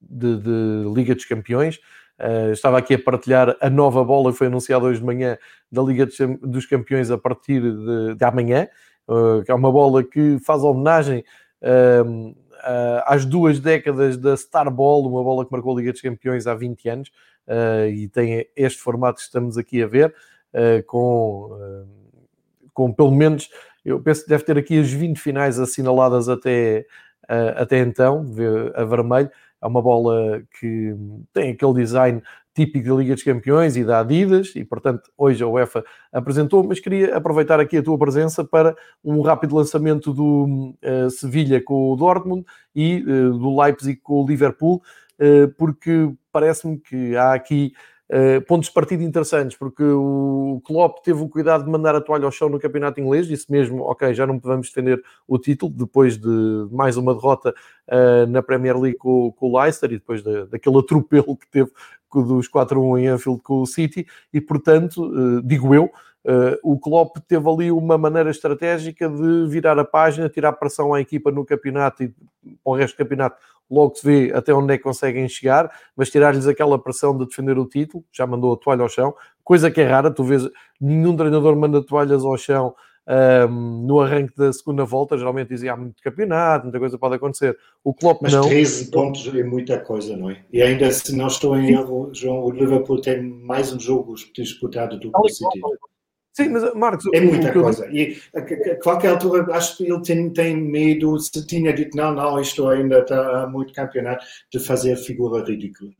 de, 0.00 0.38
de 0.38 0.94
Liga 0.94 1.14
dos 1.14 1.26
Campeões. 1.26 1.78
Uh, 2.18 2.52
estava 2.52 2.78
aqui 2.78 2.94
a 2.94 2.98
partilhar 2.98 3.54
a 3.60 3.68
nova 3.68 4.02
bola 4.02 4.32
que 4.32 4.38
foi 4.38 4.46
anunciada 4.46 4.86
hoje 4.86 4.98
de 4.98 5.06
manhã 5.06 5.36
da 5.70 5.82
Liga 5.82 6.08
dos 6.42 6.64
Campeões 6.64 7.10
a 7.10 7.18
partir 7.18 7.60
de, 7.60 8.14
de 8.14 8.24
amanhã, 8.24 8.66
uh, 9.06 9.44
que 9.44 9.50
é 9.50 9.54
uma 9.54 9.70
bola 9.70 10.02
que 10.02 10.38
faz 10.40 10.64
homenagem 10.64 11.22
uh, 11.62 12.34
às 13.06 13.24
duas 13.24 13.60
décadas 13.60 14.16
da 14.16 14.36
Star 14.36 14.70
Ball, 14.70 15.06
uma 15.06 15.22
bola 15.22 15.44
que 15.44 15.52
marcou 15.52 15.74
a 15.74 15.80
Liga 15.80 15.92
dos 15.92 16.00
Campeões 16.00 16.46
há 16.46 16.54
20 16.54 16.88
anos, 16.88 17.08
uh, 17.46 17.88
e 17.88 18.08
tem 18.08 18.46
este 18.56 18.80
formato 18.80 19.16
que 19.16 19.22
estamos 19.22 19.56
aqui 19.56 19.82
a 19.82 19.86
ver, 19.86 20.14
uh, 20.54 20.82
com, 20.86 21.86
com 22.72 22.92
pelo 22.92 23.12
menos, 23.12 23.48
eu 23.84 24.00
penso 24.00 24.24
que 24.24 24.28
deve 24.28 24.44
ter 24.44 24.58
aqui 24.58 24.78
as 24.78 24.90
20 24.90 25.18
finais 25.18 25.58
assinaladas 25.58 26.28
até, 26.28 26.84
até 27.56 27.78
então, 27.78 28.26
a 28.74 28.84
vermelho. 28.84 29.30
É 29.60 29.66
uma 29.66 29.82
bola 29.82 30.42
que 30.60 30.94
tem 31.32 31.50
aquele 31.50 31.74
design 31.74 32.22
típico 32.58 32.88
da 32.88 32.94
Liga 32.96 33.14
dos 33.14 33.22
Campeões 33.22 33.76
e 33.76 33.84
da 33.84 34.00
Adidas, 34.00 34.52
e 34.56 34.64
portanto 34.64 35.12
hoje 35.16 35.44
a 35.44 35.46
UEFA 35.46 35.84
apresentou, 36.12 36.64
mas 36.64 36.80
queria 36.80 37.16
aproveitar 37.16 37.60
aqui 37.60 37.76
a 37.76 37.82
tua 37.82 37.96
presença 37.96 38.44
para 38.44 38.76
um 39.04 39.20
rápido 39.20 39.54
lançamento 39.54 40.12
do 40.12 40.74
uh, 40.82 41.08
Sevilha 41.08 41.62
com 41.62 41.92
o 41.92 41.96
Dortmund 41.96 42.44
e 42.74 43.04
uh, 43.06 43.38
do 43.38 43.60
Leipzig 43.60 44.00
com 44.02 44.24
o 44.24 44.26
Liverpool, 44.26 44.82
uh, 45.20 45.54
porque 45.56 46.12
parece-me 46.32 46.78
que 46.78 47.16
há 47.16 47.32
aqui 47.32 47.72
uh, 48.10 48.40
pontos 48.46 48.68
de 48.68 48.74
partida 48.74 49.02
interessantes, 49.02 49.56
porque 49.56 49.82
o 49.82 50.60
Klopp 50.64 50.98
teve 51.04 51.22
o 51.22 51.28
cuidado 51.28 51.64
de 51.64 51.70
mandar 51.70 51.94
a 51.94 52.00
toalha 52.00 52.24
ao 52.24 52.30
chão 52.30 52.48
no 52.48 52.58
campeonato 52.58 53.00
inglês, 53.00 53.26
disse 53.26 53.50
mesmo, 53.50 53.82
ok, 53.82 54.12
já 54.14 54.26
não 54.26 54.38
podemos 54.38 54.68
defender 54.68 55.02
o 55.26 55.38
título, 55.38 55.72
depois 55.72 56.18
de 56.18 56.68
mais 56.70 56.96
uma 56.96 57.14
derrota 57.14 57.54
uh, 57.88 58.26
na 58.28 58.42
Premier 58.42 58.78
League 58.78 58.98
com, 58.98 59.32
com, 59.32 59.50
o 59.50 59.60
Leicester, 59.60 59.92
e 59.92 59.98
depois 59.98 60.22
de, 60.22 60.46
daquele 60.46 60.78
atropelo 60.78 61.36
que 61.36 61.48
teve 61.48 61.70
dos 62.10 62.48
4-1 62.48 63.00
em 63.00 63.08
Anfield 63.08 63.42
com 63.42 63.62
o 63.62 63.66
City, 63.66 64.06
e 64.32 64.40
portanto, 64.40 65.04
uh, 65.04 65.42
digo 65.42 65.74
eu, 65.74 65.90
Uh, 66.24 66.58
o 66.62 66.78
Klopp 66.78 67.16
teve 67.26 67.48
ali 67.48 67.70
uma 67.70 67.96
maneira 67.96 68.28
estratégica 68.28 69.08
de 69.08 69.46
virar 69.46 69.78
a 69.78 69.84
página, 69.84 70.28
tirar 70.28 70.52
pressão 70.52 70.92
à 70.92 71.00
equipa 71.00 71.30
no 71.30 71.42
campeonato 71.44 72.02
e 72.02 72.08
para 72.08 72.16
o 72.64 72.74
resto 72.74 72.96
do 72.96 72.98
campeonato 72.98 73.36
logo 73.70 73.94
se 73.94 74.04
vê 74.04 74.32
até 74.34 74.52
onde 74.52 74.74
é 74.74 74.76
que 74.76 74.82
conseguem 74.82 75.28
chegar, 75.28 75.70
mas 75.96 76.10
tirar-lhes 76.10 76.46
aquela 76.46 76.78
pressão 76.78 77.16
de 77.16 77.26
defender 77.26 77.58
o 77.58 77.66
título, 77.66 78.04
já 78.12 78.26
mandou 78.26 78.52
a 78.52 78.56
toalha 78.56 78.82
ao 78.82 78.88
chão, 78.88 79.14
coisa 79.44 79.70
que 79.70 79.80
é 79.80 79.86
rara, 79.86 80.10
tu 80.10 80.24
vês, 80.24 80.48
nenhum 80.80 81.16
treinador 81.16 81.56
manda 81.56 81.82
toalhas 81.82 82.24
ao 82.24 82.36
chão 82.36 82.74
um, 83.08 83.86
no 83.86 84.00
arranque 84.00 84.34
da 84.36 84.52
segunda 84.52 84.84
volta, 84.84 85.16
geralmente 85.16 85.48
dizia 85.48 85.72
há 85.72 85.76
muito 85.76 86.02
campeonato, 86.02 86.64
muita 86.64 86.78
coisa 86.78 86.98
pode 86.98 87.14
acontecer. 87.14 87.56
O 87.82 87.94
Klopp 87.94 88.20
Mas 88.22 88.34
não. 88.34 88.46
13 88.46 88.90
pontos 88.90 89.26
é 89.34 89.42
muita 89.42 89.80
coisa, 89.80 90.16
não 90.16 90.30
é? 90.30 90.44
E 90.52 90.60
ainda 90.60 90.90
se 90.90 91.16
não 91.16 91.26
estou 91.28 91.56
em 91.56 91.70
erro, 91.70 92.10
João, 92.12 92.44
o 92.44 92.50
Liverpool 92.50 93.00
tem 93.00 93.22
mais 93.22 93.72
um 93.72 93.80
jogo 93.80 94.14
disputado 94.34 94.98
do 94.98 95.10
que 95.10 95.18
o 95.18 95.28
City. 95.28 95.60
Sim, 96.34 96.50
mas 96.50 96.74
Marcos. 96.74 97.06
É 97.12 97.20
muita 97.20 97.52
coisa. 97.52 97.88
E 97.90 98.16
a, 98.34 98.76
qualquer 98.76 99.08
altura 99.08 99.46
acho 99.56 99.76
que 99.76 99.90
ele 99.90 100.02
tem, 100.02 100.30
tem 100.30 100.56
medo, 100.56 101.18
se 101.18 101.44
tinha 101.46 101.72
dito 101.72 101.96
não, 101.96 102.12
não, 102.12 102.40
isto 102.40 102.68
ainda 102.68 103.00
está 103.00 103.46
muito 103.48 103.72
campeonato, 103.72 104.24
de 104.52 104.60
fazer 104.60 104.96
figura 104.96 105.42
ridícula. 105.42 105.90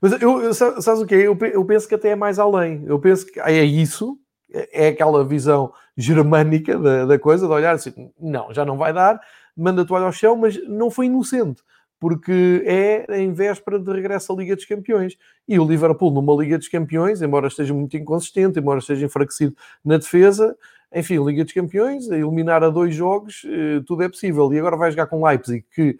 Mas 0.00 0.12
eu, 0.22 0.40
eu 0.40 0.54
sabes 0.54 1.02
o 1.02 1.06
quê? 1.06 1.16
Eu, 1.16 1.36
eu 1.52 1.64
penso 1.64 1.86
que 1.86 1.94
até 1.94 2.10
é 2.10 2.16
mais 2.16 2.38
além. 2.38 2.84
Eu 2.86 2.98
penso 2.98 3.26
que 3.26 3.38
é 3.40 3.62
isso, 3.62 4.16
é, 4.52 4.88
aquela 4.88 5.24
visão 5.24 5.72
germânica 5.96 6.78
da, 6.78 7.06
da 7.06 7.18
coisa, 7.18 7.46
de 7.46 7.52
olhar 7.52 7.74
assim, 7.74 7.92
não, 8.20 8.52
já 8.52 8.64
não 8.64 8.76
vai 8.76 8.92
dar, 8.92 9.20
manda 9.56 9.82
a 9.82 9.84
toalha 9.84 10.06
ao 10.06 10.12
chão, 10.12 10.36
mas 10.36 10.60
não 10.68 10.90
foi 10.90 11.06
inocente 11.06 11.62
porque 12.00 12.64
é 12.64 13.20
em 13.20 13.30
véspera 13.30 13.78
de 13.78 13.92
regresso 13.92 14.32
à 14.32 14.36
Liga 14.36 14.56
dos 14.56 14.64
Campeões. 14.64 15.18
E 15.46 15.60
o 15.60 15.66
Liverpool, 15.66 16.10
numa 16.10 16.34
Liga 16.34 16.56
dos 16.56 16.66
Campeões, 16.66 17.20
embora 17.20 17.46
esteja 17.46 17.74
muito 17.74 17.94
inconsistente, 17.94 18.58
embora 18.58 18.78
esteja 18.78 19.04
enfraquecido 19.04 19.54
na 19.84 19.98
defesa, 19.98 20.56
enfim, 20.92 21.22
Liga 21.22 21.44
dos 21.44 21.52
Campeões, 21.52 22.10
a 22.10 22.16
eliminar 22.16 22.64
a 22.64 22.70
dois 22.70 22.94
jogos, 22.94 23.42
eh, 23.44 23.82
tudo 23.86 24.02
é 24.02 24.08
possível. 24.08 24.50
E 24.50 24.58
agora 24.58 24.78
vai 24.78 24.90
jogar 24.90 25.08
com 25.08 25.24
Leipzig, 25.24 25.62
que 25.74 25.98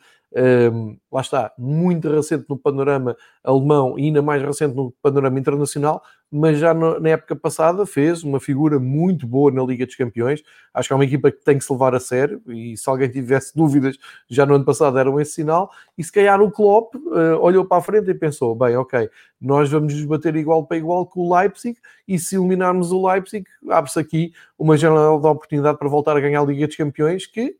lá 1.11 1.21
está, 1.21 1.53
muito 1.59 2.09
recente 2.09 2.45
no 2.49 2.57
panorama 2.57 3.17
alemão 3.43 3.99
e 3.99 4.05
ainda 4.05 4.23
mais 4.23 4.43
recente 4.43 4.75
no 4.75 4.93
panorama 5.03 5.39
internacional, 5.39 6.03
mas 6.31 6.59
já 6.59 6.73
no, 6.73 7.01
na 7.01 7.11
época 7.11 7.35
passada 7.35 7.85
fez 7.85 8.23
uma 8.23 8.39
figura 8.39 8.79
muito 8.79 9.27
boa 9.27 9.51
na 9.51 9.63
Liga 9.65 9.85
dos 9.85 9.97
Campeões. 9.97 10.43
Acho 10.73 10.89
que 10.89 10.93
é 10.93 10.97
uma 10.97 11.05
equipa 11.05 11.33
que 11.33 11.45
tem 11.45 11.59
que 11.59 11.65
se 11.65 11.73
levar 11.73 11.95
a 11.95 12.01
sério 12.01 12.41
e 12.47 12.77
se 12.77 12.89
alguém 12.89 13.11
tivesse 13.11 13.55
dúvidas, 13.57 13.97
já 14.29 14.47
no 14.47 14.55
ano 14.55 14.65
passado 14.65 14.97
eram 14.99 15.21
esse 15.21 15.33
sinal. 15.33 15.71
E 15.99 16.05
se 16.05 16.13
calhar 16.13 16.41
o 16.41 16.51
Klopp 16.51 16.95
uh, 16.95 17.39
olhou 17.41 17.65
para 17.65 17.79
a 17.79 17.83
frente 17.83 18.09
e 18.11 18.15
pensou: 18.15 18.55
bem, 18.55 18.77
ok, 18.77 19.11
nós 19.41 19.69
vamos 19.69 19.93
nos 19.93 20.05
bater 20.05 20.37
igual 20.37 20.65
para 20.65 20.77
igual 20.77 21.05
com 21.07 21.23
o 21.23 21.37
Leipzig 21.37 21.77
e 22.07 22.19
se 22.19 22.37
eliminarmos 22.37 22.93
o 22.93 23.09
Leipzig, 23.09 23.45
abre-se 23.69 23.99
aqui 23.99 24.33
uma 24.57 24.77
janela 24.77 25.19
de 25.19 25.27
oportunidade 25.27 25.79
para 25.79 25.89
voltar 25.89 26.17
a 26.17 26.21
ganhar 26.21 26.41
a 26.41 26.45
Liga 26.45 26.69
dos 26.69 26.77
Campeões 26.77 27.27
que 27.27 27.57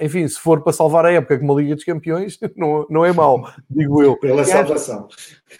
enfim, 0.00 0.26
se 0.26 0.38
for 0.40 0.60
para 0.62 0.72
salvar 0.72 1.06
a 1.06 1.12
época 1.12 1.38
como 1.38 1.52
a 1.52 1.60
Liga 1.60 1.74
dos 1.74 1.84
Campeões, 1.84 2.38
não, 2.56 2.86
não 2.90 3.04
é 3.04 3.12
mau, 3.12 3.48
digo 3.70 4.02
eu. 4.02 4.16
Pela 4.16 4.44
salvação. 4.44 5.08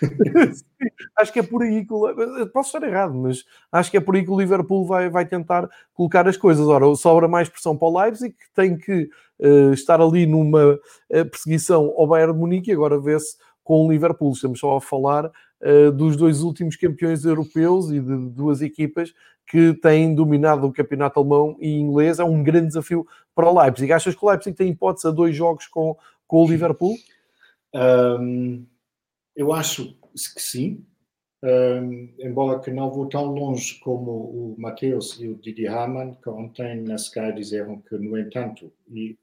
acho 1.16 1.32
que 1.32 1.38
é 1.38 1.42
por 1.42 1.62
aí 1.62 1.84
que 1.84 2.46
posso 2.52 2.76
estar 2.76 2.86
errado, 2.86 3.14
mas 3.14 3.44
acho 3.70 3.90
que 3.90 3.96
é 3.96 4.00
por 4.00 4.16
aí 4.16 4.24
que 4.24 4.30
o 4.30 4.38
Liverpool 4.38 4.86
vai, 4.86 5.08
vai 5.08 5.24
tentar 5.24 5.68
colocar 5.94 6.26
as 6.26 6.36
coisas. 6.36 6.66
Ora, 6.66 6.92
sobra 6.96 7.28
mais 7.28 7.48
pressão 7.48 7.76
para 7.76 7.88
o 7.88 8.00
Leipzig, 8.00 8.34
que 8.34 8.50
tem 8.54 8.76
que 8.76 9.08
uh, 9.38 9.72
estar 9.72 10.00
ali 10.00 10.26
numa 10.26 10.74
uh, 10.74 11.30
perseguição 11.30 11.94
ao 11.96 12.06
Bayern 12.06 12.32
de 12.32 12.38
Munique, 12.40 12.72
agora 12.72 13.00
vê-se 13.00 13.36
com 13.62 13.86
o 13.86 13.90
Liverpool. 13.90 14.32
Estamos 14.32 14.58
só 14.58 14.76
a 14.76 14.80
falar 14.80 15.30
dos 15.96 16.16
dois 16.16 16.42
últimos 16.42 16.76
campeões 16.76 17.24
europeus 17.24 17.90
e 17.90 18.00
de 18.00 18.16
duas 18.30 18.62
equipas 18.62 19.12
que 19.48 19.74
têm 19.74 20.14
dominado 20.14 20.66
o 20.66 20.72
campeonato 20.72 21.18
alemão 21.18 21.56
e 21.58 21.70
inglês. 21.70 22.18
É 22.18 22.24
um 22.24 22.42
grande 22.42 22.68
desafio 22.68 23.06
para 23.34 23.50
o 23.50 23.60
Leipzig. 23.60 23.92
Achas 23.92 24.14
que 24.14 24.24
o 24.24 24.28
Leipzig 24.28 24.56
tem 24.56 24.70
hipótese 24.70 25.08
a 25.08 25.10
dois 25.10 25.34
jogos 25.34 25.66
com, 25.66 25.96
com 26.26 26.44
o 26.44 26.48
Liverpool? 26.48 26.96
Um, 27.74 28.66
eu 29.34 29.52
acho 29.52 29.96
que 30.34 30.42
sim. 30.42 30.84
Um, 31.42 32.12
embora 32.18 32.58
que 32.58 32.70
não 32.70 32.90
vou 32.90 33.06
tão 33.06 33.26
longe 33.26 33.78
como 33.78 34.10
o 34.10 34.56
Mateus 34.58 35.18
e 35.20 35.28
o 35.28 35.36
Didi 35.36 35.68
Hamann, 35.68 36.16
que 36.22 36.28
ontem 36.28 36.82
na 36.82 36.96
Sky 36.96 37.32
disseram 37.32 37.80
que, 37.80 37.96
no 37.96 38.18
entanto, 38.18 38.72
e 38.90 39.16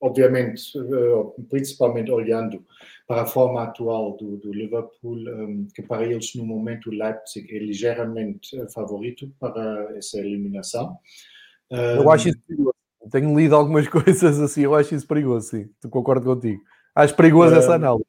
obviamente, 0.00 0.78
eh, 0.78 1.42
principalmente 1.48 2.10
olhando 2.10 2.64
para 3.06 3.22
a 3.22 3.26
forma 3.26 3.62
atual 3.62 4.16
do, 4.16 4.36
do 4.36 4.52
Liverpool, 4.52 5.16
um, 5.16 5.66
que 5.74 5.82
para 5.82 6.04
eles 6.04 6.34
no 6.34 6.44
momento 6.44 6.90
o 6.90 6.92
Leipzig 6.92 7.54
é 7.54 7.58
ligeiramente 7.58 8.58
eh, 8.58 8.68
favorito 8.68 9.30
para 9.40 9.96
essa 9.96 10.18
eliminação. 10.18 10.96
Eu 11.70 12.10
acho 12.10 12.30
isso 12.30 12.38
perigoso. 12.46 12.74
Tenho 13.10 13.38
lido 13.38 13.54
algumas 13.54 13.88
coisas 13.88 14.40
assim, 14.40 14.62
eu 14.62 14.74
acho 14.74 14.94
isso 14.94 15.06
perigoso, 15.06 15.48
sim. 15.48 15.68
Concordo 15.90 16.24
contigo. 16.24 16.60
Acho 16.94 17.14
perigoso 17.14 17.54
essa 17.54 17.74
análise. 17.74 18.04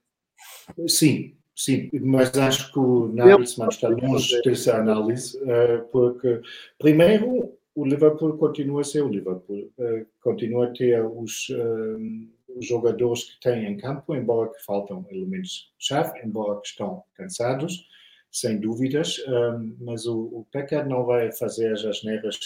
Sim, 0.87 1.35
sim, 1.55 1.89
mas 1.93 2.35
acho 2.37 2.71
que 2.71 2.79
o 2.79 3.07
Nagelsmann 3.13 3.69
está 3.69 3.89
longe 3.89 4.41
dessa 4.41 4.77
análise, 4.77 5.37
uh, 5.37 5.83
porque, 5.91 6.41
primeiro, 6.77 7.58
o 7.75 7.85
Liverpool 7.85 8.37
continua 8.37 8.81
a 8.81 8.83
ser 8.83 9.03
o 9.03 9.09
Liverpool, 9.09 9.71
uh, 9.77 10.05
continua 10.21 10.67
a 10.67 10.73
ter 10.73 11.01
os, 11.05 11.49
uh, 11.49 12.57
os, 12.57 12.65
jogadores 12.65 13.23
que 13.23 13.39
tem 13.39 13.65
em 13.65 13.77
campo, 13.77 14.15
embora 14.15 14.49
que 14.49 14.63
faltam 14.63 15.05
elementos-chave, 15.09 16.19
embora 16.23 16.59
que 16.59 16.67
estão 16.67 17.03
cansados, 17.15 17.87
sem 18.31 18.59
dúvidas, 18.59 19.17
um, 19.27 19.75
mas 19.79 20.05
o, 20.05 20.19
o 20.19 20.47
Packard 20.51 20.87
não 20.87 21.05
vai 21.05 21.31
fazer 21.31 21.73
as 21.73 21.83
asneiras 21.83 22.37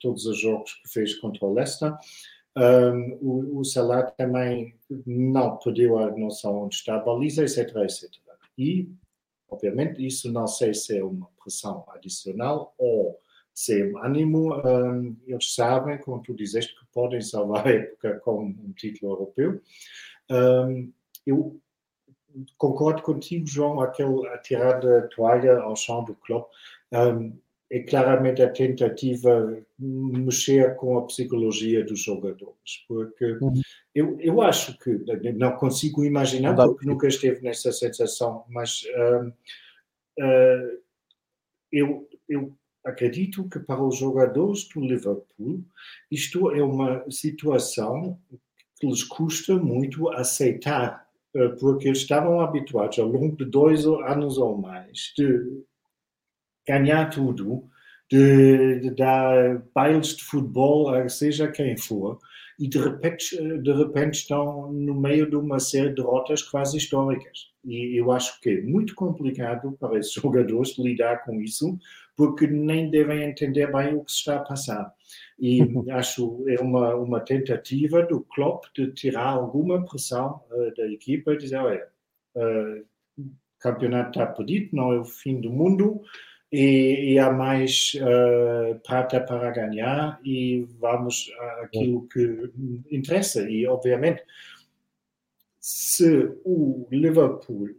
todos 0.00 0.24
os 0.24 0.40
jogos 0.40 0.72
que 0.74 0.88
fez 0.88 1.14
contra 1.16 1.44
o 1.44 1.52
Leicester. 1.52 1.92
Um, 2.56 3.18
o, 3.20 3.58
o 3.58 3.64
Salah 3.64 4.10
também 4.12 4.74
não 5.06 5.58
perdeu 5.58 5.98
a 5.98 6.10
noção 6.16 6.64
onde 6.64 6.76
está 6.76 6.96
a 6.96 7.00
baliza, 7.00 7.42
etc, 7.42 7.76
etc. 7.76 8.10
E, 8.56 8.88
obviamente, 9.50 10.04
isso 10.04 10.32
não 10.32 10.46
sei 10.46 10.72
se 10.72 10.96
é 10.96 11.04
uma 11.04 11.28
pressão 11.38 11.84
adicional 11.88 12.74
ou 12.78 13.20
se 13.56 13.82
um 13.82 13.98
ânimo. 13.98 14.54
Um, 14.54 15.16
eles 15.26 15.54
sabem, 15.54 15.98
como 15.98 16.22
tu 16.22 16.34
dizeste, 16.34 16.78
que 16.78 16.86
podem 16.92 17.22
salvar 17.22 17.66
a 17.66 17.70
época 17.70 18.20
com 18.20 18.44
um 18.44 18.72
título 18.76 19.12
europeu. 19.12 19.60
Um, 20.30 20.92
eu 21.26 21.58
concordo 22.58 23.02
contigo, 23.02 23.46
João, 23.46 23.80
aquele 23.80 24.28
tirada 24.42 24.98
a 24.98 25.08
toalha 25.08 25.58
ao 25.58 25.74
chão 25.74 26.04
do 26.04 26.14
clube 26.14 26.44
um, 26.92 27.32
é 27.70 27.80
claramente 27.80 28.42
a 28.42 28.52
tentativa 28.52 29.58
de 29.78 29.86
mexer 30.20 30.76
com 30.76 30.98
a 30.98 31.06
psicologia 31.06 31.84
dos 31.84 32.00
jogadores, 32.00 32.84
porque 32.86 33.38
uhum. 33.40 33.60
eu, 33.92 34.20
eu 34.20 34.40
acho 34.40 34.78
que, 34.78 34.90
não 35.32 35.56
consigo 35.56 36.04
imaginar, 36.04 36.54
porque 36.54 36.86
nunca 36.86 37.08
esteve 37.08 37.42
nessa 37.42 37.72
sensação, 37.72 38.44
mas 38.48 38.84
uh, 38.84 39.32
eu, 41.72 42.08
eu 42.28 42.56
acredito 42.86 43.48
que 43.48 43.58
para 43.58 43.82
os 43.82 43.98
jogadores 43.98 44.68
do 44.68 44.80
Liverpool 44.80 45.64
isto 46.10 46.50
é 46.52 46.62
uma 46.62 47.04
situação 47.10 48.18
que 48.78 48.86
lhes 48.86 49.02
custa 49.02 49.56
muito 49.56 50.08
aceitar 50.10 51.06
eh, 51.34 51.48
porque 51.60 51.88
eles 51.88 51.98
estavam 51.98 52.40
habituados 52.40 52.98
ao 52.98 53.08
longo 53.08 53.36
de 53.36 53.44
dois 53.44 53.84
anos 53.86 54.38
ou 54.38 54.56
mais 54.56 55.12
de 55.16 55.62
ganhar 56.66 57.10
tudo, 57.10 57.68
de, 58.10 58.80
de 58.80 58.90
dar 58.90 59.62
bailes 59.74 60.16
de 60.16 60.24
futebol 60.24 60.88
a 60.88 61.08
seja 61.08 61.50
quem 61.50 61.76
for, 61.76 62.18
e 62.58 62.68
de 62.68 62.78
repente, 62.78 63.36
de 63.36 63.72
repente 63.72 64.14
estão 64.14 64.72
no 64.72 64.94
meio 64.94 65.28
de 65.28 65.36
uma 65.36 65.60
série 65.60 65.90
de 65.90 65.96
derrotas 65.96 66.42
quase 66.42 66.78
históricas. 66.78 67.50
E 67.64 68.00
eu 68.00 68.10
acho 68.10 68.40
que 68.40 68.48
é 68.48 68.62
muito 68.62 68.94
complicado 68.94 69.72
para 69.78 69.98
esses 69.98 70.12
jogadores 70.14 70.78
lidar 70.78 71.24
com 71.24 71.40
isso, 71.40 71.78
porque 72.16 72.46
nem 72.46 72.90
devem 72.90 73.22
entender 73.22 73.70
bem 73.70 73.94
o 73.94 74.02
que 74.02 74.10
está 74.10 74.36
a 74.36 74.44
passar. 74.44 74.92
E 75.38 75.60
acho 75.92 76.44
é 76.48 76.60
uma, 76.60 76.94
uma 76.94 77.20
tentativa 77.20 78.02
do 78.02 78.22
Klopp 78.22 78.64
de 78.74 78.90
tirar 78.92 79.28
alguma 79.28 79.84
pressão 79.84 80.40
uh, 80.50 80.74
da 80.74 80.86
equipa 80.86 81.34
e 81.34 81.38
dizer, 81.38 81.56
olha, 81.56 81.86
uh, 82.34 82.84
o 83.18 83.30
campeonato 83.60 84.18
está 84.18 84.26
perdido, 84.26 84.70
não 84.72 84.92
é 84.92 84.98
o 84.98 85.04
fim 85.04 85.40
do 85.40 85.50
mundo, 85.50 86.02
e, 86.50 87.12
e 87.12 87.18
há 87.18 87.30
mais 87.30 87.92
uh, 87.96 88.78
prata 88.80 89.20
para 89.20 89.50
ganhar 89.50 90.18
e 90.24 90.66
vamos 90.78 91.30
àquilo 91.62 92.08
que 92.08 92.50
interessa. 92.90 93.48
E, 93.48 93.66
obviamente, 93.66 94.22
se 95.60 96.32
o 96.44 96.86
Liverpool 96.90 97.70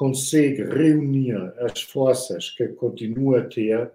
consegue 0.00 0.62
reunir 0.62 1.36
as 1.58 1.82
forças 1.82 2.48
que 2.48 2.68
continua 2.68 3.40
a 3.40 3.44
ter, 3.44 3.92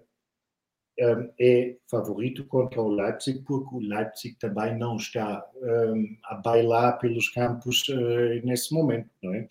um, 1.00 1.30
é 1.40 1.74
favorito 1.90 2.44
contra 2.44 2.80
o 2.80 2.88
Leipzig, 2.88 3.40
porque 3.40 3.74
o 3.74 3.80
Leipzig 3.80 4.36
também 4.38 4.78
não 4.78 4.94
está 4.94 5.44
um, 5.56 6.16
a 6.26 6.36
bailar 6.36 7.00
pelos 7.00 7.28
campos 7.30 7.88
uh, 7.88 8.46
nesse 8.46 8.72
momento, 8.72 9.10
não 9.20 9.34
é? 9.34 9.48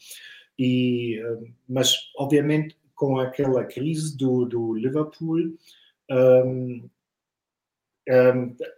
E, 0.58 1.22
um, 1.26 1.54
mas, 1.68 1.94
obviamente, 2.18 2.78
com 2.96 3.20
aquela 3.20 3.66
crise 3.66 4.16
do, 4.18 4.46
do 4.46 4.74
Liverpool, 4.76 5.58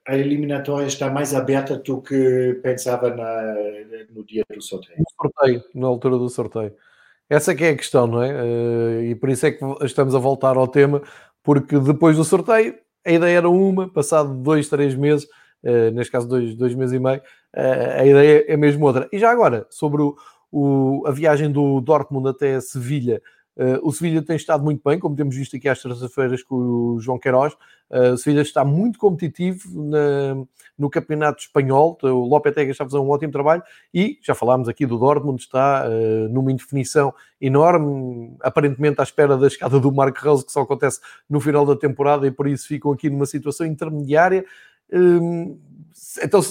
a 0.07 0.17
eliminatória 0.17 0.87
está 0.87 1.11
mais 1.11 1.35
aberta 1.35 1.77
do 1.77 2.01
que 2.01 2.59
pensava 2.63 3.15
na, 3.15 3.53
no 4.09 4.25
dia 4.25 4.43
do 4.51 4.63
sorteio. 4.63 4.97
No 4.97 5.05
sorteio, 5.21 5.63
na 5.75 5.85
altura 5.85 6.17
do 6.17 6.27
sorteio. 6.27 6.75
Essa 7.29 7.53
que 7.53 7.63
é 7.63 7.69
a 7.69 7.75
questão, 7.75 8.07
não 8.07 8.23
é? 8.23 8.29
Eh, 8.31 9.09
e 9.09 9.15
por 9.15 9.29
isso 9.29 9.45
é 9.45 9.51
que 9.51 9.63
estamos 9.83 10.15
a 10.15 10.19
voltar 10.19 10.55
ao 10.55 10.67
tema, 10.67 11.01
porque 11.43 11.77
depois 11.79 12.15
do 12.15 12.23
sorteio 12.23 12.75
a 13.05 13.11
ideia 13.11 13.37
era 13.37 13.49
uma, 13.49 13.89
passado 13.89 14.33
dois, 14.35 14.67
três 14.69 14.95
meses, 14.95 15.27
eh, 15.63 15.91
neste 15.91 16.11
caso 16.11 16.27
dois, 16.27 16.55
dois 16.55 16.75
meses 16.75 16.93
e 16.95 16.99
meio, 16.99 17.21
eh, 17.55 18.01
a 18.01 18.05
ideia 18.05 18.45
é 18.47 18.57
mesmo 18.57 18.85
outra. 18.85 19.07
E 19.11 19.19
já 19.19 19.31
agora, 19.31 19.65
sobre 19.69 20.01
o, 20.01 20.15
o, 20.51 21.03
a 21.07 21.11
viagem 21.11 21.51
do 21.51 21.81
Dortmund 21.81 22.29
até 22.29 22.59
Sevilha, 22.59 23.21
Uh, 23.57 23.79
o 23.81 23.91
Sevilha 23.91 24.21
tem 24.21 24.35
estado 24.35 24.63
muito 24.63 24.81
bem, 24.87 24.99
como 24.99 25.15
temos 25.15 25.35
visto 25.35 25.55
aqui 25.55 25.67
às 25.67 25.81
terças-feiras 25.81 26.43
com 26.43 26.55
o 26.55 26.99
João 26.99 27.17
Queiroz. 27.17 27.53
Uh, 27.89 28.13
o 28.13 28.17
Sevilha 28.17 28.41
está 28.41 28.63
muito 28.63 28.99
competitivo 28.99 29.81
na, 29.83 30.45
no 30.77 30.89
campeonato 30.91 31.41
espanhol. 31.41 31.97
O 32.03 32.27
Lopetegui 32.27 32.69
está 32.69 32.83
a 32.83 32.87
fazer 32.87 32.99
um 32.99 33.09
ótimo 33.09 33.31
trabalho 33.31 33.63
e 33.91 34.19
já 34.21 34.35
falámos 34.35 34.69
aqui 34.69 34.85
do 34.85 34.99
Dortmund, 34.99 35.41
está 35.41 35.87
uh, 35.87 36.29
numa 36.29 36.51
indefinição 36.51 37.11
enorme, 37.41 38.37
aparentemente 38.41 39.01
à 39.01 39.03
espera 39.03 39.35
da 39.35 39.47
escada 39.47 39.79
do 39.79 39.91
Marco 39.91 40.19
Rose, 40.23 40.45
que 40.45 40.51
só 40.51 40.61
acontece 40.61 40.99
no 41.27 41.39
final 41.39 41.65
da 41.65 41.75
temporada 41.75 42.27
e 42.27 42.31
por 42.31 42.47
isso 42.47 42.67
ficam 42.67 42.91
aqui 42.91 43.09
numa 43.09 43.25
situação 43.25 43.65
intermediária. 43.65 44.45
Hum, 44.93 45.59
então 46.23 46.41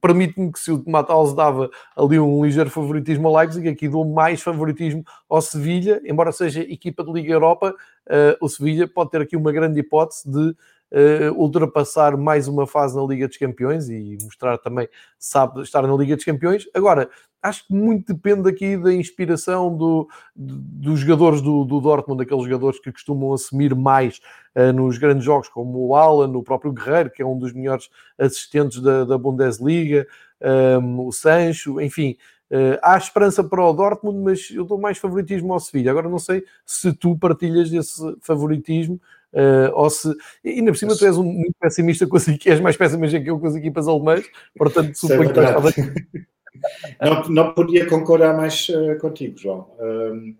permite-me 0.00 0.52
que 0.52 0.58
se 0.58 0.70
o 0.70 0.82
Matheus 0.86 1.34
dava 1.34 1.70
ali 1.96 2.18
um 2.18 2.44
ligeiro 2.44 2.70
favoritismo 2.70 3.28
ao 3.28 3.36
Leipzig, 3.36 3.68
aqui 3.68 3.88
dou 3.88 4.04
mais 4.04 4.40
favoritismo 4.40 5.04
ao 5.28 5.40
Sevilha, 5.40 6.00
embora 6.04 6.32
seja 6.32 6.60
equipa 6.60 7.04
de 7.04 7.12
Liga 7.12 7.32
Europa, 7.32 7.74
uh, 8.06 8.44
o 8.44 8.48
Sevilha 8.48 8.88
pode 8.88 9.10
ter 9.10 9.20
aqui 9.20 9.36
uma 9.36 9.52
grande 9.52 9.80
hipótese 9.80 10.28
de 10.28 10.54
uh, 10.92 11.32
ultrapassar 11.40 12.16
mais 12.16 12.46
uma 12.46 12.66
fase 12.66 12.96
na 12.96 13.02
Liga 13.02 13.26
dos 13.26 13.36
Campeões 13.36 13.88
e 13.88 14.18
mostrar 14.22 14.58
também 14.58 14.88
sabe 15.18 15.62
estar 15.62 15.82
na 15.82 15.94
Liga 15.94 16.14
dos 16.14 16.24
Campeões. 16.24 16.64
Agora, 16.74 17.08
acho 17.42 17.66
que 17.66 17.74
muito 17.74 18.12
depende 18.12 18.48
aqui 18.48 18.76
da 18.76 18.92
inspiração 18.92 19.74
do, 19.76 20.08
dos 20.36 21.00
jogadores 21.00 21.40
do, 21.40 21.64
do 21.64 21.80
Dortmund, 21.80 22.22
daqueles 22.22 22.44
jogadores 22.44 22.78
que 22.78 22.92
costumam 22.92 23.32
assumir 23.32 23.74
mais 23.74 24.20
uh, 24.54 24.72
nos 24.72 24.98
grandes 24.98 25.24
jogos, 25.24 25.48
como 25.48 25.88
o 25.88 25.96
Alan, 25.96 26.36
o 26.36 26.42
próprio 26.42 26.72
Guerreiro, 26.72 27.10
que 27.10 27.22
é 27.22 27.26
um 27.26 27.38
dos 27.38 27.52
melhores 27.52 27.88
assistentes 28.18 28.80
da, 28.80 29.04
da 29.04 29.18
Bundesliga, 29.18 30.06
um, 30.40 30.46
ehm, 30.46 31.00
o 31.00 31.12
Sancho, 31.12 31.80
enfim. 31.80 32.16
Uh, 32.50 32.76
há 32.82 32.98
esperança 32.98 33.42
para 33.42 33.64
o 33.64 33.72
Dortmund, 33.72 34.18
mas 34.18 34.50
eu 34.50 34.62
dou 34.62 34.78
mais 34.78 34.98
favoritismo 34.98 35.54
ao 35.54 35.58
Sevilha. 35.58 35.90
Agora 35.90 36.06
não 36.06 36.18
sei 36.18 36.44
se 36.66 36.92
tu 36.92 37.16
partilhas 37.16 37.70
desse 37.70 38.14
favoritismo, 38.20 39.00
Uh, 39.32 39.72
ou 39.72 39.88
se, 39.88 40.14
e 40.44 40.50
ainda 40.50 40.72
por 40.72 40.76
cima 40.76 40.96
tu 40.96 41.06
és 41.06 41.16
um, 41.16 41.24
muito 41.24 41.54
pessimista 41.58 42.06
com 42.06 42.16
as, 42.18 42.28
és 42.28 42.60
mais 42.60 42.76
pessimista 42.76 43.18
que 43.18 43.30
eu 43.30 43.38
com 43.40 43.46
as 43.46 43.54
equipas 43.54 43.88
alemãs, 43.88 44.26
portanto 44.56 44.94
suponho 44.94 45.32
que 45.32 45.40
não, 47.00 47.28
não 47.28 47.54
podia 47.54 47.86
concordar 47.88 48.36
mais 48.36 48.68
uh, 48.68 48.98
contigo, 49.00 49.38
João. 49.38 49.70
Um, 49.80 50.36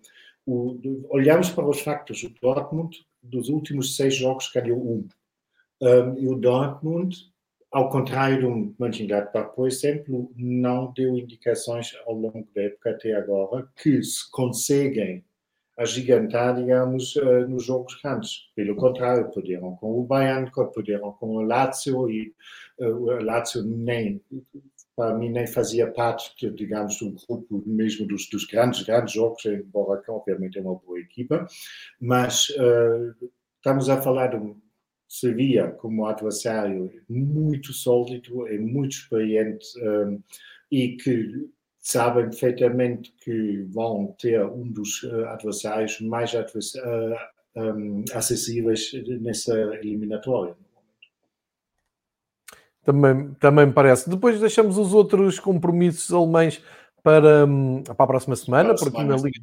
o, 0.47 1.07
olhamos 1.11 1.51
para 1.51 1.67
os 1.67 1.81
factos. 1.81 2.23
O 2.23 2.33
Dortmund, 2.41 2.99
dos 3.23 3.49
últimos 3.49 3.97
seis 3.97 4.15
jogos, 4.15 4.51
ganhou 4.53 4.79
um. 4.79 5.09
um 5.81 6.19
e 6.19 6.29
o 6.29 6.35
Dortmund, 6.35 7.17
ao 7.71 7.89
contrário 7.89 8.43
do 8.43 8.75
Mönchengladbach, 8.79 9.55
por 9.55 9.67
exemplo, 9.67 10.31
não 10.37 10.93
deu 10.93 11.17
indicações 11.17 11.93
ao 12.07 12.15
longo 12.15 12.47
da 12.55 12.63
época 12.63 12.91
até 12.91 13.15
agora 13.15 13.67
que 13.77 14.03
se 14.03 14.31
conseguem 14.31 15.25
agigantar, 15.79 16.55
digamos, 16.57 17.17
uh, 17.17 17.49
nos 17.49 17.65
jogos 17.65 17.99
grandes. 18.03 18.51
Pelo 18.55 18.77
contrário, 18.77 19.31
puderam 19.31 19.75
com 19.77 19.99
o 19.99 20.05
Bayern, 20.05 20.51
puderam 20.75 21.13
com 21.13 21.37
o 21.37 21.43
Lazio, 21.43 22.11
e 22.11 22.35
uh, 22.79 22.87
o 22.87 23.25
Lazio 23.25 23.63
nem 23.65 24.21
para 24.97 25.15
mim 25.15 25.31
nem 25.31 25.47
fazia 25.47 25.91
parte, 25.91 26.51
digamos, 26.51 26.99
do 26.99 27.15
grupo 27.27 27.63
mesmo 27.67 28.07
dos, 28.07 28.29
dos 28.29 28.45
grandes, 28.45 28.83
grandes 28.83 29.15
jogos, 29.15 29.45
embora 29.47 30.03
obviamente 30.09 30.59
é 30.59 30.63
uma 30.63 30.75
boa 30.75 31.01
equipa, 31.01 31.47
mas 32.01 32.51
uh, 32.51 33.31
estamos 33.57 33.89
a 33.89 34.01
falar 34.01 34.29
de 34.29 34.37
um 34.37 34.61
Sevilla 35.09 35.71
como 35.73 36.07
adversário 36.07 36.91
muito 37.09 37.73
sólido, 37.73 38.47
é 38.49 38.57
muito 38.59 38.93
experiente 38.93 39.67
um, 39.79 40.15
eh, 40.15 40.19
e 40.71 40.97
que 40.97 41.51
sabem 41.83 42.31
perfeitamente 42.31 43.13
que 43.23 43.67
vão 43.69 44.15
ter 44.19 44.41
um 44.47 44.71
dos 44.71 45.03
uh, 45.03 45.27
adversários 45.27 46.01
mais 46.01 46.33
advers 46.33 46.75
uh, 46.77 47.17
um, 47.57 48.05
acessíveis 48.15 48.93
nessa 49.21 49.53
eliminatória. 49.83 50.55
Também, 52.85 53.35
também 53.35 53.67
me 53.67 53.73
parece. 53.73 54.09
Depois 54.09 54.41
deixamos 54.41 54.79
os 54.79 54.95
outros 54.95 55.41
compromissos 55.41 56.13
alemães 56.13 56.63
para, 57.03 57.47
hum, 57.47 57.83
para 57.83 58.05
a 58.05 58.07
próxima 58.07 58.37
semana, 58.37 58.71
para 58.71 58.79
porque 58.79 58.97
semana, 58.97 59.17
na 59.17 59.23
Liga 59.23 59.41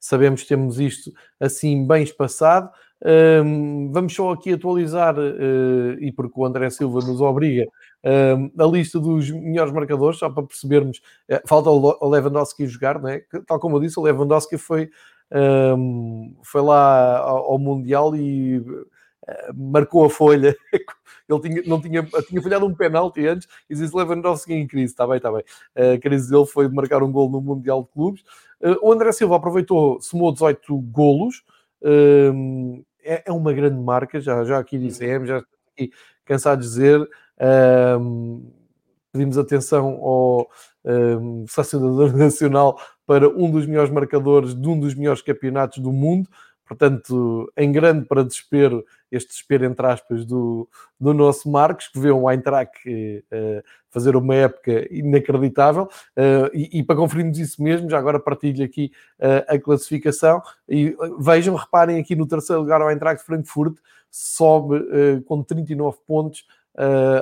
sabemos 0.00 0.42
que 0.42 0.48
temos 0.48 0.80
isto 0.80 1.12
assim 1.38 1.86
bem 1.86 2.02
espaçado. 2.02 2.70
Um, 3.04 3.90
vamos 3.92 4.14
só 4.14 4.32
aqui 4.32 4.52
atualizar, 4.52 5.16
e 6.00 6.12
porque 6.12 6.38
o 6.38 6.44
André 6.44 6.70
Silva 6.70 7.00
nos 7.00 7.20
obriga, 7.20 7.66
a 8.04 8.64
lista 8.66 8.98
dos 8.98 9.30
melhores 9.30 9.72
marcadores, 9.72 10.18
só 10.18 10.28
para 10.28 10.42
percebermos. 10.42 10.98
Uh, 11.30 11.40
falta 11.46 11.70
o 11.70 12.08
Lewandowski 12.08 12.66
jogar, 12.66 13.02
é? 13.04 13.22
Tal 13.46 13.60
como 13.60 13.76
eu 13.76 13.80
disse, 13.80 13.98
o 13.98 14.02
Lewandowski 14.02 14.58
foi, 14.58 14.90
foi 16.42 16.62
lá 16.62 17.18
ao, 17.18 17.58
Mundial 17.58 18.14
e 18.16 18.62
eh, 19.26 19.50
marcou 19.54 20.04
a 20.04 20.10
folha. 20.10 20.56
Ele 21.28 21.40
tinha, 21.40 21.62
não 21.64 21.80
tinha, 21.80 22.02
tinha 22.28 22.42
falhado 22.42 22.66
um 22.66 22.74
penalti 22.74 23.26
antes 23.26 23.48
e 23.70 23.74
disse 23.74 23.96
Lewandowski 23.96 24.52
em 24.52 24.66
crise. 24.66 24.92
Está 24.92 25.06
bem, 25.06 25.16
está 25.16 25.30
bem. 25.32 25.44
A 25.74 25.98
crise 25.98 26.30
dele 26.30 26.44
foi 26.44 26.68
marcar 26.68 27.02
um 27.02 27.12
gol 27.12 27.30
no 27.30 27.40
Mundial 27.40 27.84
de 27.84 27.88
Clubes. 27.90 28.22
Eh, 28.60 28.76
o 28.82 28.92
André 28.92 29.12
Silva 29.12 29.36
aproveitou, 29.36 30.00
somou 30.00 30.32
18 30.32 30.76
golos. 30.78 31.42
É, 33.04 33.24
é 33.26 33.32
uma 33.32 33.52
grande 33.52 33.80
marca, 33.80 34.20
já, 34.20 34.44
já 34.44 34.58
aqui 34.58 34.78
dissemos, 34.78 35.28
já 35.28 35.38
aqui 35.38 35.90
cansado 36.24 36.60
de 36.60 36.66
dizer. 36.66 37.08
Ehm, 37.38 38.40
pedimos 39.12 39.36
atenção 39.36 39.98
ao 40.02 40.48
um, 40.84 41.44
ehm, 41.44 41.44
nacional 42.16 42.78
para 43.06 43.28
um 43.28 43.50
dos 43.50 43.66
melhores 43.66 43.90
marcadores 43.90 44.54
de 44.54 44.68
um 44.68 44.78
dos 44.78 44.94
melhores 44.94 45.22
campeonatos 45.22 45.78
do 45.78 45.92
mundo. 45.92 46.28
Portanto, 46.66 47.52
em 47.56 47.70
grande 47.70 48.06
para 48.06 48.24
desespero, 48.24 48.84
este 49.10 49.28
desespero 49.28 49.64
entre 49.64 49.86
aspas 49.86 50.24
do, 50.24 50.68
do 50.98 51.12
nosso 51.12 51.50
Marcos, 51.50 51.88
que 51.88 51.98
vê 51.98 52.10
um 52.10 52.30
Eintracht 52.30 52.72
uh, 52.88 53.62
fazer 53.90 54.16
uma 54.16 54.34
época 54.34 54.86
inacreditável. 54.90 55.84
Uh, 56.16 56.48
e, 56.54 56.78
e, 56.78 56.82
para 56.82 56.96
conferirmos 56.96 57.38
isso 57.38 57.62
mesmo, 57.62 57.90
já 57.90 57.98
agora 57.98 58.18
partilho 58.18 58.64
aqui 58.64 58.90
uh, 59.18 59.54
a 59.54 59.58
classificação. 59.58 60.42
E 60.68 60.96
vejam, 61.18 61.54
reparem 61.54 62.00
aqui 62.00 62.16
no 62.16 62.26
terceiro 62.26 62.62
lugar 62.62 62.80
o 62.80 62.90
Eintracht 62.90 63.24
Frankfurt, 63.24 63.76
sobe 64.10 65.22
com 65.24 65.42
39 65.42 65.96
pontos 66.06 66.44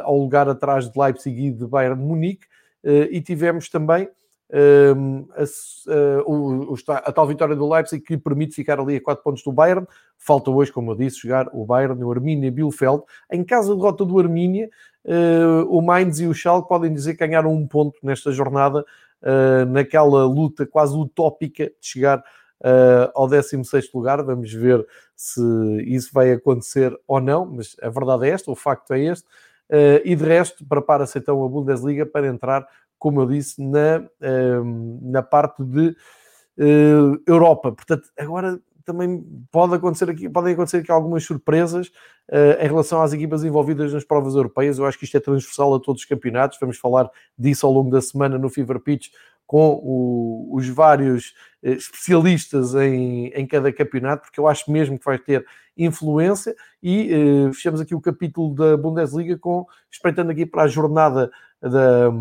ao 0.02 0.18
lugar 0.18 0.48
atrás 0.48 0.90
de 0.90 0.98
Leipzig 0.98 1.46
e 1.46 1.52
de 1.52 1.64
Bayern 1.64 2.02
Munique. 2.02 2.48
e 2.82 3.20
tivemos 3.20 3.68
também 3.68 4.08
a, 4.52 5.42
a, 5.42 7.08
a, 7.08 7.12
tal 7.12 7.26
vitória 7.26 7.54
do 7.54 7.68
Leipzig 7.68 8.02
que 8.02 8.18
permite 8.18 8.54
ficar 8.54 8.80
ali 8.80 8.96
a 8.96 9.00
4 9.00 9.22
pontos 9.22 9.42
do 9.42 9.52
Bayern. 9.52 9.86
Falta 10.18 10.50
hoje, 10.50 10.72
como 10.72 10.90
eu 10.90 10.96
disse, 10.96 11.20
jogar 11.20 11.48
o 11.52 11.64
Bayern, 11.64 12.02
o 12.02 12.10
Arminia 12.10 12.50
Bielefeld. 12.50 13.02
Em 13.30 13.44
caso 13.44 13.72
de 13.72 13.80
derrota 13.80 14.04
do 14.04 14.18
Arminia, 14.18 14.68
uh, 15.04 15.64
o 15.68 15.80
Mainz 15.80 16.20
e 16.20 16.26
o 16.26 16.34
Schalke 16.34 16.68
podem 16.68 16.92
dizer 16.92 17.14
que 17.14 17.26
ganharam 17.26 17.52
um 17.52 17.66
ponto 17.66 17.98
nesta 18.02 18.32
jornada, 18.32 18.84
uh, 19.22 19.64
naquela 19.66 20.24
luta 20.24 20.66
quase 20.66 20.96
utópica 20.96 21.66
de 21.66 21.86
chegar 21.86 22.18
uh, 22.18 23.10
ao 23.14 23.28
16 23.28 23.92
lugar. 23.94 24.22
Vamos 24.22 24.52
ver 24.52 24.84
se 25.14 25.40
isso 25.86 26.10
vai 26.12 26.32
acontecer 26.32 26.96
ou 27.06 27.20
não, 27.20 27.46
mas 27.46 27.76
a 27.80 27.88
verdade 27.88 28.28
é 28.28 28.30
esta, 28.30 28.50
o 28.50 28.56
facto 28.56 28.92
é 28.92 29.00
este. 29.00 29.26
Uh, 29.70 30.02
e 30.04 30.16
de 30.16 30.24
resto, 30.24 30.64
prepara-se 30.66 31.18
então 31.18 31.44
a 31.44 31.48
Bundesliga 31.48 32.04
para 32.04 32.26
entrar 32.26 32.66
como 33.00 33.20
eu 33.20 33.26
disse, 33.26 33.60
na, 33.60 34.04
ehm, 34.20 34.98
na 35.02 35.22
parte 35.22 35.64
de 35.64 35.96
eh, 36.58 37.18
Europa. 37.26 37.72
Portanto, 37.72 38.08
agora 38.16 38.60
também 38.84 39.24
pode 39.50 39.74
acontecer 39.74 40.10
aqui, 40.10 40.28
podem 40.28 40.52
acontecer 40.52 40.78
aqui 40.78 40.90
algumas 40.90 41.24
surpresas 41.24 41.88
uh, 42.28 42.60
em 42.60 42.66
relação 42.66 43.00
às 43.00 43.12
equipas 43.12 43.44
envolvidas 43.44 43.92
nas 43.92 44.04
provas 44.04 44.34
europeias. 44.34 44.78
Eu 44.78 44.86
acho 44.86 44.98
que 44.98 45.04
isto 45.04 45.16
é 45.16 45.20
transversal 45.20 45.74
a 45.74 45.80
todos 45.80 46.02
os 46.02 46.08
campeonatos. 46.08 46.58
Vamos 46.60 46.76
falar 46.76 47.08
disso 47.38 47.66
ao 47.66 47.72
longo 47.72 47.90
da 47.90 48.00
semana 48.00 48.38
no 48.38 48.48
Fever 48.48 48.80
Pitch 48.80 49.08
com 49.50 49.80
o, 49.82 50.48
os 50.54 50.68
vários 50.68 51.34
eh, 51.60 51.72
especialistas 51.72 52.72
em, 52.76 53.32
em 53.34 53.44
cada 53.48 53.72
campeonato, 53.72 54.22
porque 54.22 54.38
eu 54.38 54.46
acho 54.46 54.70
mesmo 54.70 54.96
que 54.96 55.04
vai 55.04 55.18
ter 55.18 55.44
influência. 55.76 56.54
E 56.80 57.12
eh, 57.12 57.52
fechamos 57.52 57.80
aqui 57.80 57.92
o 57.92 58.00
capítulo 58.00 58.54
da 58.54 58.76
Bundesliga 58.76 59.36
com 59.36 59.66
espreitando 59.90 60.30
aqui 60.30 60.46
para 60.46 60.62
a 60.62 60.68
jornada 60.68 61.32
da, 61.60 62.12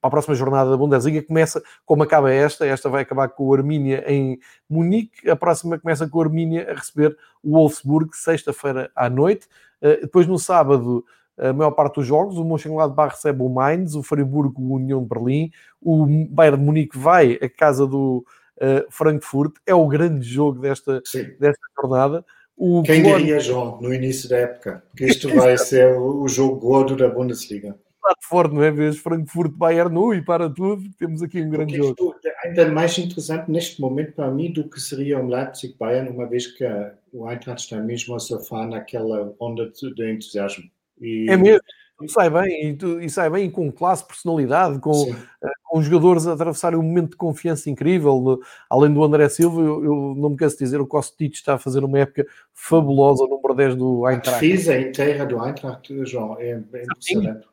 para 0.00 0.06
a 0.06 0.10
próxima 0.10 0.36
jornada 0.36 0.70
da 0.70 0.76
Bundesliga. 0.76 1.20
Começa 1.24 1.60
como 1.84 2.04
acaba 2.04 2.32
esta, 2.32 2.64
esta 2.64 2.88
vai 2.88 3.02
acabar 3.02 3.26
com 3.30 3.48
o 3.48 3.52
Armínia 3.52 4.04
em 4.06 4.38
Munique, 4.70 5.28
a 5.28 5.34
próxima 5.34 5.80
começa 5.80 6.08
com 6.08 6.18
o 6.18 6.22
Armínia 6.22 6.70
a 6.70 6.74
receber 6.74 7.16
o 7.42 7.56
Wolfsburg, 7.56 8.16
sexta-feira 8.16 8.88
à 8.94 9.10
noite. 9.10 9.48
Uh, 9.82 10.00
depois 10.02 10.28
no 10.28 10.38
sábado 10.38 11.04
a 11.38 11.52
maior 11.52 11.72
parte 11.72 11.96
dos 11.96 12.06
jogos. 12.06 12.36
O 12.36 12.44
Mönchengladbach 12.44 13.14
recebe 13.14 13.42
o 13.42 13.48
Mainz, 13.48 13.94
o 13.94 14.02
Friburgo, 14.02 14.62
o 14.62 14.74
União 14.74 15.02
de 15.02 15.08
Berlim, 15.08 15.50
o 15.80 16.06
Bayern 16.28 16.58
de 16.58 16.64
Munique 16.64 16.98
vai 16.98 17.38
à 17.42 17.48
casa 17.48 17.86
do 17.86 18.24
uh, 18.58 18.86
Frankfurt. 18.90 19.54
É 19.66 19.74
o 19.74 19.86
grande 19.86 20.26
jogo 20.26 20.60
desta, 20.60 21.02
desta 21.38 21.66
jornada. 21.80 22.24
O 22.56 22.82
Quem 22.82 23.02
diria, 23.02 23.40
João, 23.40 23.80
no 23.80 23.92
início 23.92 24.28
da 24.28 24.38
época, 24.38 24.84
que 24.96 25.04
isto 25.04 25.28
vai 25.34 25.56
ser 25.58 25.96
o 25.98 26.28
jogo 26.28 26.60
gordo 26.60 26.96
da 26.96 27.08
Bundesliga. 27.08 27.76
Forte, 28.20 28.54
não 28.54 28.62
é? 28.62 28.70
Vês 28.70 28.98
Frankfurt, 28.98 29.52
Bayern, 29.52 29.96
ui, 29.96 30.22
para 30.22 30.50
tudo, 30.50 30.82
temos 30.98 31.22
aqui 31.22 31.40
um 31.40 31.48
grande 31.48 31.76
jogo. 31.76 32.14
É 32.24 32.48
ainda 32.48 32.68
mais 32.70 32.98
interessante 32.98 33.50
neste 33.50 33.80
momento 33.80 34.12
para 34.12 34.30
mim 34.30 34.52
do 34.52 34.68
que 34.68 34.80
seria 34.80 35.20
o 35.20 35.26
Leipzig-Bayern, 35.26 36.10
uma 36.10 36.26
vez 36.26 36.48
que 36.48 36.64
o 37.12 37.30
Eintracht 37.30 37.62
está 37.62 37.80
mesmo 37.80 38.14
a 38.14 38.18
surfar 38.18 38.68
naquela 38.68 39.32
onda 39.38 39.70
de 39.70 40.12
entusiasmo. 40.12 40.64
E... 41.02 41.26
É 41.28 41.36
mesmo. 41.36 41.60
E 42.02 42.08
sai 42.08 42.28
bem, 42.28 42.70
e, 42.70 42.74
tu, 42.74 43.00
e 43.00 43.08
sai 43.08 43.30
bem 43.30 43.48
com 43.48 43.70
classe, 43.70 44.04
personalidade, 44.04 44.80
com, 44.80 44.90
uh, 44.90 45.16
com 45.64 45.78
os 45.78 45.84
jogadores 45.84 46.26
a 46.26 46.32
atravessarem 46.32 46.78
um 46.78 46.82
momento 46.82 47.10
de 47.10 47.16
confiança 47.16 47.70
incrível. 47.70 48.40
Além 48.68 48.92
do 48.92 49.04
André 49.04 49.28
Silva, 49.28 49.60
eu, 49.60 49.84
eu 49.84 50.14
não 50.16 50.30
me 50.30 50.36
canso 50.36 50.56
de 50.56 50.64
dizer, 50.64 50.80
o 50.80 50.86
Kostic 50.86 51.34
está 51.34 51.54
a 51.54 51.58
fazer 51.58 51.84
uma 51.84 51.98
época 52.00 52.26
fabulosa, 52.52 53.24
o 53.24 53.28
número 53.28 53.54
10 53.54 53.76
do 53.76 54.08
Eintracht. 54.08 54.30
A 54.30 54.40
defesa 54.40 54.78
inteira 54.78 55.24
do 55.24 55.44
Eintracht, 55.44 56.04
João, 56.04 56.36
é, 56.40 56.50
é 56.72 56.82
impressionante. 56.82 57.46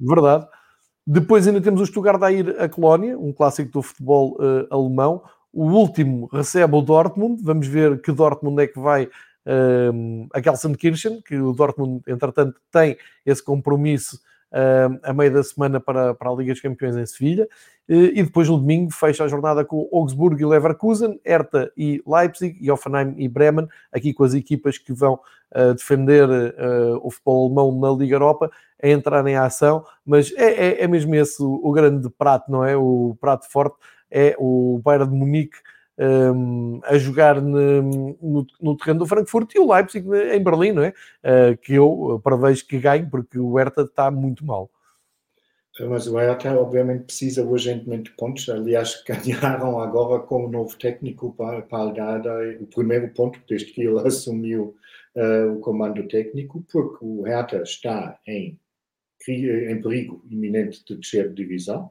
Verdade. 0.00 0.48
Depois 1.06 1.46
ainda 1.46 1.60
temos 1.60 1.80
o 1.80 1.86
Stuttgart 1.86 2.22
a 2.22 2.32
ir 2.32 2.60
a 2.60 2.68
Colónia, 2.68 3.16
um 3.18 3.32
clássico 3.32 3.70
do 3.70 3.82
futebol 3.82 4.36
uh, 4.40 4.66
alemão. 4.74 5.22
O 5.52 5.66
último 5.66 6.28
recebe 6.32 6.74
o 6.74 6.82
Dortmund. 6.82 7.42
Vamos 7.42 7.66
ver 7.66 8.00
que 8.00 8.10
Dortmund 8.10 8.60
é 8.60 8.66
que 8.66 8.78
vai 8.80 9.08
um, 9.46 10.28
a 10.32 10.40
Gelsenkirchen, 10.40 11.22
que 11.22 11.36
o 11.36 11.52
Dortmund, 11.52 12.02
entretanto, 12.06 12.60
tem 12.70 12.96
esse 13.24 13.42
compromisso 13.42 14.20
um, 14.52 14.98
a 15.02 15.12
meio 15.12 15.32
da 15.32 15.42
semana 15.42 15.80
para, 15.80 16.14
para 16.14 16.30
a 16.30 16.34
Liga 16.34 16.52
dos 16.52 16.62
Campeões 16.62 16.96
em 16.96 17.06
Sevilha. 17.06 17.48
E 17.86 18.22
depois 18.22 18.48
no 18.48 18.56
domingo 18.56 18.90
fecha 18.90 19.24
a 19.24 19.28
jornada 19.28 19.62
com 19.62 19.86
Augsburg 19.92 20.40
e 20.40 20.46
Leverkusen, 20.46 21.20
Hertha 21.22 21.70
e 21.76 22.02
Leipzig, 22.06 22.56
e 22.58 22.70
Offenheim 22.70 23.14
e 23.18 23.28
Bremen, 23.28 23.68
aqui 23.92 24.14
com 24.14 24.24
as 24.24 24.32
equipas 24.32 24.78
que 24.78 24.90
vão 24.90 25.20
uh, 25.54 25.74
defender 25.74 26.26
uh, 26.26 26.98
o 27.02 27.10
futebol 27.10 27.44
alemão 27.44 27.78
na 27.78 27.90
Liga 27.90 28.14
Europa, 28.14 28.50
a 28.82 28.88
entrar 28.88 29.26
em 29.26 29.36
ação, 29.36 29.84
mas 30.04 30.32
é, 30.36 30.68
é, 30.68 30.84
é 30.84 30.88
mesmo 30.88 31.14
esse 31.14 31.42
o, 31.42 31.60
o, 31.62 31.72
grande 31.72 32.08
prato, 32.08 32.50
não 32.50 32.64
é? 32.64 32.74
O 32.74 33.14
prato 33.20 33.50
forte 33.50 33.76
é 34.10 34.34
o 34.38 34.80
Bayern 34.82 35.10
de 35.10 35.14
Munique 35.14 35.58
um, 35.98 36.80
a 36.84 36.98
jogar 36.98 37.40
no, 37.40 38.16
no, 38.20 38.46
no, 38.60 38.76
terreno 38.76 39.00
do 39.00 39.06
Frankfurt 39.06 39.54
e 39.54 39.58
o 39.58 39.72
Leipzig 39.72 40.06
em 40.32 40.42
Berlim, 40.42 40.72
não 40.72 40.84
é? 40.84 40.92
Uh, 41.22 41.56
que 41.58 41.74
eu 41.74 42.20
prevejo 42.22 42.66
que 42.66 42.78
ganhe, 42.78 43.06
porque 43.06 43.38
o 43.38 43.54
Hertha 43.54 43.82
está 43.82 44.10
muito 44.10 44.44
mal. 44.44 44.70
Mas 45.80 46.06
o 46.06 46.16
Hertha, 46.16 46.56
obviamente, 46.56 47.04
precisa 47.04 47.44
urgentemente 47.44 48.10
de 48.10 48.16
pontos. 48.16 48.48
Aliás, 48.48 49.02
ganharam 49.06 49.80
agora 49.80 50.22
com 50.22 50.46
o 50.46 50.50
novo 50.50 50.76
técnico 50.78 51.34
para, 51.34 51.60
dar 51.90 52.22
o 52.60 52.66
primeiro 52.66 53.08
ponto, 53.08 53.40
desde 53.48 53.72
que 53.72 53.82
ele 53.82 53.98
assumiu 54.06 54.76
uh, 55.16 55.52
o 55.52 55.60
comando 55.60 56.06
técnico, 56.06 56.64
porque 56.70 56.98
o 57.04 57.22
Hertha 57.22 57.62
está 57.62 58.18
em, 58.26 58.58
em 59.28 59.82
perigo 59.82 60.24
iminente 60.30 60.84
de 60.84 60.96
descer 60.96 61.28
de 61.28 61.34
divisão. 61.34 61.90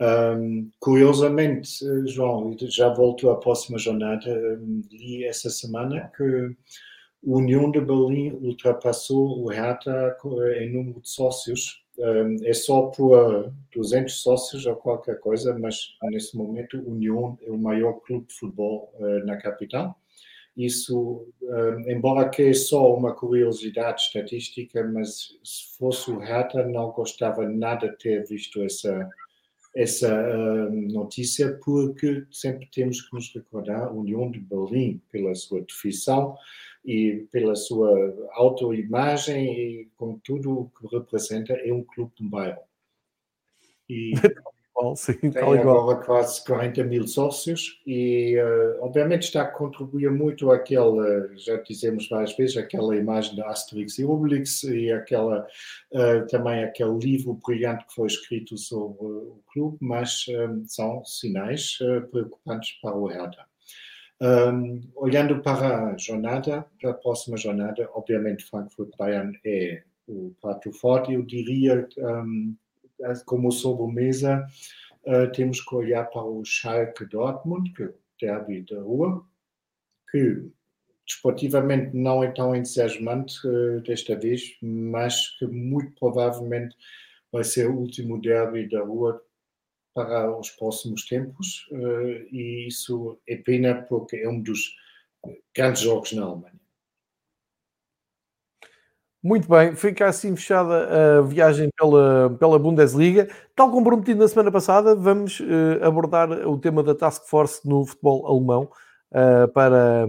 Um, 0.00 0.70
curiosamente, 0.78 1.84
João, 2.06 2.56
já 2.60 2.88
volto 2.88 3.30
à 3.30 3.36
próxima 3.36 3.78
jornada, 3.78 4.30
um, 4.60 4.82
li 4.92 5.24
essa 5.24 5.50
semana 5.50 6.12
que 6.16 6.54
o 7.20 7.38
União 7.38 7.68
de 7.68 7.80
Berlim 7.80 8.30
ultrapassou 8.40 9.42
o 9.42 9.48
Hertha 9.48 10.16
em 10.60 10.72
número 10.72 11.00
de 11.00 11.08
sócios. 11.08 11.84
Um, 11.98 12.36
é 12.44 12.52
só 12.52 12.82
por 12.82 13.52
200 13.74 14.22
sócios 14.22 14.66
ou 14.66 14.76
qualquer 14.76 15.18
coisa, 15.18 15.58
mas 15.58 15.96
nesse 16.04 16.36
momento 16.36 16.78
o 16.78 16.92
União 16.92 17.36
é 17.42 17.50
o 17.50 17.58
maior 17.58 17.94
clube 17.94 18.28
de 18.28 18.34
futebol 18.34 18.94
uh, 19.00 19.26
na 19.26 19.36
capital. 19.36 19.98
Isso, 20.56 21.24
embora 21.86 22.28
que 22.28 22.42
é 22.42 22.52
só 22.52 22.92
uma 22.92 23.14
curiosidade 23.14 24.00
estatística, 24.00 24.82
mas 24.82 25.38
se 25.44 25.78
fosse 25.78 26.10
o 26.10 26.18
Hertha, 26.18 26.64
não 26.64 26.90
gostava 26.90 27.48
nada 27.48 27.88
de 27.88 27.96
ter 27.96 28.26
visto 28.26 28.60
essa 28.64 29.08
essa 29.74 30.08
uh, 30.08 30.70
notícia 30.92 31.58
porque 31.64 32.26
sempre 32.30 32.68
temos 32.72 33.02
que 33.02 33.14
nos 33.14 33.32
recordar 33.34 33.84
a 33.84 33.92
União 33.92 34.30
de 34.30 34.40
Berlim 34.40 35.00
pela 35.10 35.34
sua 35.34 35.60
definição 35.60 36.36
e 36.84 37.26
pela 37.30 37.54
sua 37.54 38.30
autoimagem 38.32 39.46
e 39.46 39.88
com 39.96 40.18
tudo 40.18 40.52
o 40.52 40.70
que 40.70 40.96
representa 40.96 41.52
é 41.52 41.72
um 41.72 41.84
clube 41.84 42.12
de 42.16 42.24
um 42.24 42.28
bairro. 42.28 42.62
E 43.88 44.12
igual, 44.78 44.96
sim, 44.96 45.18
tem 45.18 45.42
agora 45.42 45.98
quase 46.04 46.44
40 46.44 46.84
mil 46.84 47.06
sócios 47.06 47.80
e, 47.86 48.36
uh, 48.38 48.84
obviamente, 48.84 49.24
está 49.24 49.42
a 49.42 49.46
contribuir 49.46 50.10
muito 50.10 50.50
àquela, 50.50 51.28
já 51.36 51.56
dizemos 51.56 52.08
várias 52.08 52.36
vezes, 52.36 52.56
aquela 52.56 52.96
imagem 52.96 53.36
da 53.36 53.48
Asterix 53.48 53.98
e 53.98 54.04
Obelix 54.04 54.62
e 54.62 54.92
aquela, 54.92 55.46
uh, 55.92 56.26
também 56.28 56.62
aquele 56.62 56.96
livro 56.98 57.38
brilhante 57.44 57.86
que 57.86 57.94
foi 57.94 58.06
escrito 58.06 58.56
sobre 58.56 59.04
o 59.04 59.40
clube, 59.52 59.76
mas 59.80 60.26
um, 60.28 60.64
são 60.66 61.04
sinais 61.04 61.78
uh, 61.80 62.06
preocupantes 62.08 62.78
para 62.80 62.96
o 62.96 63.06
Hertha. 63.06 63.46
Um, 64.20 64.80
olhando 64.96 65.40
para 65.40 65.92
a 65.92 65.96
jornada, 65.96 66.66
para 66.80 66.90
a 66.90 66.94
próxima 66.94 67.36
jornada, 67.36 67.88
obviamente 67.94 68.44
Frankfurt-Bayern 68.44 69.38
é 69.44 69.84
o 70.08 70.34
prato 70.40 70.72
forte, 70.72 71.12
eu 71.12 71.22
diria 71.22 71.86
um, 71.98 72.56
como 73.24 73.50
sobremesa, 73.52 74.46
uh, 75.04 75.30
temos 75.32 75.60
que 75.60 75.74
olhar 75.74 76.04
para 76.04 76.22
o 76.22 76.44
Schalke 76.44 77.06
Dortmund, 77.06 77.72
que 77.72 77.82
é 77.82 77.86
o 77.86 77.94
derby 78.20 78.62
da 78.62 78.80
rua, 78.80 79.24
que 80.10 80.50
desportivamente 81.06 81.96
não 81.96 82.22
é 82.22 82.30
tão 82.30 82.54
entusiasmante 82.54 83.34
uh, 83.46 83.80
desta 83.82 84.16
vez, 84.16 84.56
mas 84.60 85.38
que 85.38 85.46
muito 85.46 85.92
provavelmente 85.98 86.76
vai 87.32 87.44
ser 87.44 87.68
o 87.68 87.76
último 87.76 88.20
derby 88.20 88.68
da 88.68 88.82
rua 88.82 89.22
para 89.94 90.36
os 90.36 90.50
próximos 90.50 91.06
tempos, 91.06 91.66
uh, 91.72 92.34
e 92.34 92.66
isso 92.68 93.18
é 93.26 93.36
pena 93.36 93.82
porque 93.82 94.16
é 94.16 94.28
um 94.28 94.40
dos 94.40 94.76
grandes 95.54 95.82
jogos 95.82 96.12
na 96.12 96.24
Alemanha. 96.24 96.57
Muito 99.22 99.48
bem, 99.48 99.74
fica 99.74 100.06
assim 100.06 100.36
fechada 100.36 101.18
a 101.18 101.22
viagem 101.22 101.68
pela, 101.76 102.30
pela 102.38 102.56
Bundesliga. 102.58 103.28
Tal 103.54 103.68
como 103.68 103.84
prometido 103.84 104.20
na 104.20 104.28
semana 104.28 104.52
passada, 104.52 104.94
vamos 104.94 105.40
uh, 105.40 105.84
abordar 105.84 106.30
o 106.46 106.56
tema 106.56 106.84
da 106.84 106.94
Task 106.94 107.24
Force 107.26 107.68
no 107.68 107.84
futebol 107.84 108.24
alemão 108.28 108.70
uh, 109.10 109.48
para, 109.52 110.06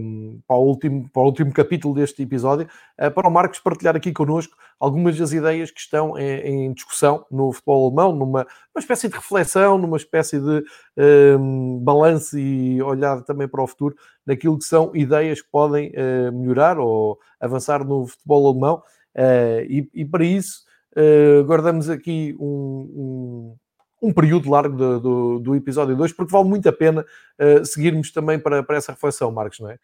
para, 0.48 0.56
o 0.58 0.64
último, 0.64 1.10
para 1.10 1.24
o 1.24 1.26
último 1.26 1.52
capítulo 1.52 1.96
deste 1.96 2.22
episódio, 2.22 2.68
uh, 3.02 3.10
para 3.10 3.28
o 3.28 3.32
Marcos 3.32 3.58
partilhar 3.58 3.96
aqui 3.96 4.12
connosco 4.14 4.56
algumas 4.80 5.18
das 5.18 5.32
ideias 5.34 5.72
que 5.72 5.80
estão 5.80 6.16
em, 6.16 6.68
em 6.68 6.74
discussão 6.74 7.26
no 7.32 7.52
futebol 7.52 7.88
alemão, 7.88 8.16
numa 8.16 8.46
espécie 8.78 9.10
de 9.10 9.16
reflexão, 9.16 9.80
numa 9.80 9.98
espécie 9.98 10.40
de 10.40 10.64
balanço 11.82 12.38
e 12.38 12.80
olhar 12.82 13.24
também 13.24 13.48
para 13.48 13.64
o 13.64 13.68
futuro, 13.68 13.96
naquilo 14.26 14.58
que 14.58 14.66
são 14.66 14.96
ideias 14.96 15.42
que 15.42 15.50
podem 15.52 15.92
melhorar 16.32 16.80
ou 16.80 17.20
avançar 17.42 17.84
no 17.84 18.08
futebol 18.08 18.48
alemão. 18.48 18.82
Uh, 19.20 19.66
e, 19.68 19.90
e, 19.94 20.06
para 20.06 20.24
isso 20.24 20.64
uh, 20.96 21.44
guardamos 21.44 21.90
aqui 21.90 22.34
um, 22.40 22.46
um, 24.02 24.08
um 24.08 24.14
período 24.14 24.50
largo 24.50 24.78
do, 24.78 25.00
do, 25.02 25.40
do, 25.40 25.56
episódio 25.56 25.94
2, 25.98 26.14
porque 26.14 26.32
vale 26.32 26.48
muito 26.48 26.70
a 26.70 26.72
pena 26.72 27.06
uh, 27.38 27.66
seguirmos 27.66 28.14
também 28.14 28.40
para, 28.40 28.64
para 28.64 28.78
essa 28.78 28.94
reflexão, 28.94 29.30
Marcos, 29.30 29.60
não 29.60 29.70
é? 29.70 29.78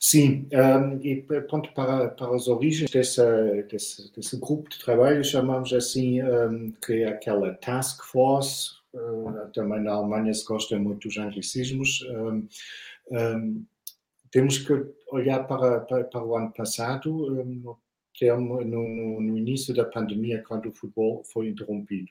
Sim, 0.00 0.48
um, 0.52 0.98
e 1.02 1.22
pronto, 1.22 1.74
para, 1.74 2.08
para 2.08 2.34
as 2.34 2.48
origens 2.48 2.90
dessa, 2.90 3.26
desse, 3.68 4.10
desse 4.14 4.38
grupo 4.38 4.70
de 4.70 4.78
trabalho, 4.78 5.22
chamamos 5.22 5.70
assim, 5.74 6.22
um, 6.22 6.72
que 6.86 7.02
é 7.02 7.08
aquela 7.08 7.52
task 7.54 8.02
force, 8.04 8.70
uh, 8.94 9.50
também 9.52 9.82
na 9.82 9.92
Alemanha 9.92 10.32
se 10.32 10.44
gosta 10.46 10.78
muito 10.78 11.06
dos 11.06 11.18
anglicismos, 11.18 12.00
um, 13.10 13.66
temos 14.30 14.58
que 14.58 14.72
olhar 15.10 15.44
para, 15.44 15.80
para, 15.80 16.04
para 16.04 16.24
o 16.24 16.36
ano 16.36 16.52
passado, 16.52 17.44
no 17.44 17.76
termo 18.18 18.60
no, 18.62 19.20
no, 19.20 19.38
início 19.38 19.74
da 19.74 19.84
pandemia, 19.84 20.42
quando 20.46 20.68
o 20.68 20.72
futebol 20.72 21.22
foi 21.24 21.48
interrompido. 21.48 22.08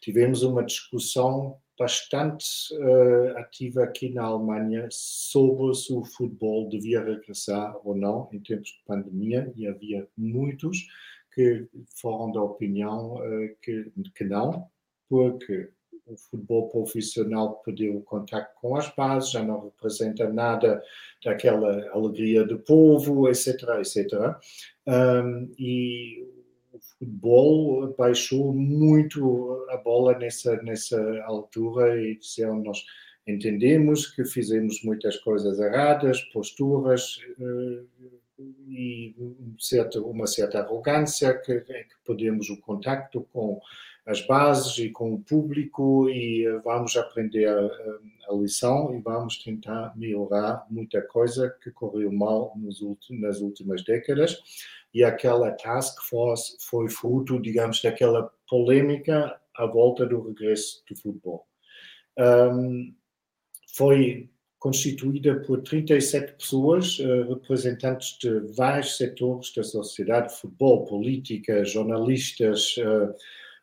Tivemos 0.00 0.42
uma 0.42 0.64
discussão 0.64 1.58
bastante 1.78 2.46
uh, 2.74 3.38
ativa 3.38 3.84
aqui 3.84 4.08
na 4.08 4.24
Alemanha 4.24 4.88
sobre 4.90 5.74
se 5.74 5.92
o 5.92 6.04
futebol 6.04 6.68
devia 6.68 7.02
regressar 7.02 7.76
ou 7.84 7.94
não 7.94 8.28
em 8.32 8.40
tempos 8.40 8.70
de 8.70 8.82
pandemia 8.86 9.52
e 9.54 9.66
havia 9.66 10.06
muitos 10.16 10.86
que 11.34 11.66
foram 12.00 12.32
da 12.32 12.42
opinião 12.42 13.16
uh, 13.16 13.56
que, 13.60 13.92
que 14.14 14.24
não, 14.24 14.66
porque 15.08 15.70
o 16.06 16.16
futebol 16.16 16.68
profissional 16.68 17.56
perdeu 17.64 17.96
o 17.96 18.02
contato 18.02 18.54
com 18.60 18.76
as 18.76 18.88
bases, 18.94 19.32
já 19.32 19.42
não 19.42 19.64
representa 19.64 20.28
nada 20.32 20.82
daquela 21.24 21.88
alegria 21.90 22.44
do 22.44 22.58
povo, 22.60 23.28
etc, 23.28 23.62
etc. 23.80 24.36
Um, 24.86 25.52
e 25.58 26.24
o 26.72 26.78
futebol 26.78 27.94
baixou 27.96 28.54
muito 28.54 29.66
a 29.70 29.76
bola 29.78 30.16
nessa, 30.18 30.62
nessa 30.62 31.00
altura 31.24 32.00
e 32.00 32.16
disseram 32.16 32.62
nós 32.62 32.84
entendemos 33.26 34.06
que 34.06 34.24
fizemos 34.24 34.82
muitas 34.84 35.16
coisas 35.18 35.58
erradas, 35.58 36.20
posturas 36.32 37.18
uh, 37.38 37.86
e 38.68 39.14
uma 39.96 40.26
certa 40.26 40.60
arrogância 40.60 41.34
que, 41.38 41.60
que 41.60 41.84
perdemos 42.04 42.48
o 42.50 42.60
contacto 42.60 43.26
com 43.32 43.60
as 44.06 44.24
bases 44.24 44.78
e 44.78 44.90
com 44.90 45.14
o 45.14 45.18
público 45.20 46.08
e 46.08 46.46
eh, 46.46 46.58
vamos 46.64 46.96
aprender 46.96 47.48
a, 47.48 47.58
a, 48.30 48.34
lição 48.34 48.94
e 48.94 49.00
vamos 49.00 49.42
tentar 49.42 49.92
melhorar 49.96 50.64
muita 50.70 51.02
coisa 51.02 51.50
que 51.62 51.72
correu 51.72 52.12
mal 52.12 52.56
nas 52.56 53.40
últimas 53.40 53.84
décadas. 53.84 54.38
E 54.94 55.04
aquela 55.04 55.52
task 55.52 56.00
force 56.08 56.56
foi 56.60 56.88
fruto, 56.88 57.40
digamos, 57.40 57.82
daquela 57.82 58.30
polêmica 58.48 59.38
à 59.54 59.66
volta 59.66 60.06
do 60.06 60.22
regresso 60.22 60.82
do 60.88 60.96
futebol. 60.96 61.46
Um, 62.18 62.94
foi 63.74 64.30
constituída 64.58 65.40
por 65.40 65.62
37 65.62 66.32
pessoas, 66.32 66.98
uh, 66.98 67.34
representantes 67.34 68.18
de 68.18 68.40
vários 68.54 68.96
setores 68.96 69.52
da 69.54 69.62
sociedade, 69.62 70.34
futebol, 70.34 70.86
política, 70.86 71.64
jornalistas, 71.64 72.76
uh, 72.78 73.14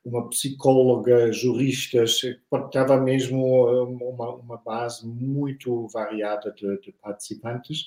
uma 0.06 0.30
psicóloga, 0.30 1.32
juristas, 1.32 2.22
estava 2.54 3.00
mesmo 3.00 3.66
uma, 3.86 4.36
uma 4.36 4.58
base 4.58 5.08
muito 5.08 5.88
variada 5.88 6.52
de, 6.52 6.80
de 6.82 6.92
participantes. 7.02 7.86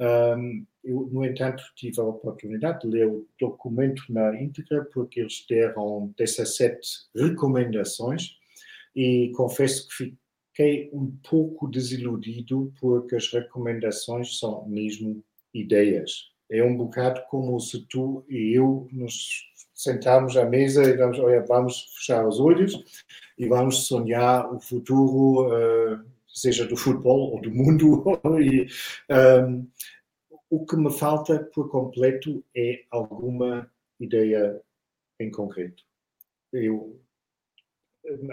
Um, 0.00 0.66
eu, 0.82 1.08
no 1.12 1.24
entanto, 1.24 1.62
tive 1.76 2.00
a 2.00 2.04
oportunidade 2.04 2.80
de 2.80 2.88
ler 2.88 3.06
o 3.06 3.26
documento 3.38 4.02
na 4.08 4.40
íntegra, 4.40 4.84
porque 4.92 5.20
eles 5.20 5.44
deram 5.48 6.12
17 6.18 6.78
recomendações 7.14 8.36
e 8.94 9.32
confesso 9.36 9.88
que 9.88 10.16
fiquei 10.52 10.90
um 10.92 11.16
pouco 11.28 11.68
desiludido, 11.68 12.72
porque 12.80 13.16
as 13.16 13.32
recomendações 13.32 14.38
são 14.38 14.66
mesmo 14.68 15.24
ideias. 15.54 16.32
É 16.50 16.62
um 16.62 16.76
bocado 16.76 17.22
como 17.30 17.58
se 17.60 17.86
tu 17.86 18.24
e 18.28 18.58
eu 18.58 18.88
nos 18.92 19.50
sentarmos 19.74 20.36
à 20.36 20.44
mesa 20.44 20.84
e 20.84 20.96
vamos, 20.96 21.18
olha, 21.18 21.44
vamos 21.46 21.94
fechar 21.96 22.26
os 22.26 22.38
olhos 22.38 22.78
e 23.38 23.48
vamos 23.48 23.86
sonhar 23.86 24.52
o 24.52 24.60
futuro, 24.60 25.48
uh, 25.48 26.04
seja 26.32 26.66
do 26.66 26.76
futebol 26.76 27.32
ou 27.32 27.40
do 27.40 27.50
mundo. 27.50 28.04
e, 28.40 28.66
um, 29.10 29.68
o 30.50 30.66
que 30.66 30.76
me 30.76 30.92
falta 30.92 31.48
por 31.54 31.70
completo 31.70 32.44
é 32.54 32.82
alguma 32.90 33.70
ideia 33.98 34.60
em 35.18 35.30
concreto. 35.30 35.82
Eu, 36.52 37.00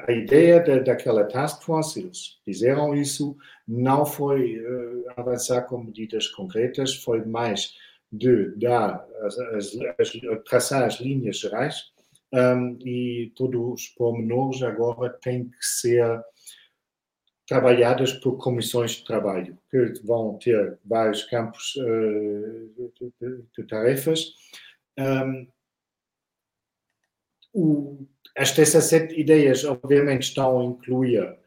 a 0.07 0.11
ideia 0.11 0.59
da, 0.59 0.79
daquela 0.79 1.25
task 1.25 1.63
force, 1.63 1.99
eles 1.99 2.39
fizeram 2.43 2.93
isso, 2.93 3.37
não 3.67 4.05
foi 4.05 4.59
uh, 4.59 5.05
avançar 5.15 5.61
com 5.61 5.83
medidas 5.83 6.27
concretas, 6.27 6.95
foi 6.95 7.23
mais 7.23 7.73
de 8.11 8.53
dar 8.55 9.05
as, 9.21 9.39
as, 9.39 9.77
as, 9.99 10.11
traçar 10.45 10.83
as 10.83 10.99
linhas 10.99 11.39
gerais 11.39 11.91
um, 12.33 12.77
e 12.85 13.31
todos 13.35 13.61
os 13.61 13.87
pormenores 13.89 14.61
agora 14.63 15.09
têm 15.21 15.45
que 15.45 15.65
ser 15.65 16.21
trabalhadas 17.49 18.13
por 18.13 18.37
comissões 18.37 18.91
de 18.91 19.03
trabalho, 19.03 19.57
que 19.71 19.93
vão 20.03 20.37
ter 20.37 20.77
vários 20.85 21.23
campos 21.23 21.75
uh, 21.77 22.91
de, 23.19 23.43
de, 23.57 23.63
tarefas. 23.63 24.33
Um, 24.99 25.47
o, 27.51 28.07
as 28.37 28.51
17 28.51 29.19
ideias, 29.19 29.65
obviamente, 29.65 30.27
estão 30.27 30.59
a 30.59 30.63
incluir 30.63 31.39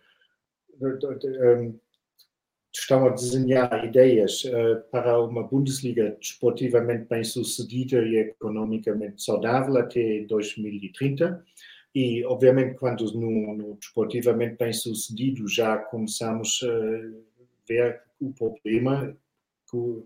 um, 0.81 1.79
estão 2.75 3.07
a 3.07 3.11
desenhar 3.11 3.85
ideias 3.85 4.43
uh, 4.45 4.83
para 4.91 5.21
uma 5.21 5.45
Bundesliga 5.45 6.17
desportivamente 6.21 7.07
bem 7.09 7.23
sucedida 7.23 8.03
e 8.03 8.17
economicamente 8.17 9.23
saudável 9.23 9.77
até 9.77 10.25
2030. 10.25 11.45
E, 11.95 12.25
obviamente, 12.25 12.79
quando 12.79 13.05
no, 13.13 13.55
no 13.55 13.77
desportivamente 13.77 14.57
bem 14.57 14.73
sucedido 14.73 15.47
já 15.47 15.77
começamos 15.77 16.61
a 16.65 17.69
ver 17.69 18.01
o 18.21 18.33
problema 18.33 19.17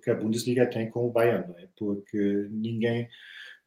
que 0.03 0.11
a 0.11 0.15
Bundesliga 0.15 0.67
tem 0.67 0.91
com 0.91 1.07
o 1.07 1.11
Bayern, 1.11 1.53
é? 1.59 1.69
porque 1.77 2.49
ninguém 2.51 3.09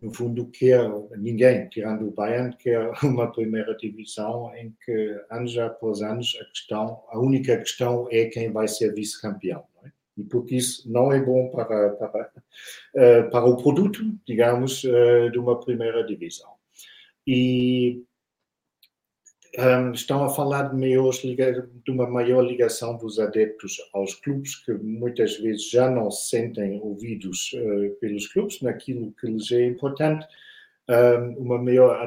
no 0.01 0.13
fundo, 0.13 0.47
quer, 0.47 0.89
ninguém, 1.17 1.67
tirando 1.67 2.07
o 2.07 2.11
Bayern, 2.11 2.55
quer 2.57 2.89
uma 3.03 3.31
primeira 3.31 3.75
divisão 3.75 4.53
em 4.55 4.73
que, 4.83 5.21
anos 5.29 5.57
após 5.57 6.01
anos, 6.01 6.37
a 6.41 6.45
questão, 6.45 7.03
a 7.09 7.19
única 7.19 7.57
questão 7.57 8.07
é 8.09 8.25
quem 8.25 8.51
vai 8.51 8.67
ser 8.67 8.93
vice-campeão. 8.93 9.65
É? 9.83 9.91
E 10.17 10.23
porque 10.23 10.55
isso 10.55 10.89
não 10.91 11.11
é 11.11 11.21
bom 11.21 11.49
para, 11.49 11.89
para, 11.91 12.31
eh, 12.95 13.23
para 13.23 13.45
o 13.45 13.57
produto, 13.57 13.99
digamos, 14.25 14.83
eh, 14.85 15.29
de 15.29 15.37
uma 15.37 15.59
primeira 15.59 16.05
divisão. 16.05 16.51
E 17.27 18.03
um, 19.57 19.91
estão 19.91 20.23
a 20.23 20.29
falar 20.29 20.69
de, 20.69 20.75
maiores, 20.75 21.21
de, 21.21 21.91
uma 21.91 22.07
maior 22.07 22.41
ligação 22.41 22.97
dos 22.97 23.19
adeptos 23.19 23.77
aos 23.93 24.13
clubes, 24.13 24.55
que 24.63 24.73
muitas 24.73 25.37
vezes 25.37 25.69
já 25.69 25.89
não 25.89 26.11
se 26.11 26.29
sentem 26.29 26.79
ouvidos 26.81 27.51
uh, 27.53 27.95
pelos 27.99 28.27
clubes 28.27 28.61
naquilo 28.61 29.11
que 29.13 29.27
lhes 29.27 29.51
é 29.51 29.65
importante. 29.65 30.25
Um, 30.87 31.33
uma 31.37 31.59
maior 31.59 32.03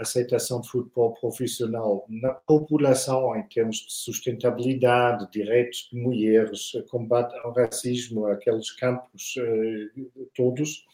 aceitação 0.00 0.60
de 0.60 0.68
futebol 0.68 1.14
profissional 1.14 2.04
na 2.08 2.32
população 2.32 3.36
em 3.36 3.42
termos 3.44 3.76
de 3.76 3.92
sustentabilidade, 3.92 5.30
direitos 5.30 5.88
de 5.92 5.96
mulheres, 5.96 6.72
combate 6.90 7.32
ao 7.44 7.52
racismo, 7.52 8.26
aqueles 8.26 8.72
campos 8.72 9.36
uh, 9.36 10.28
todos. 10.34 10.84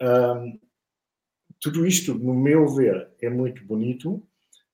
Um, 0.00 0.58
tudo 1.60 1.86
isto, 1.86 2.14
no 2.14 2.34
meu 2.34 2.68
ver, 2.68 3.08
é 3.20 3.28
muito 3.28 3.64
bonito, 3.64 4.22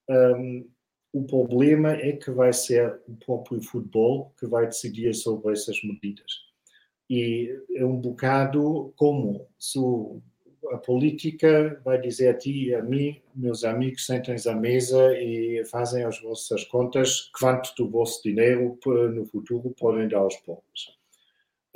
um, 0.08 0.68
o 1.12 1.24
problema 1.24 1.92
é 1.92 2.12
que 2.12 2.30
vai 2.30 2.52
ser 2.52 3.00
o 3.08 3.16
próprio 3.16 3.62
futebol 3.62 4.32
que 4.38 4.46
vai 4.46 4.66
decidir 4.66 5.14
sobre 5.14 5.52
essas 5.52 5.82
medidas. 5.82 6.48
E 7.08 7.50
é 7.74 7.84
um 7.84 7.96
bocado 7.96 8.92
como 8.96 9.46
se 9.58 9.78
a 10.70 10.76
política 10.76 11.80
vai 11.84 11.98
dizer 11.98 12.28
a 12.28 12.34
ti 12.34 12.68
e 12.68 12.74
a 12.74 12.82
mim, 12.82 13.22
meus 13.34 13.64
amigos, 13.64 14.04
sentem-se 14.04 14.48
à 14.48 14.54
mesa 14.54 15.18
e 15.18 15.64
fazem 15.64 16.04
as 16.04 16.20
vossas 16.20 16.64
contas, 16.64 17.30
quanto 17.38 17.74
do 17.76 17.88
vosso 17.88 18.22
dinheiro 18.22 18.78
no 18.84 19.24
futuro 19.24 19.74
podem 19.78 20.08
dar 20.08 20.18
aos 20.18 20.36
pobres. 20.36 20.97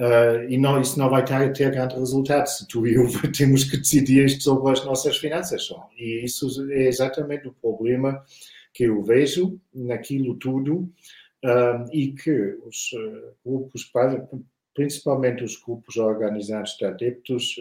Uh, 0.03 0.51
e 0.51 0.59
não, 0.59 0.81
isso 0.81 0.99
não 0.99 1.09
vai 1.09 1.25
ter, 1.25 1.53
ter 1.53 1.71
grande 1.71 1.95
resultado 1.95 2.49
se 2.49 2.67
tu 2.67 2.85
e 2.89 2.95
eu 2.95 3.07
temos 3.31 3.63
que 3.63 3.77
decidir 3.77 4.25
isto 4.25 4.43
sobre 4.43 4.73
as 4.73 4.85
nossas 4.85 5.17
finanças 5.17 5.63
só. 5.63 5.89
E 5.97 6.25
isso 6.25 6.49
é 6.73 6.89
exatamente 6.89 7.47
o 7.47 7.53
problema 7.53 8.25
que 8.75 8.83
eu 8.83 9.01
vejo 9.05 9.61
naquilo 9.73 10.35
tudo 10.35 10.93
uh, 11.45 11.89
e 11.93 12.15
que 12.15 12.59
os 12.67 12.91
uh, 12.95 13.33
grupos, 13.47 13.89
principalmente 14.75 15.45
os 15.45 15.57
grupos 15.57 15.97
organizados 15.97 16.77
de 16.77 16.85
adeptos, 16.85 17.55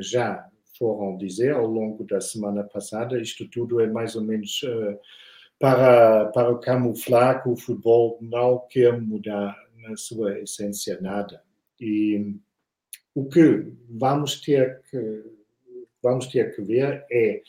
já 0.00 0.46
foram 0.78 1.16
dizer 1.16 1.54
ao 1.54 1.66
longo 1.66 2.04
da 2.04 2.20
semana 2.20 2.64
passada, 2.64 3.18
isto 3.18 3.48
tudo 3.48 3.80
é 3.80 3.86
mais 3.86 4.14
ou 4.14 4.22
menos 4.22 4.60
para, 5.58 6.26
para 6.26 6.58
camuflar 6.58 7.42
que 7.42 7.48
o 7.48 7.56
futebol 7.56 8.18
não 8.20 8.66
quer 8.68 9.00
mudar 9.00 9.56
na 9.78 9.96
sua 9.96 10.38
essência 10.40 11.00
nada. 11.00 11.40
E 11.82 12.36
o 13.14 13.28
que 13.28 13.72
vamos 13.90 14.40
ter 14.40 14.80
que, 14.90 15.24
vamos 16.02 16.28
ter 16.28 16.54
que 16.54 16.62
ver 16.62 17.04
é, 17.10 17.42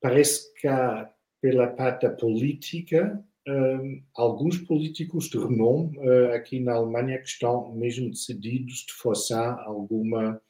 parece 0.00 0.52
que 0.54 0.68
há, 0.68 1.10
pela 1.40 1.68
parte 1.68 2.08
política, 2.10 3.24
um, 3.48 4.02
alguns 4.14 4.58
políticos 4.58 5.28
de 5.28 5.38
renome 5.38 5.98
uh, 5.98 6.34
aqui 6.34 6.60
na 6.60 6.74
Alemanha 6.74 7.18
que 7.18 7.28
estão 7.28 7.74
mesmo 7.74 8.10
decididos 8.10 8.84
de 8.86 8.92
forçar 8.92 9.58
alguma 9.60 10.40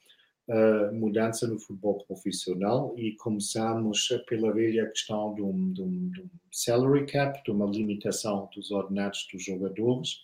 uh, 0.49 0.95
mudança 0.95 1.47
no 1.47 1.59
futebol 1.59 2.05
profissional. 2.07 2.95
E 2.99 3.13
começamos 3.17 4.09
pela 4.29 4.53
velha 4.53 4.87
questão 4.89 5.35
de 5.35 5.43
um, 5.43 5.73
de, 5.73 5.83
um, 5.83 6.11
de 6.11 6.21
um, 6.21 6.31
salary 6.51 7.07
cap, 7.07 7.43
de 7.43 7.51
uma 7.51 7.67
limitação 7.67 8.51
dos 8.55 8.71
ordenados 8.71 9.27
dos 9.33 9.43
jogadores, 9.43 10.19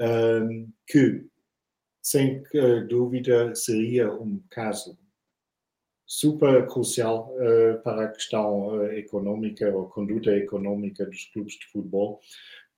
uh, 0.00 0.68
que, 0.86 1.26
sem 2.02 2.42
dúvida, 2.88 3.54
seria 3.54 4.12
um 4.12 4.42
caso 4.50 4.98
super 6.10 6.66
crucial 6.66 7.32
uh, 7.36 7.80
para 7.82 8.06
a 8.06 8.08
questão 8.08 8.68
uh, 8.68 8.92
econômica 8.94 9.72
ou 9.72 9.88
conduta 9.88 10.36
econômica 10.36 11.06
dos 11.06 11.26
clubes 11.26 11.54
de 11.54 11.66
futebol, 11.66 12.20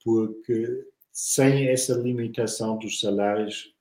porque 0.03 0.85
sem 1.11 1.67
essa 1.67 1.95
limitação 1.95 2.77
dos 2.77 2.99
salários, 2.99 3.75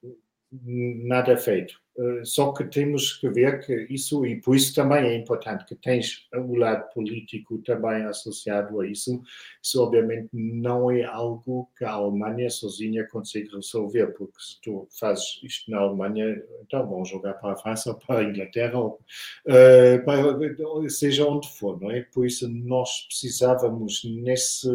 nada 0.50 1.32
é 1.32 1.36
feito. 1.36 1.81
Eh, 1.98 2.22
só 2.24 2.52
que 2.52 2.64
temos 2.64 3.12
que 3.18 3.28
ver 3.28 3.64
que 3.64 3.86
isso, 3.92 4.24
e 4.24 4.40
por 4.40 4.56
isso 4.56 4.74
também 4.74 5.04
é 5.06 5.14
importante 5.16 5.64
que 5.66 5.74
tens 5.74 6.26
o 6.34 6.54
lado 6.54 6.90
político 6.94 7.58
também 7.58 8.04
associado 8.04 8.80
a 8.80 8.86
isso. 8.86 9.22
Isso, 9.62 9.82
obviamente, 9.82 10.28
não 10.32 10.90
é 10.90 11.04
algo 11.04 11.70
que 11.76 11.84
a 11.84 11.92
Alemanha 11.92 12.48
sozinha 12.48 13.06
consegue 13.08 13.50
resolver, 13.54 14.08
porque 14.14 14.40
se 14.40 14.60
tu 14.62 14.88
fazes 14.98 15.40
isto 15.42 15.70
na 15.70 15.78
Alemanha, 15.80 16.42
então 16.62 16.88
vão 16.88 17.04
jogar 17.04 17.34
para 17.34 17.52
a 17.52 17.56
França 17.56 17.90
ou 17.90 17.96
para 17.96 18.20
a 18.20 18.24
Inglaterra, 18.24 18.78
ou, 18.78 18.98
uh, 19.46 20.04
para, 20.04 20.88
seja 20.88 21.26
onde 21.26 21.48
for, 21.58 21.80
não 21.80 21.90
é? 21.90 22.02
Por 22.02 22.26
isso, 22.26 22.48
nós 22.48 23.02
precisávamos, 23.06 24.02
nesse 24.04 24.68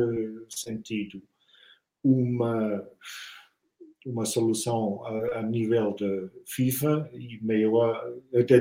sentido, 0.50 1.22
uma 2.04 2.88
uma 4.08 4.26
solução 4.26 5.04
a, 5.06 5.40
a, 5.40 5.42
nível 5.42 5.94
de 5.94 6.30
FIFA 6.46 7.10
e 7.14 7.40
melhor 7.42 8.14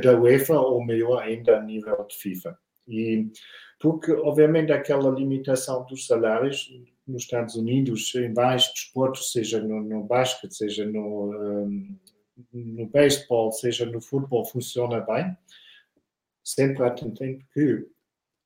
da 0.02 0.20
UEFA 0.20 0.58
ou 0.58 0.84
melhor 0.84 1.22
ainda 1.22 1.58
a 1.58 1.62
nível 1.62 2.04
de 2.08 2.16
FIFA. 2.16 2.58
E 2.88 3.30
porque 3.78 4.12
obviamente 4.12 4.72
aquela 4.72 5.10
limitação 5.10 5.84
dos 5.86 6.06
salários 6.06 6.68
nos 7.06 7.22
Estados 7.22 7.54
Unidos 7.54 8.14
em 8.14 8.32
vários 8.32 8.68
desportos, 8.72 9.30
seja 9.30 9.60
no, 9.60 9.82
no 9.82 10.02
basquete, 10.02 10.52
seja 10.52 10.84
no 10.84 11.32
um, 11.32 11.96
no 12.52 12.86
beisebol, 12.86 13.52
seja 13.52 13.86
no 13.86 14.00
futebol, 14.00 14.44
funciona 14.44 15.00
bem. 15.00 15.36
Sempre 16.42 16.84
atentando 16.84 17.38
que 17.52 17.86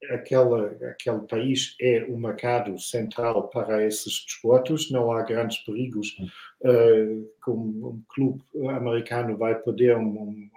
aquela, 0.09 0.67
aquele 0.91 1.21
país 1.21 1.77
é 1.81 2.05
o 2.09 2.17
mercado 2.17 2.79
central 2.79 3.49
para 3.49 3.85
esses 3.87 4.25
desportos, 4.25 4.91
não 4.91 5.13
há 5.13 5.23
grandes 5.23 5.59
perigos 5.59 6.17
uh, 6.63 7.31
como 7.43 7.91
um 7.91 8.03
clube 8.09 8.43
americano 8.69 9.37
vai 9.37 9.59
poder 9.59 9.97
um, 9.97 10.23
um 10.23 10.51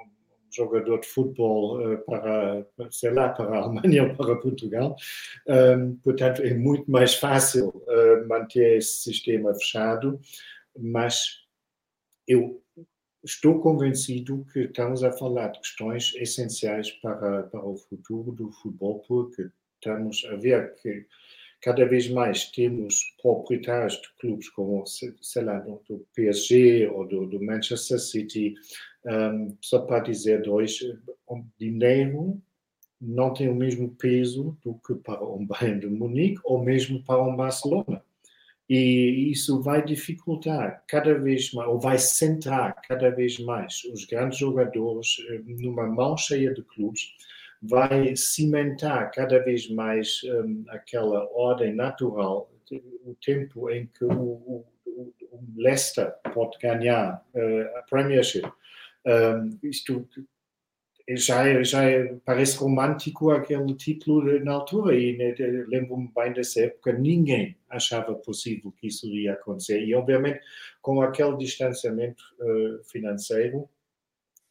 jogador 0.55 0.99
de 0.99 1.07
futebol 1.07 1.81
uh, 1.81 1.97
para, 2.05 2.65
sei 2.91 3.11
lá, 3.11 3.29
para 3.29 3.57
a 3.57 3.63
Alemanha 3.63 4.03
ou 4.03 4.15
para 4.15 4.35
Portugal. 4.35 4.95
Um, 5.47 5.95
portanto, 5.97 6.41
é 6.41 6.53
muito 6.53 6.89
mais 6.89 7.15
fácil 7.15 7.69
uh, 7.69 8.27
manter 8.27 8.77
esse 8.77 9.03
sistema 9.03 9.53
fechado, 9.55 10.19
mas 10.77 11.43
eu 12.27 12.61
estou 13.23 13.59
convencido 13.59 14.45
que 14.51 14.61
estamos 14.61 15.03
a 15.03 15.11
falar 15.11 15.47
de 15.49 15.59
questões 15.59 16.13
essenciais 16.15 16.91
para, 16.91 17.43
para 17.43 17.65
o 17.65 17.77
futuro 17.77 18.31
do 18.31 18.51
futebol, 18.51 18.99
porque 19.07 19.49
estamos 19.75 20.25
a 20.29 20.35
ver 20.35 20.73
que 20.81 21.05
cada 21.61 21.85
vez 21.85 22.09
mais 22.09 22.51
temos 22.51 23.15
proprietários 23.21 23.93
de 23.93 24.09
clubes 24.19 24.49
como, 24.49 24.83
sei 24.85 25.43
lá, 25.43 25.59
do, 25.59 26.05
PSG 26.13 26.87
ou 26.89 27.07
do, 27.07 27.25
do 27.25 27.41
Manchester 27.41 27.99
City, 27.99 28.53
um, 29.05 29.55
só 29.61 29.79
para 29.79 30.03
dizer 30.03 30.41
dois, 30.41 30.79
o 31.25 31.41
dinheiro 31.57 32.41
não 32.99 33.33
tem 33.33 33.49
o 33.49 33.55
mesmo 33.55 33.95
peso 33.95 34.57
do 34.63 34.75
que 34.85 34.95
para 34.95 35.23
um 35.23 35.45
Bayern 35.45 35.79
de 35.79 35.87
Munique 35.87 36.41
ou 36.43 36.61
mesmo 36.61 37.01
para 37.03 37.23
um 37.23 37.35
Barcelona. 37.35 38.03
E 38.69 39.29
isso 39.31 39.61
vai 39.61 39.83
dificultar 39.83 40.83
cada 40.87 41.13
vez 41.19 41.51
mais, 41.51 41.69
ou 41.69 41.79
vai 41.79 41.97
centrar 41.97 42.81
cada 42.87 43.09
vez 43.09 43.37
mais 43.39 43.83
os 43.93 44.05
grandes 44.05 44.39
jogadores 44.39 45.17
eh, 45.29 45.41
numa 45.45 45.85
mão 45.85 46.15
cheia 46.15 46.53
de 46.53 46.63
clubes, 46.63 47.13
vai 47.61 48.15
cimentar 48.15 49.11
cada 49.11 49.39
vez 49.39 49.69
mais 49.69 50.21
um, 50.23 50.65
aquela 50.69 51.27
ordem 51.33 51.73
natural, 51.73 52.49
o 53.05 53.15
tempo 53.15 53.69
em 53.69 53.87
que 53.87 54.03
o, 54.05 54.11
o, 54.11 54.65
o 54.85 55.43
Leicester 55.55 56.13
pode 56.33 56.57
ganhar 56.59 57.23
uh, 57.33 57.77
a 57.77 57.81
Premiership. 57.83 58.45
Um, 59.05 59.59
isto 59.63 60.07
já, 61.09 61.61
já 61.63 61.81
parece 62.25 62.57
romântico 62.57 63.31
aquele 63.31 63.73
título 63.75 64.43
na 64.43 64.53
altura 64.53 64.97
e 64.97 65.17
né, 65.17 65.35
lembro-me 65.67 66.09
bem 66.15 66.31
dessa 66.31 66.61
época, 66.61 66.93
ninguém 66.93 67.57
achava 67.69 68.15
possível 68.15 68.71
que 68.71 68.87
isso 68.87 69.07
iria 69.07 69.33
acontecer. 69.33 69.83
E 69.83 69.93
obviamente 69.93 70.39
com 70.81 71.01
aquele 71.01 71.35
distanciamento 71.37 72.23
uh, 72.39 72.83
financeiro 72.85 73.67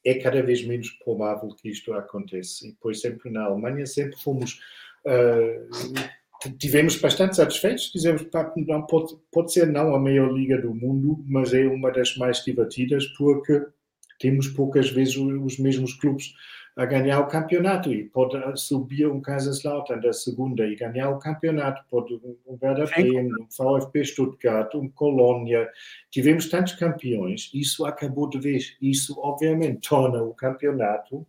é 0.05 0.14
cada 0.14 0.42
vez 0.42 0.64
menos 0.64 0.90
provável 0.90 1.48
que 1.55 1.70
isto 1.70 1.92
aconteça. 1.94 2.66
E 2.66 2.72
por 2.72 2.94
sempre 2.94 3.30
na 3.30 3.44
Alemanha 3.44 3.86
sempre 3.86 4.20
fomos 4.20 4.61
uh, 5.07 6.50
tivemos 6.59 6.96
bastante 6.96 7.36
satisfeitos. 7.36 7.90
Dizemos 7.94 8.26
não 8.66 8.84
pode, 8.86 9.16
pode 9.30 9.53
ser 9.55 9.66
não 9.68 9.94
a 9.94 9.98
maior 9.98 10.30
liga 10.30 10.61
do 10.61 10.74
mundo 10.74 11.24
mas 11.26 11.55
é 11.55 11.66
uma 11.66 11.90
das 11.90 12.14
mais 12.16 12.44
divertidas 12.44 13.07
porque 13.16 13.62
temos 14.22 14.46
poucas 14.46 14.88
vezes 14.88 15.16
os 15.16 15.58
mesmos 15.58 15.94
clubes 15.94 16.32
a 16.76 16.86
ganhar 16.86 17.18
o 17.20 17.26
campeonato 17.26 17.92
e 17.92 18.04
pode 18.04 18.38
subir 18.58 19.06
um 19.06 19.20
Kaiserslautern 19.20 20.00
da 20.00 20.12
segunda 20.12 20.64
e 20.64 20.76
ganhar 20.76 21.10
o 21.10 21.18
campeonato, 21.18 21.82
pode 21.90 22.14
um 22.14 22.56
Werder 22.62 22.88
Bremen, 22.88 23.30
um 23.34 23.78
VfB 23.78 24.04
Stuttgart, 24.04 24.74
um 24.76 24.88
Colônia. 24.88 25.68
Tivemos 26.10 26.48
tantos 26.48 26.74
campeões, 26.74 27.50
isso 27.52 27.84
acabou 27.84 28.30
de 28.30 28.38
vez. 28.38 28.76
Isso, 28.80 29.18
obviamente, 29.18 29.86
torna 29.90 30.22
o 30.22 30.32
campeonato. 30.32 31.26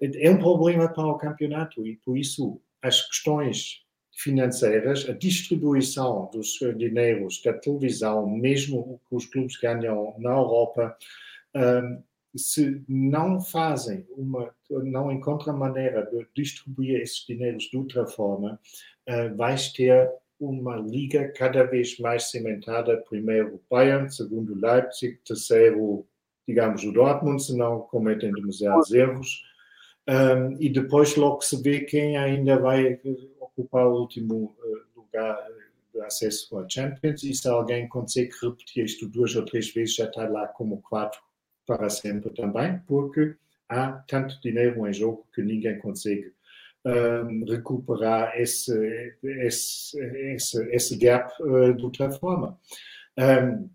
É 0.00 0.28
um 0.28 0.38
problema 0.38 0.88
para 0.88 1.06
o 1.06 1.16
campeonato 1.16 1.86
e, 1.86 1.96
por 2.04 2.18
isso, 2.18 2.60
as 2.82 3.00
questões 3.06 3.84
financeiras, 4.12 5.08
a 5.08 5.12
distribuição 5.12 6.28
dos 6.32 6.58
dinheiros 6.76 7.40
da 7.42 7.52
televisão, 7.52 8.28
mesmo 8.28 9.00
que 9.08 9.14
os 9.14 9.24
clubes 9.24 9.56
ganham 9.56 10.14
na 10.18 10.30
Europa, 10.30 10.96
um, 11.54 12.02
se 12.36 12.82
não 12.88 13.40
fazem 13.40 14.06
uma, 14.10 14.54
não 14.70 15.10
encontram 15.10 15.56
maneira 15.56 16.04
de 16.10 16.26
distribuir 16.34 17.00
esses 17.00 17.24
dinheiros 17.26 17.64
de 17.64 17.76
outra 17.76 18.06
forma, 18.06 18.60
uh, 19.08 19.36
vais 19.36 19.72
ter 19.72 20.10
uma 20.38 20.76
liga 20.76 21.32
cada 21.36 21.64
vez 21.64 21.98
mais 21.98 22.24
cimentada. 22.24 23.02
Primeiro 23.08 23.60
Bayern, 23.70 24.10
segundo 24.10 24.54
Leipzig, 24.54 25.18
terceiro, 25.24 26.06
digamos, 26.46 26.82
o 26.84 26.92
Dortmund, 26.92 27.42
se 27.42 27.56
não 27.56 27.80
cometem 27.80 28.32
demasiados 28.32 28.92
erros. 28.92 29.42
Um, 30.06 30.60
e 30.60 30.68
depois 30.68 31.16
logo 31.16 31.40
se 31.40 31.62
vê 31.62 31.80
quem 31.80 32.18
ainda 32.18 32.58
vai 32.58 33.00
ocupar 33.40 33.86
o 33.86 34.00
último 34.00 34.54
uh, 34.58 35.00
lugar 35.00 35.38
de 35.94 36.00
acesso 36.00 36.58
à 36.58 36.68
Champions. 36.68 37.22
E 37.22 37.32
se 37.32 37.48
alguém 37.48 37.88
consegue 37.88 38.32
repetir 38.42 38.84
isto 38.84 39.08
duas 39.08 39.34
ou 39.36 39.44
três 39.44 39.72
vezes, 39.72 39.94
já 39.94 40.04
está 40.04 40.28
lá 40.28 40.48
como 40.48 40.82
quatro 40.82 41.22
para 41.66 41.88
sempre 41.88 42.30
também, 42.30 42.78
porque 42.86 43.34
há 43.68 43.92
tanto 44.08 44.40
dinheiro 44.40 44.86
em 44.86 44.92
jogo 44.92 45.26
que 45.34 45.42
ninguém 45.42 45.78
consegue 45.78 46.32
um, 46.84 47.44
recuperar 47.44 48.38
esse, 48.38 49.16
esse, 49.22 49.98
esse, 49.98 50.74
esse 50.74 50.96
gap 50.96 51.32
uh, 51.42 51.74
de 51.74 51.84
outra 51.84 52.10
forma. 52.10 52.58
Um, 53.18 53.68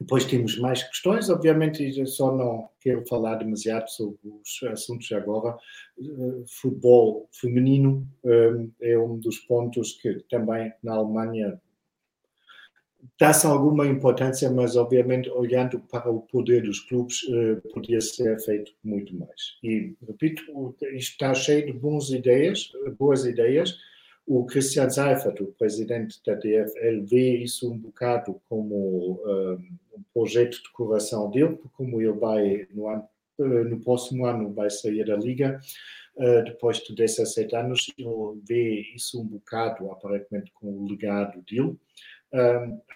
depois 0.00 0.24
temos 0.24 0.58
mais 0.58 0.82
questões, 0.82 1.30
obviamente, 1.30 2.06
só 2.06 2.34
não 2.34 2.68
quero 2.80 3.06
falar 3.06 3.36
demasiado 3.36 3.88
sobre 3.88 4.18
os 4.24 4.68
assuntos 4.70 5.10
agora. 5.12 5.56
Uh, 5.96 6.44
futebol 6.48 7.28
feminino 7.32 8.06
um, 8.24 8.70
é 8.80 8.98
um 8.98 9.18
dos 9.18 9.38
pontos 9.40 9.92
que 10.00 10.14
também 10.28 10.72
na 10.82 10.94
Alemanha 10.94 11.60
dá-se 13.18 13.46
alguma 13.46 13.86
importância, 13.86 14.50
mas 14.50 14.76
obviamente 14.76 15.28
olhando 15.30 15.78
para 15.78 16.10
o 16.10 16.20
poder 16.20 16.62
dos 16.62 16.80
clubes, 16.80 17.22
uh, 17.24 17.60
podia 17.72 18.00
ser 18.00 18.38
feito 18.40 18.72
muito 18.82 19.14
mais. 19.16 19.58
E 19.62 19.94
repito, 20.06 20.74
está 20.92 21.34
cheio 21.34 21.66
de 21.66 21.72
boas 21.72 22.10
ideias, 22.10 22.70
boas 22.98 23.24
ideias. 23.24 23.76
O 24.26 24.46
Christian 24.46 24.88
Seifert, 24.88 25.40
o 25.42 25.52
presidente 25.52 26.18
da 26.24 26.34
DFL, 26.34 27.04
vê 27.04 27.36
isso 27.36 27.70
um 27.70 27.76
bocado 27.76 28.40
como 28.48 29.20
uh, 29.22 29.54
um 29.94 30.02
projeto 30.14 30.62
de 30.62 30.70
coração 30.72 31.30
dele, 31.30 31.58
como 31.74 32.00
ele 32.00 32.12
vai 32.12 32.66
no, 32.72 32.88
ano, 32.88 33.06
uh, 33.38 33.64
no 33.64 33.78
próximo 33.80 34.24
ano 34.24 34.52
vai 34.52 34.70
sair 34.70 35.04
da 35.04 35.16
liga. 35.16 35.60
Uh, 36.16 36.42
depois 36.44 36.78
de 36.78 36.94
17 36.94 37.54
anos, 37.54 37.92
ele 37.98 38.40
vê 38.48 38.80
isso 38.94 39.20
um 39.20 39.26
bocado, 39.26 39.90
aparentemente, 39.90 40.50
com 40.52 40.68
o 40.68 40.88
legado 40.88 41.42
dele 41.42 41.76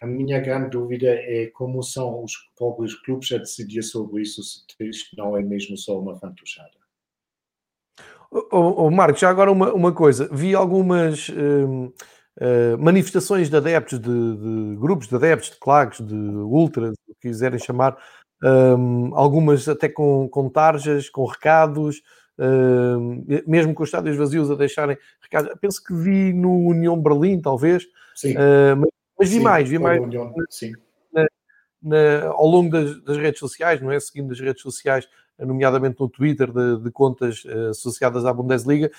a 0.00 0.06
minha 0.06 0.40
grande 0.40 0.70
dúvida 0.70 1.06
é 1.08 1.46
como 1.54 1.82
são 1.82 2.24
os 2.24 2.32
próprios 2.56 2.94
clubes 2.94 3.30
a 3.32 3.38
decidir 3.38 3.82
sobre 3.82 4.22
isso, 4.22 4.42
se 4.42 4.64
isto 4.80 5.16
não 5.16 5.36
é 5.36 5.42
mesmo 5.42 5.76
só 5.76 5.98
uma 5.98 6.16
fantochada. 6.16 6.70
Oh, 8.30 8.86
oh, 8.86 8.90
Marcos, 8.90 9.20
já 9.20 9.30
agora 9.30 9.50
uma, 9.50 9.72
uma 9.72 9.92
coisa. 9.92 10.28
Vi 10.30 10.54
algumas 10.54 11.28
uh, 11.30 11.86
uh, 11.86 12.78
manifestações 12.78 13.48
de 13.48 13.56
adeptos, 13.56 13.98
de, 13.98 14.06
de, 14.06 14.76
grupos 14.76 15.08
de 15.08 15.14
adeptos, 15.14 15.50
de 15.50 15.58
claques, 15.58 16.06
de 16.06 16.14
ultras, 16.14 16.94
o 17.08 17.14
que 17.14 17.28
quiserem 17.28 17.58
chamar, 17.58 17.96
um, 18.42 19.14
algumas 19.14 19.66
até 19.68 19.88
com, 19.88 20.28
com 20.28 20.50
tarjas, 20.50 21.08
com 21.08 21.24
recados, 21.24 22.02
um, 22.38 23.24
mesmo 23.46 23.72
com 23.74 23.82
os 23.82 23.88
estádios 23.88 24.16
vazios 24.16 24.50
a 24.50 24.54
deixarem 24.54 24.98
recados. 25.22 25.50
Penso 25.60 25.82
que 25.82 25.94
vi 25.94 26.32
no 26.32 26.66
União 26.66 27.00
Berlim, 27.00 27.40
talvez. 27.40 27.84
Sim. 28.14 28.34
Uh, 28.34 28.76
mas, 28.76 28.97
mas, 29.18 29.28
vi 29.28 29.36
sim, 29.36 29.42
mais, 29.42 29.68
vi 29.68 29.78
mais. 29.78 30.00
União, 30.00 30.32
sim. 30.48 30.72
Na, 31.12 31.26
na, 31.82 32.28
ao 32.28 32.46
longo 32.46 32.70
das, 32.70 33.02
das, 33.02 33.16
redes 33.16 33.40
sociais, 33.40 33.80
não 33.80 33.90
é? 33.90 33.98
Seguindo 33.98 34.32
as 34.32 34.40
redes 34.40 34.62
sociais, 34.62 35.08
nomeadamente 35.38 36.00
no 36.00 36.08
Twitter, 36.08 36.50
de, 36.52 36.82
de 36.82 36.90
contas 36.90 37.44
uh, 37.44 37.70
associadas 37.70 38.24
à 38.24 38.32
Bundesliga, 38.32 38.90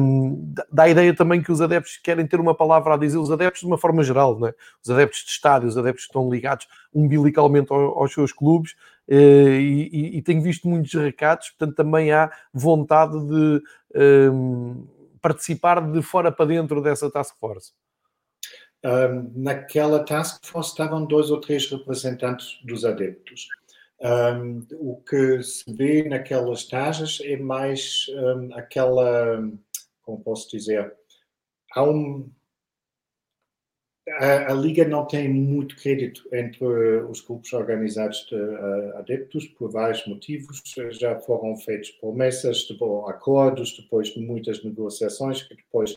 um, 0.00 0.52
dá 0.70 0.84
a 0.84 0.88
ideia 0.88 1.14
também 1.14 1.42
que 1.42 1.52
os 1.52 1.60
adeptos 1.60 1.98
querem 1.98 2.26
ter 2.26 2.40
uma 2.40 2.54
palavra 2.54 2.94
a 2.94 2.96
dizer, 2.96 3.18
os 3.18 3.30
adeptos 3.30 3.60
de 3.60 3.66
uma 3.66 3.78
forma 3.78 4.02
geral, 4.02 4.38
não 4.38 4.48
é? 4.48 4.54
os 4.82 4.90
adeptos 4.90 5.20
de 5.20 5.30
estádio, 5.30 5.68
os 5.68 5.78
adeptos 5.78 6.04
que 6.04 6.10
estão 6.10 6.28
ligados 6.28 6.66
umbilicalmente 6.92 7.72
aos, 7.72 7.96
aos 7.96 8.12
seus 8.12 8.32
clubes, 8.32 8.72
uh, 9.08 9.14
e, 9.14 9.88
e, 9.92 10.18
e, 10.18 10.22
tenho 10.22 10.42
visto 10.42 10.68
muitos 10.68 10.92
recados, 10.94 11.50
portanto 11.50 11.76
também 11.76 12.10
há 12.10 12.30
vontade 12.52 13.16
de 13.26 13.62
um, 14.32 14.84
participar 15.20 15.80
de 15.80 16.02
fora 16.02 16.32
para 16.32 16.46
dentro 16.46 16.82
dessa 16.82 17.10
task 17.10 17.36
force. 17.38 17.72
Um, 18.84 19.32
naquela 19.34 20.04
task 20.04 20.46
force 20.46 20.70
estavam 20.70 21.04
dois 21.04 21.30
ou 21.30 21.40
três 21.40 21.68
representantes 21.68 22.60
dos 22.64 22.84
adeptos. 22.84 23.48
Um, 24.00 24.64
o 24.78 25.02
que 25.02 25.42
se 25.42 25.72
vê 25.72 26.08
naquelas 26.08 26.64
taxas 26.68 27.18
é 27.24 27.36
mais 27.36 28.06
um, 28.10 28.54
aquela, 28.54 29.42
como 30.02 30.22
posso 30.22 30.48
dizer, 30.48 30.94
há 31.74 31.82
um, 31.82 32.30
a, 34.10 34.52
a, 34.52 34.54
Liga 34.54 34.86
não 34.86 35.06
tem 35.06 35.28
muito 35.28 35.76
crédito 35.76 36.28
entre 36.32 36.64
os 36.64 37.20
grupos 37.20 37.52
organizados 37.52 38.26
de 38.26 38.36
uh, 38.36 38.96
adeptos 38.96 39.46
por 39.48 39.70
vários 39.70 40.06
motivos. 40.06 40.62
Já 40.92 41.18
foram 41.20 41.56
feitas 41.56 41.90
promessas, 41.90 42.66
depois, 42.68 43.10
acordos, 43.10 43.76
depois 43.76 44.08
de 44.08 44.20
muitas 44.20 44.62
negociações 44.64 45.42
que 45.42 45.56
depois 45.56 45.96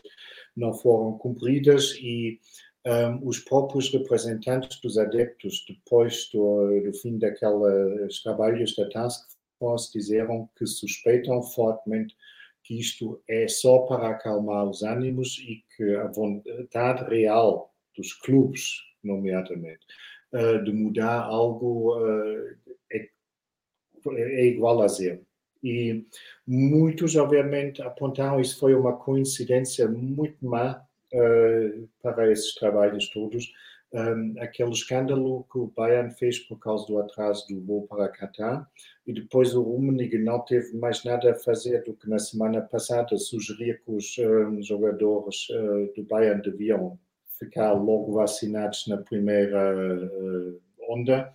não 0.56 0.74
foram 0.74 1.16
cumpridas 1.16 1.94
e 2.00 2.38
um, 2.86 3.28
os 3.28 3.38
próprios 3.38 3.92
representantes 3.92 4.80
dos 4.80 4.98
adeptos, 4.98 5.64
depois 5.68 6.28
do, 6.32 6.80
do 6.80 6.92
fim 6.94 7.18
daqueles 7.18 8.22
trabalhos 8.22 8.74
da 8.74 8.88
Task 8.88 9.28
Force, 9.58 9.92
disseram 9.92 10.48
que 10.56 10.66
suspeitam 10.66 11.42
fortemente 11.42 12.16
que 12.64 12.78
isto 12.78 13.22
é 13.28 13.48
só 13.48 13.80
para 13.80 14.08
acalmar 14.08 14.68
os 14.68 14.82
ânimos 14.82 15.38
e 15.38 15.64
que 15.76 15.96
a 15.96 16.06
vontade 16.08 17.08
real 17.08 17.72
dos 17.96 18.12
clubes, 18.14 18.76
nomeadamente, 19.02 19.84
uh, 20.32 20.62
de 20.64 20.72
mudar 20.72 21.22
algo 21.22 21.98
uh, 21.98 22.56
é, 22.92 23.08
é 24.16 24.46
igual 24.46 24.82
a 24.82 24.88
zero. 24.88 25.24
E 25.62 26.04
muitos, 26.46 27.14
obviamente, 27.14 27.80
apontaram 27.82 28.40
isso 28.40 28.58
foi 28.58 28.74
uma 28.74 28.96
coincidência 28.96 29.88
muito 29.88 30.44
má 30.44 30.84
uh, 31.14 31.88
para 32.02 32.30
esses 32.30 32.54
trabalhos 32.54 33.08
todos. 33.10 33.52
Um, 33.94 34.34
aquele 34.40 34.70
escândalo 34.70 35.46
que 35.52 35.58
o 35.58 35.66
Bayern 35.76 36.10
fez 36.14 36.38
por 36.38 36.58
causa 36.58 36.86
do 36.86 36.98
atraso 36.98 37.46
do 37.48 37.60
voo 37.60 37.86
para 37.86 38.08
Qatar 38.08 38.66
e 39.06 39.12
depois 39.12 39.54
o 39.54 39.60
Rummenigge 39.60 40.16
não 40.16 40.40
teve 40.40 40.74
mais 40.78 41.04
nada 41.04 41.30
a 41.30 41.34
fazer 41.34 41.84
do 41.84 41.92
que 41.92 42.08
na 42.08 42.18
semana 42.18 42.62
passada 42.62 43.18
sugerir 43.18 43.82
que 43.84 43.92
os 43.92 44.16
um, 44.16 44.62
jogadores 44.62 45.46
uh, 45.50 45.92
do 45.94 46.04
Bayern 46.04 46.40
deviam 46.40 46.98
ficar 47.38 47.74
logo 47.74 48.14
vacinados 48.14 48.86
na 48.88 48.96
primeira 48.96 49.76
uh, 49.76 50.60
onda 50.88 51.30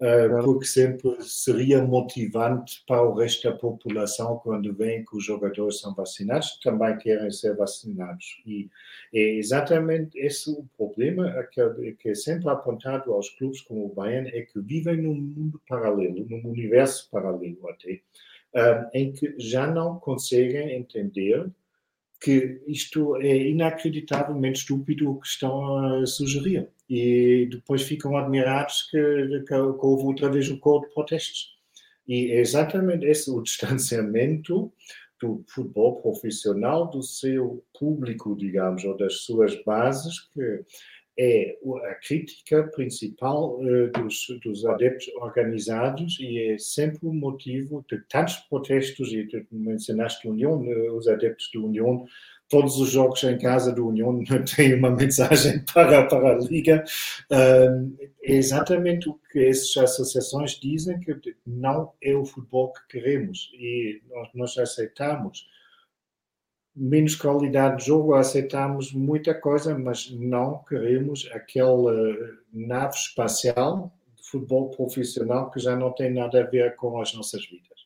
uh, 0.00 0.44
porque 0.44 0.66
sempre 0.66 1.16
seria 1.22 1.82
motivante 1.82 2.82
para 2.86 3.02
o 3.02 3.14
resto 3.14 3.48
da 3.48 3.56
população 3.56 4.38
quando 4.38 4.74
vem 4.74 5.04
que 5.04 5.16
os 5.16 5.24
jogadores 5.24 5.80
são 5.80 5.94
vacinados, 5.94 6.58
também 6.62 6.96
querem 6.98 7.30
ser 7.30 7.56
vacinados. 7.56 8.42
E 8.46 8.68
é 9.12 9.36
exatamente 9.36 10.18
esse 10.18 10.50
o 10.50 10.64
problema 10.76 11.32
que, 11.52 11.92
que 11.92 12.08
é 12.10 12.14
sempre 12.14 12.48
apontado 12.48 13.12
aos 13.12 13.30
clubes 13.30 13.60
como 13.60 13.86
o 13.86 13.94
Bayern, 13.94 14.28
é 14.30 14.42
que 14.42 14.60
vivem 14.60 15.02
num 15.02 15.14
mundo 15.14 15.60
paralelo, 15.68 16.26
num 16.28 16.48
universo 16.48 17.08
paralelo 17.10 17.68
até, 17.68 18.00
uh, 18.54 18.88
em 18.92 19.12
que 19.12 19.34
já 19.38 19.66
não 19.66 19.98
conseguem 19.98 20.74
entender 20.76 21.50
que 22.20 22.62
isto 22.66 23.16
é 23.16 23.36
inacreditavelmente 23.48 24.60
estúpido 24.60 25.10
o 25.10 25.20
que 25.20 25.26
estão 25.26 25.76
a 25.76 26.06
sugerir 26.06 26.70
e 26.88 27.48
depois 27.50 27.82
ficam 27.82 28.16
admirados 28.16 28.82
que, 28.90 28.98
que, 29.40 29.46
que 29.46 29.54
houve 29.54 30.04
outra 30.04 30.30
vez 30.30 30.50
um 30.50 30.58
coro 30.58 30.86
de 30.86 30.94
protestos. 30.94 31.54
E 32.06 32.32
é 32.32 32.40
exatamente 32.40 33.06
esse 33.06 33.30
o 33.30 33.42
distanciamento 33.42 34.72
do 35.20 35.42
futebol 35.48 36.02
profissional 36.02 36.90
do 36.90 37.02
seu 37.02 37.64
público, 37.78 38.36
digamos, 38.36 38.84
ou 38.84 38.96
das 38.96 39.22
suas 39.22 39.54
bases, 39.64 40.20
que 40.32 40.64
é 41.16 41.56
a 41.90 41.94
crítica 41.94 42.64
principal 42.74 43.60
uh, 43.60 43.90
dos, 43.92 44.26
dos, 44.42 44.66
adeptos 44.66 45.08
organizados 45.14 46.18
e 46.18 46.52
é 46.52 46.58
sempre 46.58 47.06
o 47.06 47.12
motivo 47.12 47.84
de 47.88 48.00
tantos 48.08 48.36
protestos, 48.48 49.12
e 49.12 49.24
tu 49.26 49.46
mencionaste 49.52 50.26
União, 50.26 50.60
os 50.96 51.06
adeptos 51.06 51.50
da 51.54 51.60
União 51.60 52.04
todos 52.48 52.78
os 52.78 52.90
jogos 52.90 53.22
em 53.24 53.38
casa 53.38 53.72
do 53.72 53.88
União 53.88 54.22
têm 54.56 54.74
uma 54.74 54.90
mensagem 54.90 55.64
para, 55.72 56.06
para 56.06 56.36
a 56.36 56.38
Liga. 56.38 56.84
é 57.30 58.32
exatamente 58.32 59.08
o 59.08 59.14
que 59.30 59.46
essas 59.46 59.76
associações 59.76 60.52
dizem, 60.52 61.00
que 61.00 61.36
não 61.46 61.92
é 62.02 62.14
o 62.14 62.24
futebol 62.24 62.72
que 62.72 62.98
queremos 62.98 63.50
e 63.54 64.02
nós, 64.08 64.28
nós 64.34 64.58
aceitamos. 64.58 65.48
Menos 66.76 67.14
qualidade 67.14 67.78
de 67.78 67.86
jogo, 67.86 68.14
aceitamos 68.14 68.92
muita 68.92 69.32
coisa, 69.32 69.78
mas 69.78 70.10
não 70.10 70.64
queremos 70.64 71.28
aquela 71.32 71.94
nave 72.52 72.96
espacial 72.96 73.96
de 74.16 74.28
futebol 74.28 74.70
profissional 74.70 75.52
que 75.52 75.60
já 75.60 75.76
não 75.76 75.92
tem 75.92 76.12
nada 76.12 76.40
a 76.40 76.46
ver 76.46 76.74
com 76.74 77.00
as 77.00 77.14
nossas 77.14 77.46
vidas. 77.46 77.84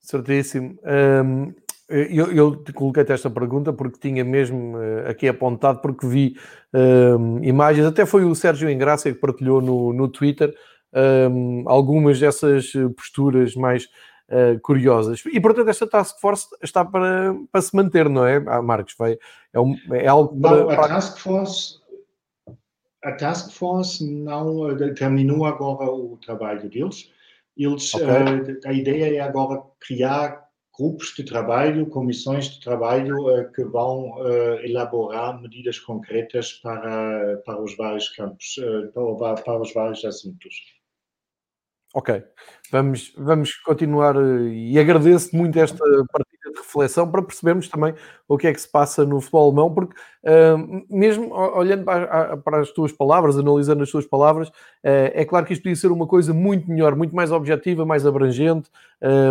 Certíssimo. 0.00 0.76
Um, 0.84 1.54
eu, 1.88 2.32
eu 2.32 2.64
coloquei-te 2.74 3.12
esta 3.12 3.30
pergunta 3.30 3.72
porque 3.72 3.98
tinha 3.98 4.24
mesmo 4.24 4.76
uh, 4.76 5.08
aqui 5.08 5.28
apontado, 5.28 5.80
porque 5.80 6.06
vi 6.06 6.36
uh, 6.74 7.44
imagens, 7.44 7.86
até 7.86 8.06
foi 8.06 8.24
o 8.24 8.34
Sérgio 8.34 8.70
Engrácia 8.70 9.12
que 9.12 9.20
partilhou 9.20 9.60
no, 9.60 9.92
no 9.92 10.08
Twitter 10.08 10.54
uh, 10.92 11.68
algumas 11.68 12.18
dessas 12.18 12.72
posturas 12.96 13.54
mais 13.54 13.88
eh, 14.34 14.58
curiosas. 14.62 15.22
E 15.30 15.38
portanto, 15.38 15.68
esta 15.68 15.86
task 15.86 16.18
force 16.18 16.46
está 16.62 16.82
para, 16.82 17.34
para 17.50 17.60
se 17.60 17.76
manter, 17.76 18.08
não 18.08 18.26
é, 18.26 18.42
ah, 18.46 18.62
Marcos? 18.62 18.94
Vai, 18.96 19.18
é, 19.52 19.60
um, 19.60 19.76
é 19.92 20.06
algo 20.06 20.40
para. 20.40 20.56
Não, 20.56 20.70
a 20.70 20.88
task 20.88 21.18
force. 21.18 21.78
A 23.04 23.12
task 23.12 23.52
force 23.52 24.02
não 24.02 24.70
eh, 24.70 24.94
terminou 24.94 25.44
agora 25.44 25.90
o 25.90 26.16
trabalho 26.16 26.66
deles. 26.70 27.12
Eles, 27.54 27.94
okay. 27.94 28.58
a 28.64 28.72
ideia 28.72 29.16
é 29.16 29.20
agora 29.20 29.62
criar 29.78 30.41
grupos 30.76 31.12
de 31.14 31.24
trabalho, 31.24 31.86
comissões 31.86 32.46
de 32.46 32.60
trabalho 32.60 33.16
uh, 33.28 33.52
que 33.52 33.62
vão 33.64 34.12
uh, 34.12 34.54
elaborar 34.64 35.40
medidas 35.40 35.78
concretas 35.78 36.52
para, 36.54 37.36
para 37.44 37.62
os 37.62 37.76
vários 37.76 38.08
campos, 38.08 38.56
uh, 38.58 39.18
para, 39.18 39.34
para, 39.42 39.60
os 39.60 39.72
vários 39.72 40.04
assuntos. 40.04 40.54
Ok, 41.94 42.24
vamos, 42.70 43.12
vamos 43.18 43.54
continuar 43.56 44.16
e 44.50 44.78
agradeço 44.78 45.36
muito 45.36 45.58
esta 45.58 45.76
partida 46.10 46.50
de 46.54 46.58
reflexão 46.58 47.10
para 47.10 47.22
percebermos 47.22 47.68
também 47.68 47.94
o 48.26 48.38
que 48.38 48.46
é 48.46 48.52
que 48.54 48.60
se 48.62 48.68
passa 48.68 49.04
no 49.04 49.20
futebol 49.20 49.48
alemão, 49.48 49.74
porque 49.74 49.94
mesmo 50.88 51.34
olhando 51.34 51.84
para, 51.84 52.38
para, 52.38 52.60
as 52.60 52.70
tuas 52.70 52.92
palavras, 52.92 53.36
analisando 53.38 53.82
as 53.82 53.90
tuas 53.90 54.06
palavras, 54.06 54.50
é 54.82 55.22
claro 55.26 55.44
que 55.44 55.52
isto 55.52 55.64
podia 55.64 55.76
ser 55.76 55.92
uma 55.92 56.06
coisa 56.06 56.32
muito 56.32 56.66
melhor, 56.70 56.96
muito 56.96 57.14
mais 57.14 57.30
objetiva, 57.30 57.84
mais 57.84 58.06
abrangente, 58.06 58.70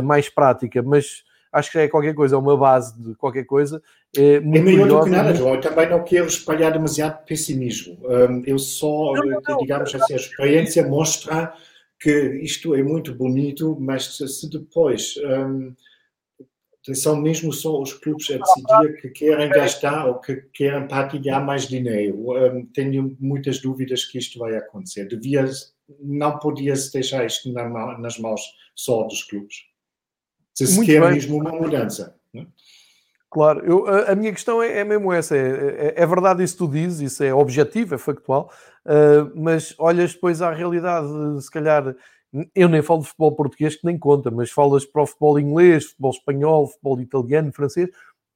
mais 0.03 0.29
prática, 0.29 0.83
mas 0.83 1.23
acho 1.51 1.71
que 1.71 1.77
é 1.79 1.87
qualquer 1.87 2.13
coisa, 2.13 2.35
é 2.35 2.39
uma 2.39 2.55
base 2.55 2.99
de 2.99 3.15
qualquer 3.15 3.45
coisa. 3.45 3.81
É, 4.15 4.35
é 4.35 4.39
melhor 4.39 4.87
do 4.87 5.03
que 5.03 5.09
nada, 5.09 5.33
João. 5.33 5.55
Eu 5.55 5.61
também 5.61 5.89
não 5.89 6.03
quero 6.03 6.27
espalhar 6.27 6.71
demasiado 6.71 7.23
pessimismo. 7.25 7.97
eu 8.45 8.57
só, 8.57 9.13
não, 9.13 9.41
não, 9.47 9.57
digamos 9.57 9.93
assim, 9.93 10.13
a 10.13 10.17
experiência 10.17 10.87
mostra 10.87 11.53
que 11.99 12.11
isto 12.41 12.73
é 12.73 12.81
muito 12.81 13.13
bonito, 13.13 13.77
mas 13.79 14.17
se 14.17 14.49
depois 14.49 15.15
um, 15.23 15.73
são 16.95 17.15
mesmo 17.15 17.53
só 17.53 17.79
os 17.79 17.93
clubes 17.93 18.27
a 18.31 18.39
decidir 18.39 19.01
que 19.01 19.09
querem 19.09 19.49
gastar 19.49 20.07
ou 20.07 20.19
que 20.19 20.35
querem 20.53 20.87
partilhar 20.87 21.45
mais 21.45 21.67
dinheiro, 21.67 22.31
um, 22.31 22.65
tenho 22.65 23.15
muitas 23.19 23.59
dúvidas 23.61 24.03
que 24.05 24.17
isto 24.17 24.39
vai 24.39 24.55
acontecer. 24.55 25.07
Devia, 25.07 25.45
não 25.99 26.39
podia-se 26.39 26.91
deixar 26.91 27.23
isto 27.23 27.51
na, 27.53 27.69
nas 27.99 28.17
mãos 28.17 28.41
só 28.75 29.03
dos 29.03 29.23
clubes. 29.23 29.70
Se 30.53 30.67
se 30.67 30.85
quer 30.85 31.01
mesmo 31.11 31.37
uma 31.37 31.51
mudança. 31.51 32.15
Né? 32.33 32.45
Claro, 33.29 33.65
eu, 33.65 33.87
a, 33.87 34.11
a, 34.11 34.15
minha 34.15 34.31
questão 34.31 34.61
é, 34.61 34.79
é 34.79 34.83
mesmo 34.83 35.11
essa: 35.11 35.35
é, 35.37 35.39
é, 35.39 35.93
é, 36.03 36.05
verdade 36.05 36.43
isso 36.43 36.53
que 36.53 36.65
tu 36.65 36.67
dizes, 36.67 37.13
isso 37.13 37.23
é 37.23 37.33
objetivo, 37.33 37.95
é 37.95 37.97
factual, 37.97 38.51
uh, 38.85 39.31
mas 39.33 39.73
olhas 39.77 40.13
depois 40.13 40.41
à 40.41 40.51
realidade, 40.51 41.07
se 41.41 41.49
calhar. 41.49 41.95
Eu 42.55 42.69
nem 42.69 42.81
falo 42.81 43.01
de 43.01 43.07
futebol 43.07 43.35
português 43.35 43.75
que 43.75 43.85
nem 43.85 43.99
conta, 43.99 44.31
mas 44.31 44.49
falas 44.49 44.85
para 44.85 45.01
o 45.01 45.05
futebol 45.05 45.37
inglês, 45.37 45.87
futebol 45.87 46.11
espanhol, 46.11 46.67
futebol 46.67 47.01
italiano, 47.01 47.51
francês, 47.51 47.89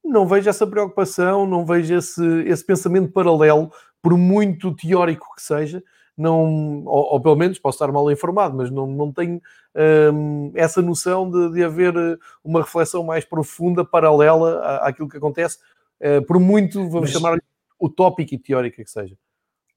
não 0.04 0.26
vejo 0.26 0.50
essa 0.50 0.66
preocupação, 0.66 1.46
não 1.46 1.64
vejo 1.64 1.94
esse, 1.94 2.22
esse 2.46 2.62
pensamento 2.62 3.10
paralelo, 3.10 3.72
por 4.02 4.16
muito 4.16 4.74
teórico 4.74 5.34
que 5.34 5.42
seja, 5.42 5.82
não, 6.16 6.84
ou, 6.84 7.12
ou, 7.12 7.20
pelo 7.20 7.36
menos 7.36 7.58
posso 7.58 7.76
estar 7.76 7.92
mal 7.92 8.10
informado, 8.10 8.56
mas 8.56 8.70
não, 8.70 8.86
não 8.86 9.12
tenho 9.12 9.40
hum, 10.12 10.50
essa 10.54 10.80
noção 10.80 11.30
de, 11.30 11.52
de, 11.52 11.62
haver 11.62 11.94
eh, 11.94 12.16
uma 12.42 12.62
reflexão 12.62 13.04
mais 13.04 13.24
profunda, 13.24 13.84
paralela 13.84 14.60
à, 14.60 14.88
àquilo 14.88 15.08
que 15.08 15.18
acontece, 15.18 15.58
uh, 16.00 16.24
por 16.26 16.40
muito, 16.40 16.78
vamos 16.88 17.10
mas, 17.10 17.10
chamar 17.10 17.38
utópico 17.80 18.34
e 18.34 18.38
teórica 18.38 18.82
que 18.82 18.90
seja. 18.90 19.16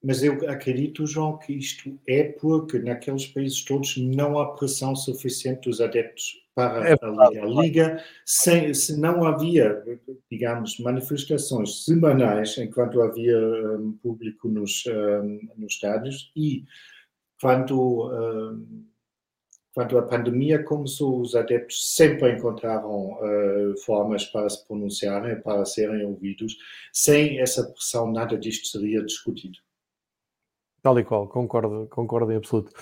Mas 0.02 0.22
eu 0.22 0.48
acredito, 0.48 1.06
João, 1.06 1.36
que 1.36 1.52
isto 1.52 1.98
é 2.08 2.24
porque 2.24 2.78
naqueles 2.78 3.26
países 3.26 3.62
todos 3.62 3.98
não 3.98 4.38
há 4.38 4.54
pressão 4.54 4.96
suficiente 4.96 5.68
dos 5.68 5.80
adeptos 5.80 6.39
para 6.54 6.88
é 6.88 6.92
a 7.00 7.28
Liga. 7.28 7.42
A 7.42 7.46
Liga, 7.46 8.04
sem, 8.24 8.74
se 8.74 8.98
não 8.98 9.24
havia, 9.24 9.82
digamos, 10.30 10.78
manifestações 10.78 11.84
semanais 11.84 12.56
enquanto 12.58 13.00
havia 13.00 13.38
um, 13.78 13.92
público 14.02 14.48
nos, 14.48 14.84
um, 14.86 15.40
nos 15.56 15.74
estádios 15.74 16.32
e 16.36 16.64
quando, 17.40 18.10
um, 18.10 18.84
quando 19.72 19.96
a 19.96 20.02
pandemia 20.02 20.62
começou, 20.62 21.20
os 21.20 21.34
adeptos 21.34 21.94
sempre 21.94 22.32
encontraram 22.32 23.12
uh, 23.12 23.76
formas 23.84 24.26
para 24.26 24.48
se 24.48 24.66
pronunciarem, 24.66 25.40
para 25.40 25.64
serem 25.64 26.04
ouvidos. 26.04 26.56
Sem 26.92 27.40
essa 27.40 27.64
pressão, 27.64 28.12
nada 28.12 28.36
disto 28.36 28.66
seria 28.66 29.02
discutido. 29.02 29.58
Tal 30.82 30.98
e 30.98 31.04
qual, 31.04 31.26
concordo, 31.26 31.86
concordo 31.90 32.32
em 32.32 32.36
absoluto. 32.36 32.72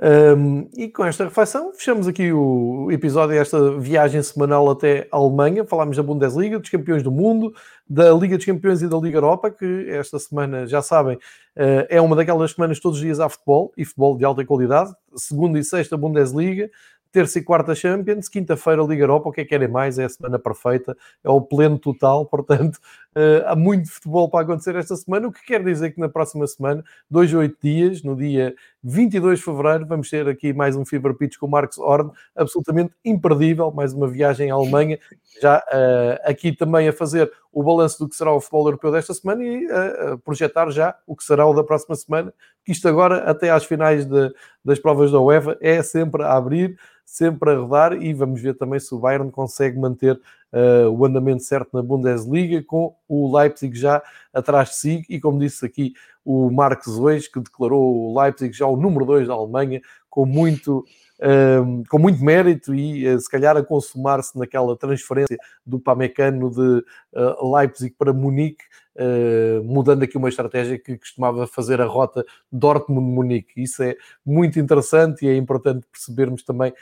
Um, 0.00 0.68
e 0.76 0.88
com 0.88 1.04
esta 1.04 1.24
reflexão, 1.24 1.72
fechamos 1.74 2.06
aqui 2.06 2.32
o 2.32 2.88
episódio, 2.92 3.36
esta 3.36 3.76
viagem 3.76 4.22
semanal 4.22 4.70
até 4.70 5.08
a 5.10 5.16
Alemanha. 5.16 5.64
Falámos 5.64 5.96
da 5.96 6.02
Bundesliga, 6.02 6.60
dos 6.60 6.70
campeões 6.70 7.02
do 7.02 7.10
mundo, 7.10 7.52
da 7.88 8.12
Liga 8.12 8.36
dos 8.36 8.46
Campeões 8.46 8.82
e 8.82 8.88
da 8.88 8.96
Liga 8.96 9.18
Europa, 9.18 9.50
que 9.50 9.86
esta 9.90 10.16
semana, 10.20 10.64
já 10.66 10.80
sabem, 10.80 11.16
uh, 11.16 11.86
é 11.88 12.00
uma 12.00 12.14
daquelas 12.14 12.52
semanas 12.52 12.78
todos 12.78 12.98
os 12.98 13.04
dias 13.04 13.18
há 13.18 13.28
futebol, 13.28 13.72
e 13.76 13.84
futebol 13.84 14.16
de 14.16 14.24
alta 14.24 14.44
qualidade. 14.44 14.94
Segunda 15.16 15.58
e 15.58 15.64
sexta 15.64 15.96
Bundesliga, 15.96 16.70
terça 17.12 17.38
e 17.38 17.42
quarta 17.42 17.74
Champions, 17.74 18.28
quinta-feira 18.28 18.82
Liga 18.82 19.02
Europa, 19.02 19.28
o 19.28 19.32
que 19.32 19.40
é 19.40 19.44
que 19.44 19.50
querem 19.50 19.68
mais? 19.68 19.98
É 19.98 20.04
a 20.04 20.08
semana 20.08 20.38
perfeita, 20.38 20.96
é 21.24 21.30
o 21.30 21.40
pleno 21.40 21.78
total, 21.78 22.26
portanto, 22.26 22.76
uh, 23.16 23.46
há 23.46 23.56
muito 23.56 23.90
futebol 23.90 24.28
para 24.28 24.44
acontecer 24.44 24.76
esta 24.76 24.96
semana, 24.96 25.28
o 25.28 25.32
que 25.32 25.44
quer 25.44 25.62
dizer 25.62 25.90
que 25.90 26.00
na 26.00 26.08
próxima 26.08 26.46
semana, 26.46 26.84
dois 27.10 27.32
ou 27.32 27.40
oito 27.40 27.58
dias, 27.62 28.02
no 28.02 28.16
dia 28.16 28.54
22 28.82 29.38
de 29.38 29.44
Fevereiro, 29.44 29.86
vamos 29.86 30.08
ter 30.08 30.26
aqui 30.26 30.54
mais 30.54 30.74
um 30.74 30.86
Fever 30.86 31.14
Pitch 31.14 31.36
com 31.36 31.46
o 31.46 31.50
Marcos 31.50 31.76
Horn, 31.76 32.10
absolutamente 32.34 32.94
imperdível, 33.04 33.70
mais 33.70 33.92
uma 33.92 34.08
viagem 34.08 34.50
à 34.50 34.54
Alemanha, 34.54 34.98
já 35.40 35.58
uh, 35.58 36.18
aqui 36.24 36.50
também 36.52 36.88
a 36.88 36.92
fazer 36.92 37.30
o 37.52 37.62
balanço 37.62 37.98
do 37.98 38.08
que 38.08 38.16
será 38.16 38.32
o 38.32 38.40
futebol 38.40 38.66
europeu 38.66 38.90
desta 38.90 39.12
semana 39.12 39.44
e 39.44 39.66
uh, 39.66 40.18
projetar 40.24 40.70
já 40.70 40.96
o 41.06 41.14
que 41.14 41.22
será 41.22 41.46
o 41.46 41.52
da 41.52 41.62
próxima 41.62 41.94
semana, 41.94 42.32
que 42.64 42.72
isto 42.72 42.88
agora, 42.88 43.24
até 43.30 43.50
às 43.50 43.64
finais 43.64 44.06
de, 44.06 44.32
das 44.64 44.78
provas 44.78 45.12
da 45.12 45.20
UEFA, 45.20 45.58
é 45.60 45.82
sempre 45.82 46.22
a 46.22 46.32
abrir, 46.34 46.78
sempre 47.04 47.50
a 47.50 47.56
rodar 47.56 47.92
e 48.00 48.14
vamos 48.14 48.40
ver 48.40 48.54
também 48.54 48.80
se 48.80 48.94
o 48.94 48.98
Bayern 48.98 49.30
consegue 49.30 49.78
manter 49.78 50.18
uh, 50.52 50.88
o 50.88 51.04
andamento 51.04 51.42
certo 51.42 51.70
na 51.74 51.82
Bundesliga 51.82 52.62
com 52.62 52.94
o 53.08 53.36
Leipzig 53.36 53.76
já 53.76 54.02
atrás 54.32 54.70
de 54.70 54.74
si 54.76 55.04
e 55.08 55.20
como 55.20 55.38
disse 55.38 55.66
aqui 55.66 55.92
o 56.24 56.50
Marcos 56.50 56.98
Reis 56.98 57.28
que 57.28 57.40
declarou 57.40 58.10
o 58.10 58.20
Leipzig 58.20 58.56
já 58.56 58.66
o 58.66 58.76
número 58.76 59.04
2 59.04 59.28
da 59.28 59.34
Alemanha 59.34 59.80
com 60.08 60.26
muito 60.26 60.84
um, 61.22 61.82
com 61.84 61.98
muito 61.98 62.22
mérito 62.24 62.74
e 62.74 63.06
uh, 63.06 63.20
se 63.20 63.28
calhar 63.30 63.56
a 63.56 63.62
consumar-se 63.62 64.38
naquela 64.38 64.76
transferência 64.76 65.38
do 65.64 65.78
Pamecano 65.78 66.50
de 66.50 66.84
uh, 67.12 67.56
Leipzig 67.56 67.94
para 67.96 68.12
Munique, 68.12 68.64
uh, 68.96 69.62
mudando 69.62 70.02
aqui 70.02 70.16
uma 70.16 70.28
estratégia 70.28 70.78
que 70.78 70.96
costumava 70.96 71.46
fazer 71.46 71.80
a 71.80 71.84
rota 71.84 72.24
Dortmund-Munique. 72.50 73.62
Isso 73.62 73.82
é 73.82 73.96
muito 74.24 74.58
interessante 74.58 75.26
e 75.26 75.28
é 75.28 75.36
importante 75.36 75.86
percebermos 75.92 76.42
também 76.42 76.72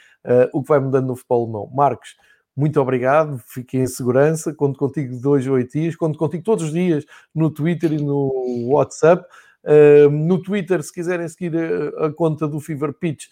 o 0.52 0.62
que 0.62 0.68
vai 0.68 0.78
mudando 0.78 1.06
no 1.06 1.16
futebol 1.16 1.44
alemão. 1.44 1.70
Marcos, 1.74 2.16
muito 2.58 2.80
obrigado, 2.80 3.38
fiquem 3.46 3.82
em 3.82 3.86
segurança, 3.86 4.52
conto 4.52 4.76
contigo 4.76 5.16
dois 5.20 5.46
ou 5.46 5.54
oito 5.54 5.78
dias, 5.78 5.94
conto 5.94 6.18
contigo 6.18 6.42
todos 6.42 6.64
os 6.64 6.72
dias 6.72 7.04
no 7.32 7.50
Twitter 7.50 7.92
e 7.92 7.98
no 7.98 8.66
WhatsApp. 8.66 9.24
Uh, 9.62 10.10
no 10.10 10.42
Twitter, 10.42 10.82
se 10.82 10.92
quiserem 10.92 11.28
seguir 11.28 11.52
a, 11.56 12.06
a 12.06 12.12
conta 12.12 12.48
do 12.48 12.58
Fever 12.58 12.92
Pitch, 12.92 13.26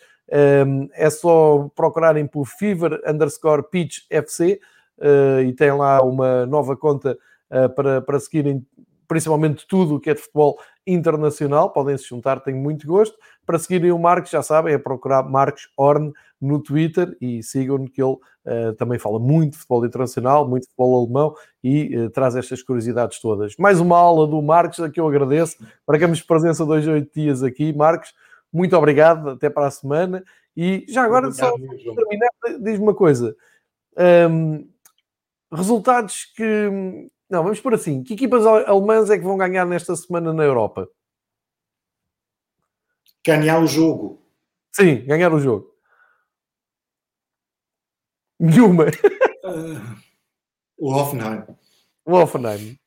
um, 0.65 0.89
é 0.93 1.11
só 1.11 1.69
procurarem 1.75 2.25
por 2.25 2.47
Fever 2.47 3.03
underscore 3.05 3.65
Pitch 3.69 4.03
FC 4.09 4.61
uh, 4.99 5.41
e 5.41 5.53
tem 5.55 5.73
lá 5.73 6.01
uma 6.05 6.47
nova 6.47 6.77
conta 6.77 7.19
uh, 7.51 7.69
para, 7.75 8.01
para 8.01 8.21
seguirem 8.21 8.65
principalmente 9.09 9.67
tudo 9.67 9.97
o 9.97 10.01
que 10.01 10.11
é 10.11 10.15
de 10.15 10.21
futebol 10.21 10.57
internacional. 10.87 11.71
Podem 11.71 11.97
se 11.99 12.05
juntar, 12.05 12.41
tenho 12.41 12.59
muito 12.59 12.87
gosto. 12.87 13.17
Para 13.45 13.59
seguirem 13.59 13.93
o 13.93 13.99
Marcos, 13.99 14.31
já 14.31 14.43
sabem, 14.43 14.75
é 14.75 14.79
procurar 14.79 15.23
Marcos 15.23 15.69
Horn 15.77 16.13
no 16.41 16.63
Twitter 16.63 17.17
e 17.21 17.43
sigam-no 17.43 17.91
que 17.91 18.03
ele 18.03 18.13
uh, 18.13 18.73
também 18.77 18.99
fala 18.99 19.19
muito 19.19 19.53
de 19.53 19.59
futebol 19.59 19.87
internacional, 19.87 20.49
muito 20.49 20.63
de 20.63 20.69
futebol 20.69 21.03
alemão 21.03 21.35
e 21.65 21.97
uh, 21.97 22.11
traz 22.11 22.37
estas 22.37 22.63
curiosidades 22.63 23.21
todas. 23.21 23.57
Mais 23.57 23.81
uma 23.81 23.97
aula 23.97 24.27
do 24.27 24.41
Marcos, 24.43 24.81
a 24.81 24.91
que 24.91 25.01
eu 25.01 25.09
agradeço. 25.09 25.57
Marcamos 25.87 26.23
presença 26.23 26.65
dois, 26.65 26.87
oito 26.87 27.11
dias 27.15 27.43
aqui. 27.43 27.73
Marcos, 27.73 28.13
muito 28.53 28.77
obrigado, 28.77 29.31
até 29.31 29.49
para 29.49 29.67
a 29.67 29.71
semana. 29.71 30.23
E 30.57 30.85
já 30.89 31.05
agora, 31.05 31.29
obrigado, 31.29 31.51
só 31.51 31.95
para 31.95 31.95
terminar, 31.95 32.31
diz-me 32.63 32.85
uma 32.85 32.95
coisa. 32.95 33.37
Um, 34.31 34.69
resultados 35.53 36.33
que. 36.37 37.09
Não, 37.29 37.43
vamos 37.43 37.61
por 37.61 37.75
assim. 37.75 38.03
Que 38.03 38.15
equipas 38.15 38.47
alemãs 38.47 39.11
é 39.11 39.19
que 39.19 39.25
vão 39.25 39.37
ganhar 39.37 39.67
nesta 39.67 39.95
semana 39.97 40.33
na 40.33 40.45
Europa? 40.45 40.89
Ganhar 43.25 43.61
o 43.61 43.67
jogo. 43.67 44.23
Sim, 44.73 45.05
ganhar 45.05 45.33
o 45.33 45.41
jogo. 45.41 45.75
Nenhuma. 48.39 48.85
Uh, 48.85 49.97
o 50.79 50.93
Hoffenheim. 50.93 51.45
O 52.05 52.13
Hoffenheim. 52.13 52.79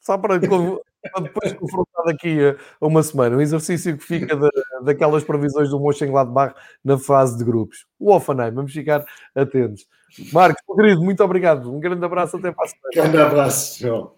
Só 0.00 0.18
para 1.10 1.22
depois 1.22 1.52
confrontar 1.52 2.04
daqui 2.04 2.38
a 2.80 2.86
uma 2.86 3.02
semana, 3.02 3.36
um 3.36 3.40
exercício 3.40 3.96
que 3.96 4.04
fica 4.04 4.36
da, 4.36 4.50
daquelas 4.82 5.24
previsões 5.24 5.70
do 5.70 5.80
Mönchengladbach 5.80 6.54
na 6.84 6.98
fase 6.98 7.36
de 7.38 7.44
grupos. 7.44 7.86
O 7.98 8.12
Offenheim, 8.12 8.52
vamos 8.52 8.72
ficar 8.72 9.04
atentos. 9.34 9.86
Marcos, 10.32 10.62
querido, 10.74 11.02
muito 11.02 11.22
obrigado. 11.22 11.72
Um 11.72 11.80
grande 11.80 12.04
abraço, 12.04 12.36
até 12.36 12.52
para 12.52 12.64
a 12.64 12.68
semana. 12.68 12.90
Grande 12.94 13.18
abraço, 13.18 13.80
João. 13.80 14.12